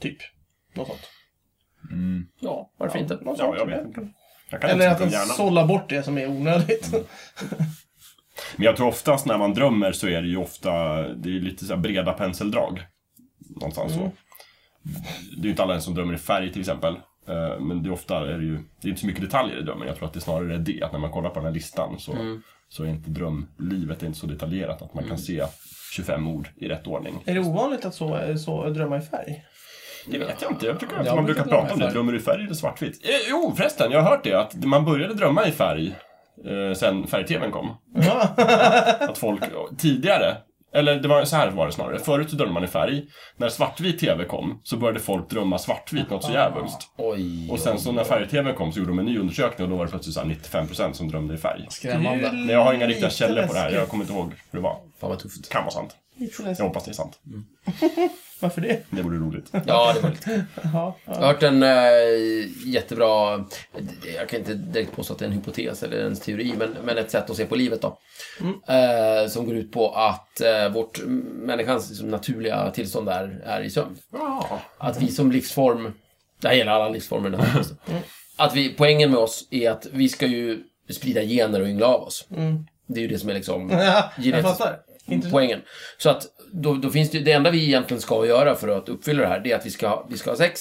Typ. 0.00 0.16
Något 0.74 0.86
sånt. 0.88 1.08
Ja, 2.40 2.70
varför 2.78 2.98
inte? 2.98 3.14
Något 3.14 3.38
Ja, 3.38 3.44
sånt. 3.44 3.56
jag 3.58 3.66
vet 3.66 3.86
inte. 3.86 4.08
Jag 4.50 4.60
kan 4.60 4.70
Eller 4.70 4.88
att 4.90 4.98
den 4.98 5.10
sållar 5.10 5.66
bort 5.66 5.88
det 5.88 6.02
som 6.02 6.18
är 6.18 6.26
onödigt. 6.28 6.92
Men 8.56 8.64
jag 8.64 8.76
tror 8.76 8.88
oftast 8.88 9.26
när 9.26 9.38
man 9.38 9.54
drömmer 9.54 9.92
så 9.92 10.08
är 10.08 10.22
det 10.22 10.28
ju 10.28 10.36
ofta, 10.36 10.72
det 11.08 11.28
är 11.36 11.40
lite 11.40 11.64
så 11.64 11.74
här 11.74 11.80
breda 11.80 12.12
penseldrag. 12.12 12.86
Någonstans 13.56 13.92
så. 13.94 14.10
Det 15.36 15.40
är 15.40 15.44
ju 15.44 15.50
inte 15.50 15.62
alla 15.62 15.80
som 15.80 15.94
drömmer 15.94 16.14
i 16.14 16.18
färg 16.18 16.52
till 16.52 16.60
exempel. 16.60 16.94
Eh, 17.28 17.60
Men 17.60 17.82
det 17.82 17.88
är 17.88 17.92
ofta 17.92 18.32
är 18.34 18.38
det 18.38 18.44
ju, 18.44 18.56
det 18.80 18.88
är 18.88 18.88
inte 18.88 19.00
så 19.00 19.06
mycket 19.06 19.22
detaljer 19.22 19.58
i 19.58 19.62
drömmen. 19.62 19.86
Jag 19.88 19.96
tror 19.96 20.06
att 20.08 20.14
det 20.14 20.20
snarare 20.20 20.54
är 20.54 20.58
det, 20.58 20.82
att 20.82 20.92
när 20.92 20.98
man 20.98 21.10
kollar 21.10 21.30
på 21.30 21.34
den 21.34 21.44
här 21.44 21.52
listan 21.52 21.98
så, 21.98 22.40
så 22.68 22.84
är 22.84 22.88
inte 22.88 23.10
drömlivet 23.10 24.02
inte 24.02 24.18
så 24.18 24.26
detaljerat 24.26 24.82
att 24.82 24.94
man 24.94 25.04
kan 25.08 25.18
se 25.18 25.44
25 25.90 26.28
ord 26.28 26.48
i 26.56 26.68
rätt 26.68 26.86
ordning. 26.86 27.22
Är 27.26 27.34
det 27.34 27.40
ovanligt 27.40 27.84
att 27.84 27.94
så, 27.94 28.20
så 28.44 28.68
drömma 28.68 28.96
i 28.98 29.00
färg? 29.00 29.44
Det 30.06 30.18
vet 30.18 30.42
jag 30.42 30.50
inte. 30.52 30.66
Jag 30.66 30.80
tycker 30.80 30.96
att 30.96 31.06
Jag 31.06 31.16
man 31.16 31.24
brukar 31.24 31.44
prata 31.44 31.72
om 31.74 31.80
det. 31.80 31.90
Drömmer 31.90 32.12
du 32.12 32.18
i 32.18 32.20
färg 32.22 32.44
eller 32.44 32.54
svartvitt? 32.54 33.04
Eh, 33.08 33.10
jo, 33.30 33.54
förresten. 33.56 33.92
Jag 33.92 34.02
har 34.02 34.10
hört 34.10 34.24
det. 34.24 34.34
Att 34.34 34.64
man 34.64 34.84
började 34.84 35.14
drömma 35.14 35.46
i 35.46 35.52
färg 35.52 35.94
eh, 36.46 36.74
sen 36.74 37.06
färg-tvn 37.06 37.50
kom. 37.50 37.70
att 39.00 39.18
folk 39.18 39.42
tidigare, 39.78 40.36
eller 40.72 41.00
det 41.00 41.08
var 41.08 41.24
så 41.24 41.36
här 41.36 41.50
var 41.50 41.66
det 41.66 41.72
snarare. 41.72 41.98
Förut 41.98 42.30
så 42.30 42.36
drömde 42.36 42.54
man 42.54 42.64
i 42.64 42.66
färg. 42.66 43.04
När 43.36 43.48
svartvit 43.48 44.00
tv 44.00 44.24
kom 44.24 44.60
så 44.64 44.76
började 44.76 45.00
folk 45.00 45.30
drömma 45.30 45.58
svartvitt 45.58 46.10
något 46.10 46.24
så 46.24 46.32
jävulst. 46.32 46.78
Oj. 46.96 47.50
Och 47.50 47.58
sen 47.58 47.78
så 47.78 47.92
när 47.92 48.04
färg-tvn 48.04 48.54
kom 48.54 48.72
så 48.72 48.78
gjorde 48.78 48.90
de 48.90 48.98
en 48.98 49.04
ny 49.04 49.18
undersökning 49.18 49.64
och 49.64 49.70
då 49.70 49.76
var 49.76 49.84
det 49.84 49.90
plötsligt 49.90 50.14
så 50.14 50.20
här 50.20 50.28
95% 50.28 50.92
som 50.92 51.08
drömde 51.08 51.34
i 51.34 51.36
färg. 51.36 51.66
Skrämmande. 51.68 52.32
Men 52.32 52.48
jag 52.48 52.64
har 52.64 52.74
inga 52.74 52.86
riktiga 52.86 53.10
källor 53.10 53.46
på 53.46 53.52
det 53.52 53.58
här. 53.58 53.70
Jag 53.70 53.88
kommer 53.88 54.04
inte 54.04 54.14
ihåg 54.14 54.32
hur 54.50 54.58
det 54.58 54.62
var. 54.62 54.76
Fan 55.00 55.10
vad 55.10 55.18
tufft. 55.18 55.48
Kan 55.48 55.62
vara 55.62 55.72
sant. 55.72 55.96
Jag 56.58 56.64
hoppas 56.64 56.84
det 56.84 56.90
är 56.90 56.92
sant. 56.92 57.18
Varför 58.40 58.60
det? 58.60 58.82
Det 58.90 59.02
vore 59.02 59.16
roligt. 59.16 59.46
Ja, 59.66 59.92
det 59.94 60.00
var 60.00 60.10
lite 60.10 60.44
Jaha, 60.62 60.92
Jag 61.04 61.16
ja. 61.16 61.20
har 61.20 61.26
hört 61.26 61.42
en 61.42 61.62
äh, 61.62 61.68
jättebra, 62.66 63.44
jag 64.16 64.28
kan 64.28 64.38
inte 64.38 64.54
direkt 64.54 64.92
påstå 64.92 65.12
att 65.12 65.18
det 65.18 65.24
är 65.24 65.26
en 65.26 65.32
hypotes 65.32 65.82
eller 65.82 65.96
ens 65.96 66.20
teori, 66.20 66.54
men, 66.58 66.76
men 66.84 66.98
ett 66.98 67.10
sätt 67.10 67.30
att 67.30 67.36
se 67.36 67.46
på 67.46 67.56
livet 67.56 67.82
då. 67.82 67.98
Eh, 68.74 69.28
som 69.28 69.46
går 69.46 69.56
ut 69.56 69.72
på 69.72 69.90
att 69.90 70.40
eh, 70.40 70.68
vårt, 70.68 71.00
människans 71.06 71.88
liksom, 71.90 72.08
naturliga 72.08 72.70
tillstånd 72.70 73.08
är, 73.08 73.42
är 73.44 73.60
i 73.60 73.70
sömn. 73.70 73.96
Ja. 74.12 74.60
Att 74.78 75.02
vi 75.02 75.08
som 75.08 75.32
livsform, 75.32 75.92
det 76.40 76.48
här 76.48 76.54
gäller 76.54 76.72
alla 76.72 76.88
livsformer 76.88 77.30
naturligtvis. 77.30 77.72
Att 78.36 78.54
vi, 78.54 78.68
poängen 78.68 79.10
med 79.10 79.18
oss 79.18 79.48
är 79.50 79.70
att 79.70 79.86
vi 79.92 80.08
ska 80.08 80.26
ju 80.26 80.62
sprida 80.90 81.22
gener 81.22 81.60
och 81.60 81.68
yngla 81.68 81.86
av 81.86 82.02
oss. 82.02 82.26
Det 82.86 83.00
är 83.00 83.02
ju 83.02 83.08
det 83.08 83.18
som 83.18 83.28
är 83.30 83.34
liksom 83.34 83.70
Ja, 83.72 84.10
jag 84.16 84.42
fattar. 84.42 84.80
Intressant. 85.06 85.32
poängen. 85.32 85.60
Så 85.98 86.10
att 86.10 86.26
då, 86.52 86.74
då 86.74 86.90
finns 86.90 87.10
det, 87.10 87.18
det 87.18 87.32
enda 87.32 87.50
vi 87.50 87.64
egentligen 87.64 88.00
ska 88.00 88.26
göra 88.26 88.54
för 88.54 88.68
att 88.68 88.88
uppfylla 88.88 89.22
det 89.22 89.28
här, 89.28 89.40
det 89.40 89.52
är 89.52 89.56
att 89.56 89.66
vi 89.66 89.70
ska, 89.70 90.06
vi 90.08 90.16
ska 90.18 90.30
ha 90.30 90.36
sex. 90.36 90.60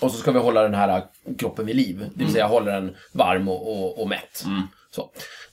Och 0.00 0.10
så 0.10 0.18
ska 0.18 0.32
vi 0.32 0.38
hålla 0.38 0.62
den 0.62 0.74
här 0.74 1.04
kroppen 1.38 1.66
vid 1.66 1.76
liv. 1.76 2.10
Det 2.14 2.24
vill 2.24 2.32
säga 2.32 2.46
hålla 2.46 2.72
den 2.72 2.96
varm 3.12 3.48
och, 3.48 3.68
och, 3.68 4.02
och 4.02 4.08
mätt. 4.08 4.44
Så. 4.90 5.10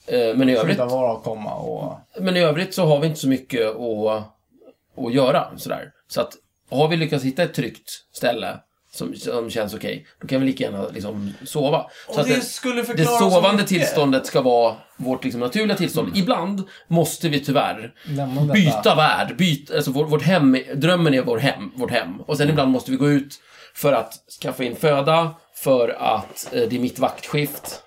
Eh, 0.08 0.36
Men, 0.36 0.50
i 0.50 0.54
övrigt, 0.54 0.78
Skydda 0.78 0.86
vara 0.86 1.14
och 1.14 1.24
komma 1.24 1.54
och... 1.56 2.00
men 2.20 2.38
i 2.38 2.40
övrigt 2.40 2.74
så 2.74 2.86
har 2.86 3.00
vi 3.00 3.08
inte 3.08 3.20
så 3.20 3.28
mycket 3.28 3.68
att, 3.68 4.24
att 5.06 5.14
göra. 5.14 5.58
Sådär. 5.58 5.92
Så 6.08 6.22
att 6.22 6.34
har 6.70 6.88
vi 6.88 6.98
lyckats 6.98 7.24
hitta 7.24 7.44
ett 7.44 7.54
tryggt 7.54 7.90
ställe 8.12 8.60
som, 9.00 9.16
som 9.16 9.50
känns 9.50 9.74
okej, 9.74 10.06
då 10.22 10.28
kan 10.28 10.40
vi 10.42 10.48
lika 10.48 10.64
gärna 10.64 10.88
liksom 10.88 11.34
sova. 11.46 11.86
Så 12.08 12.14
Och 12.14 12.20
att 12.20 12.28
det 12.28 12.42
skulle 12.42 12.82
det 12.82 12.86
förklara 12.86 13.20
så 13.20 13.30
sovande 13.30 13.64
tillståndet 13.64 14.26
ska 14.26 14.42
vara 14.42 14.76
vårt 14.98 15.24
liksom, 15.24 15.42
naturliga 15.42 15.78
tillstånd. 15.78 16.18
Ibland 16.18 16.64
måste 16.88 17.30
vi 17.30 17.40
tyvärr 17.40 17.94
byta 18.54 18.96
värld. 18.96 19.36
Byta, 19.38 19.76
alltså 19.76 19.92
vår, 19.92 20.06
vårt 20.06 20.22
hem, 20.22 20.58
drömmen 20.76 21.14
är 21.14 21.22
vår 21.22 21.38
hem, 21.38 21.72
vårt 21.76 21.92
hem. 21.92 22.22
Och 22.22 22.38
sen 22.38 22.50
ibland 22.50 22.72
måste 22.72 22.92
vi 22.92 22.98
gå 22.98 23.10
ut 23.10 23.40
för 23.74 23.94
att 23.94 24.14
skaffa 24.42 24.64
in 24.64 24.76
föda, 24.76 25.36
för 25.56 25.90
att 25.90 26.54
eh, 26.54 26.62
det 26.70 26.76
är 26.76 26.80
mitt 26.80 27.00
vaktskift. 27.00 27.84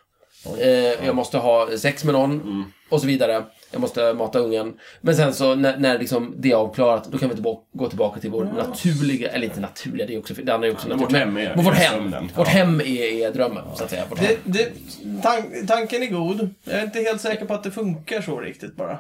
Eh, 0.58 1.06
jag 1.06 1.16
måste 1.16 1.38
ha 1.38 1.68
sex 1.76 2.04
med 2.04 2.14
någon 2.14 2.64
och 2.88 3.00
så 3.00 3.06
vidare. 3.06 3.44
Jag 3.72 3.80
måste 3.80 4.12
mata 4.12 4.38
ungen. 4.38 4.74
Men 5.00 5.16
sen 5.16 5.34
så 5.34 5.54
när, 5.54 5.76
när 5.76 5.98
liksom 5.98 6.34
det 6.38 6.50
är 6.52 6.56
avklarat, 6.56 7.04
då 7.12 7.18
kan 7.18 7.28
vi 7.28 7.34
tillbaka, 7.34 7.60
gå 7.72 7.88
tillbaka 7.88 8.20
till 8.20 8.30
vår 8.30 8.44
naturliga, 8.44 9.28
eller 9.30 9.46
inte 9.46 9.60
naturliga, 9.60 10.06
det 10.06 10.14
är 10.14 10.18
också, 10.18 10.34
det 10.34 10.54
andra 10.54 10.68
är 10.68 10.72
också 10.72 10.88
naturligt. 10.88 11.10
vårt 11.10 11.18
hem 11.18 11.36
är- 11.36 11.52
men 11.56 11.64
vårt 11.64 11.74
hem. 11.74 11.92
sömnen. 11.92 12.30
Vårt 12.36 12.46
Ja. 12.46 12.52
hem 12.52 12.80
är, 12.80 12.86
är 13.26 13.32
drömmen, 13.32 13.64
så 13.74 13.84
att 13.84 13.90
säga. 13.90 14.04
Det, 14.20 14.38
det, 14.44 14.68
tan 15.22 15.66
tanken 15.66 16.02
är 16.02 16.06
god. 16.06 16.54
Jag 16.64 16.74
är 16.78 16.82
inte 16.84 16.98
helt 17.00 17.20
säker 17.20 17.46
på 17.46 17.54
att 17.54 17.62
det 17.64 17.70
funkar 17.70 18.20
så 18.22 18.40
riktigt 18.40 18.76
bara. 18.76 18.98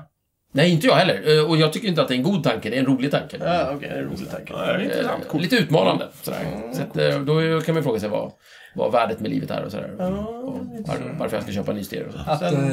Nej, 0.54 0.70
inte 0.70 0.86
jag 0.86 0.94
heller. 0.94 1.38
Eh, 1.38 1.50
Och 1.50 1.56
jag 1.56 1.72
tycker 1.72 1.88
inte 1.88 2.02
att 2.02 2.08
det 2.08 2.14
är 2.14 2.16
en 2.16 2.22
god 2.22 2.44
tanke, 2.44 2.70
det 2.70 2.76
är 2.76 2.80
en 2.80 2.86
rolig 2.86 3.10
tanke. 3.10 3.36
Ja, 3.44 3.70
okej, 3.76 3.88
det 3.88 3.94
är 3.94 4.02
en 4.02 4.04
rolig 4.10 4.30
tanke. 4.30 4.52
Ja, 4.56 4.58
det 4.66 4.72
är 4.72 4.80
intressant. 4.80 5.24
Eh. 5.34 5.40
Lite 5.40 5.56
utmanande. 5.56 6.08
Sådär. 6.22 6.38
Så 6.72 6.82
att, 6.82 6.96
eh, 6.96 7.20
då 7.20 7.60
kan 7.60 7.74
man 7.74 7.84
fråga 7.84 8.00
sig 8.00 8.08
vad, 8.08 8.32
vad 8.74 8.92
värdet 8.92 9.20
med 9.20 9.30
livet 9.30 9.50
är 9.50 9.64
och 9.64 9.70
sådär. 9.70 9.94
Ja, 9.98 10.06
och 10.06 10.54
var, 10.86 10.96
varför 11.18 11.36
jag 11.36 11.42
ska 11.42 11.52
köpa 11.52 11.70
en 11.70 11.76
ny 11.76 11.84
stereo. 11.84 12.08
Att 12.26 12.38
Sen- 12.38 12.72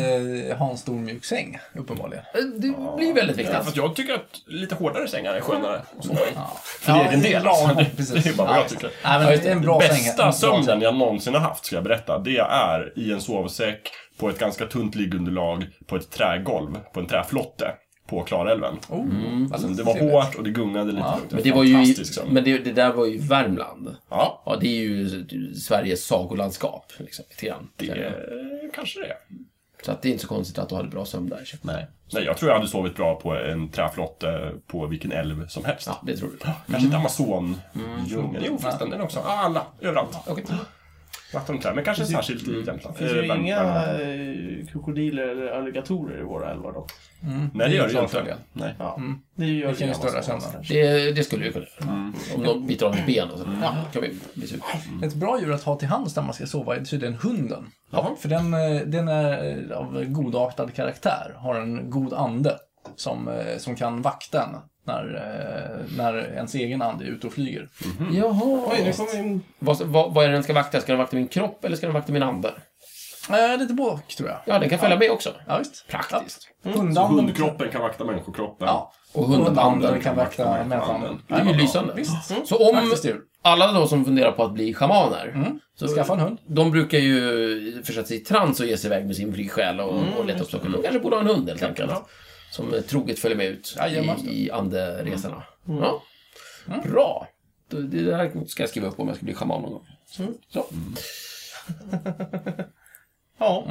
eh, 0.50 0.58
ha 0.58 0.72
en 0.72 0.78
stor 0.78 0.94
mjuk 0.94 1.26
säng, 1.26 1.60
uppenbarligen. 1.76 2.24
Eh, 2.34 2.42
Det 2.42 2.96
blir 2.98 3.14
väldigt 3.14 3.38
viktigt. 3.38 3.56
Ja, 3.56 3.64
fast 3.64 3.76
jag 3.78 3.96
tycker 3.96 4.14
att 4.14 4.22
lite 4.46 4.76
hårdare 4.76 5.08
sängar 5.08 5.34
är 5.34 5.42
skönare 5.42 5.82
att 5.98 6.06
sova 6.06 6.20
i. 6.20 6.24
Ja. 6.36 6.52
För 6.64 6.94
egen 7.08 7.22
del. 7.22 7.42
Ja, 7.46 7.70
alltså. 7.70 7.86
precis. 7.98 8.24
Det 8.24 8.30
är 8.30 8.34
bara 8.38 8.48
vad 8.48 8.56
Ja, 8.56 8.62
jag 8.62 8.70
tycker. 8.70 8.90
Nej, 9.04 9.20
men 9.20 9.22
Ja, 9.22 9.38
det 9.38 9.48
är 9.48 9.52
en 9.52 9.58
det. 9.62 9.64
bra. 9.66 9.80
Bästa 9.80 10.12
en 10.12 10.16
bra 10.18 10.32
sömnen 10.32 10.82
jag 10.82 10.96
någonsin 10.96 11.34
har 11.34 11.42
haft, 11.42 11.66
ska 11.66 11.76
jag 11.76 11.84
berätta, 11.84 12.20
det 12.20 12.38
är 12.38 12.94
i 12.96 13.12
en 13.12 13.22
sovsäck 13.22 13.90
på 14.20 14.30
ett 14.30 14.40
ganska 14.40 14.66
tunt 14.66 14.96
liggunderlag 14.96 15.66
på 15.88 15.96
ett 15.96 16.10
trägolv, 16.12 16.78
på 16.94 17.00
en 17.00 17.06
träflotte 17.08 17.72
på 18.10 18.24
Klarälven. 18.24 18.76
Oh, 18.90 19.06
Alltså, 19.54 19.68
vad 19.68 19.78
det 19.78 19.84
var 19.84 19.94
trevligt. 19.94 20.14
hårt 20.14 20.36
och 20.36 20.44
det 20.44 20.50
gungade 20.50 20.92
lite. 20.92 21.00
Ja. 21.08 21.20
Men 21.30 21.44
det 21.44 21.52
var 21.52 21.64
ju, 21.64 21.94
sömn. 21.96 22.34
men 22.34 22.44
det, 22.44 22.58
det 22.58 22.72
där 22.72 22.94
var 22.94 23.06
ju 23.06 23.18
Värmland. 23.18 23.96
Ja, 24.10 24.42
Ja, 24.46 24.58
det 24.62 24.68
är 24.68 24.80
ju 24.82 25.10
Sveriges 25.56 26.06
sagolandskap. 26.06 26.86
Liksom, 26.98 27.26
lite 27.30 27.46
grann. 27.46 27.70
det 27.76 28.14
kanske 28.74 29.00
det 29.00 29.06
är. 29.08 29.18
Så 29.86 29.92
att 29.92 30.02
det 30.02 30.10
är 30.10 30.12
inte 30.12 30.22
så 30.22 30.28
konstigt 30.28 30.58
att 30.60 30.70
du 30.70 30.76
hade 30.76 30.90
bra 30.90 31.06
sömn 31.06 31.30
där. 31.30 31.40
Nej. 31.62 31.88
Nej, 32.14 32.24
jag 32.24 32.38
tror 32.38 32.52
jag 32.52 32.58
hade 32.58 32.70
sovit 32.70 32.96
bra 32.96 33.16
på 33.16 33.36
en 33.36 33.70
träflotte 33.70 34.52
på 34.68 34.86
vilken 34.88 35.12
älv 35.12 35.48
som 35.48 35.66
helst. 35.66 35.88
Ja, 35.88 36.02
det 36.06 36.18
tror 36.18 36.30
du. 36.30 36.38
Kanske 36.38 36.86
inte 36.86 36.98
Amazon, 36.98 37.58
djungeln. 38.08 38.44
Jo, 38.48 38.58
förresten, 38.58 38.90
den 38.90 39.02
också. 39.02 39.20
Ah, 39.20 39.38
Alla, 39.46 39.64
överallt. 39.82 40.18
Okej. 40.28 40.44
Vatten 41.34 41.56
och 41.56 41.62
trä, 41.62 41.74
men 41.74 41.84
kanske 41.84 42.06
särskilt 42.06 42.48
i 42.48 42.52
Jämtland. 42.68 42.96
Det 42.96 43.00
finns 43.00 43.12
Eh, 43.12 43.18
ju 43.18 43.28
Värm- 43.28 43.40
inga 43.40 43.58
eh, 44.62 44.68
krokodiler 44.72 45.28
eller 45.28 45.52
alligatorer 45.52 46.20
i 46.20 46.24
våra 46.24 46.52
älvar 46.52 46.74
dock. 46.74 46.92
Mm, 47.24 47.50
Nej, 47.54 47.70
det 47.70 47.76
gör 47.76 47.88
det 47.88 47.94
ju 47.94 48.00
inte. 48.02 48.36
Nej. 48.54 48.76
Ja, 48.80 49.00
det 49.36 49.46
gör 49.46 49.68
Det 49.70 49.76
kan 49.86 49.96
störa 49.96 50.22
kanske. 50.22 50.74
Det, 50.74 51.12
det 51.12 51.24
skulle 51.24 51.46
ju 51.46 51.52
kunna 51.52 51.66
göra. 51.80 52.14
Om 52.36 52.44
någon 52.44 52.68
biter 52.68 52.86
av 52.86 52.94
ett 52.96 53.06
ben 53.06 53.30
och 53.30 53.40
så. 53.40 53.46
Ja, 53.62 53.76
kan 53.94 54.02
vi 54.02 54.14
bli 54.34 54.48
sur. 54.48 54.60
Ett 55.04 55.14
bra 55.16 55.40
djur 55.42 55.52
att 55.54 55.64
ha 55.64 55.76
till 55.76 55.88
hands 55.88 56.16
när 56.16 56.24
man 56.24 56.34
ska 56.34 56.46
sova 56.46 56.76
är 56.76 56.86
tydligen 56.86 57.14
hunden. 57.16 57.66
Jaha. 57.92 58.16
För 58.20 58.30
den, 58.30 58.54
eh, 58.54 58.82
den 58.86 59.08
är 59.08 59.58
eh, 59.72 59.78
av 59.78 60.04
godartad 60.06 60.74
karaktär, 60.74 61.36
har 61.38 61.56
en 61.56 61.90
god 61.90 62.14
ande 62.14 62.58
som, 62.96 63.28
eh, 63.28 63.58
som 63.58 63.76
kan 63.76 64.02
vakta 64.02 64.44
en 64.44 64.56
när, 64.90 65.16
eh, 65.16 65.98
när 65.98 66.34
ens 66.34 66.56
egen 66.56 66.82
ande 66.82 67.06
är 67.06 67.10
ute 67.10 67.28
och 67.28 67.34
flyger. 67.34 67.70
Jaha. 68.12 68.62
Oj, 68.72 68.82
nu 68.86 68.92
kommer 68.94 69.20
in... 69.20 69.42
Vad, 69.60 69.82
vad, 69.82 70.14
vad 70.14 70.24
är 70.24 70.28
det 70.30 70.34
den 70.34 70.44
ska 70.44 70.54
vakta? 70.54 70.82
Ska 70.82 70.92
den 70.92 71.00
vakta 71.00 71.16
min 71.16 71.28
kropp 71.28 71.66
eller 71.66 71.78
ska 71.78 71.86
den 71.88 71.94
vakta 71.94 72.12
min 72.12 72.24
ande? 72.24 72.54
Eh, 73.30 73.58
lite 73.60 73.74
båk, 73.74 74.08
tror 74.08 74.30
jag. 74.30 74.40
Ja, 74.46 74.60
den 74.60 74.70
kan 74.70 74.80
följa 74.80 74.98
med 75.00 75.12
också. 75.12 75.30
Ja, 75.48 75.58
visst. 75.58 75.88
Praktiskt. 75.88 76.50
Ja. 76.64 76.74
Så 76.74 76.80
Hundanden. 76.80 77.16
hundkroppen 77.26 77.70
kan 77.72 77.82
vakta 77.82 78.04
människokroppen. 78.04 78.68
Ja. 78.68 78.94
Och 79.14 79.26
hundanden 79.28 79.92
kan 79.92 80.02
kan 80.02 80.16
vakta 80.16 80.64
människoanden. 80.66 81.22
Det 81.28 81.34
är 81.34 81.46
ju 81.46 81.54
lysande. 81.54 81.94
Visst. 81.96 82.48
Så 82.48 82.70
om 82.70 82.92
alla 83.42 83.72
då 83.72 83.88
som 83.88 84.06
funderar 84.06 84.32
på 84.32 84.44
att 84.44 84.54
bli 84.54 84.74
schamaner, 84.74 85.54
så 85.80 85.88
Skaffa 85.88 86.14
en 86.14 86.20
hund. 86.20 86.38
de 86.48 86.72
brukar 86.72 86.98
ju 86.98 87.84
försätta 87.84 88.08
sig 88.08 88.18
i 88.18 88.20
trans 88.20 88.60
och 88.60 88.66
ge 88.66 88.78
sig 88.78 88.88
iväg 88.88 89.06
med 89.06 89.16
sin 89.16 89.34
flygsjäl 89.34 89.80
och, 89.80 89.94
och 90.20 90.26
leta 90.26 90.44
upp 90.44 90.50
saker. 90.52 90.70
De 90.70 90.82
kanske 90.82 91.00
borde 91.00 91.16
ha 91.16 91.22
en 91.22 91.28
hund 91.28 91.50
helt 91.50 91.64
enkelt. 91.64 91.92
Som 92.52 92.74
troget 92.88 93.20
följer 93.20 93.38
med 93.38 93.48
ut 93.48 93.76
Jajamän. 93.78 94.20
i, 94.28 94.46
i 94.46 94.52
anderesorna. 94.52 95.44
Ja. 95.66 96.04
Bra. 96.84 97.28
Det 97.70 98.02
där 98.02 98.46
ska 98.48 98.64
jag 98.64 98.70
skriva 98.70 98.88
upp 98.88 99.00
om 99.00 99.08
jag 99.08 99.16
ska 99.18 99.26
bli 99.26 99.34
schaman 99.34 99.62
någon 99.62 99.72
gång. 99.72 99.88
Så. 100.50 100.66
Ja, 103.42 103.66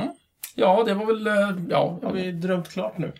Ja, 0.54 0.82
det 0.86 0.94
var 0.94 1.06
väl... 1.06 1.26
eh, 1.26 1.62
Ja, 1.70 1.98
har 2.02 2.12
vi 2.12 2.32
drömt 2.32 2.68
klart 2.68 2.98
nu? 2.98 3.12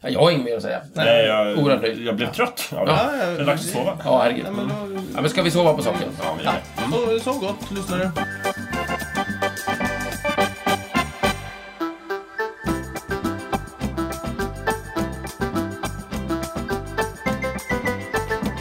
ja, 0.00 0.08
jag 0.08 0.20
har 0.20 0.30
inget 0.30 0.44
mer 0.44 0.56
att 0.56 0.62
säga. 0.62 0.82
Nej, 0.94 1.26
jag, 1.26 1.58
Oerhört 1.58 1.82
nöjd. 1.82 1.98
jag 2.02 2.16
blev 2.16 2.32
trött 2.32 2.68
av 2.72 2.86
det. 2.86 2.92
Ja, 2.92 3.10
det 3.12 3.42
är 3.42 3.46
dags 3.46 3.64
att 3.66 3.72
sova. 3.72 3.98
Ja, 4.04 4.18
herregud. 4.22 4.44
Nej, 4.44 4.52
men 4.52 4.68
då, 4.68 5.02
Ja, 5.14 5.20
men 5.20 5.30
ska 5.30 5.42
vi 5.42 5.50
sova 5.50 5.72
på 5.74 5.82
saken? 5.82 6.08
Ja, 6.22 6.34
vi 6.38 6.44
gör 6.44 6.52
det. 7.12 7.20
så, 7.20 7.32
så 7.32 7.38
gott, 7.40 7.70
lyssnare. 7.70 8.10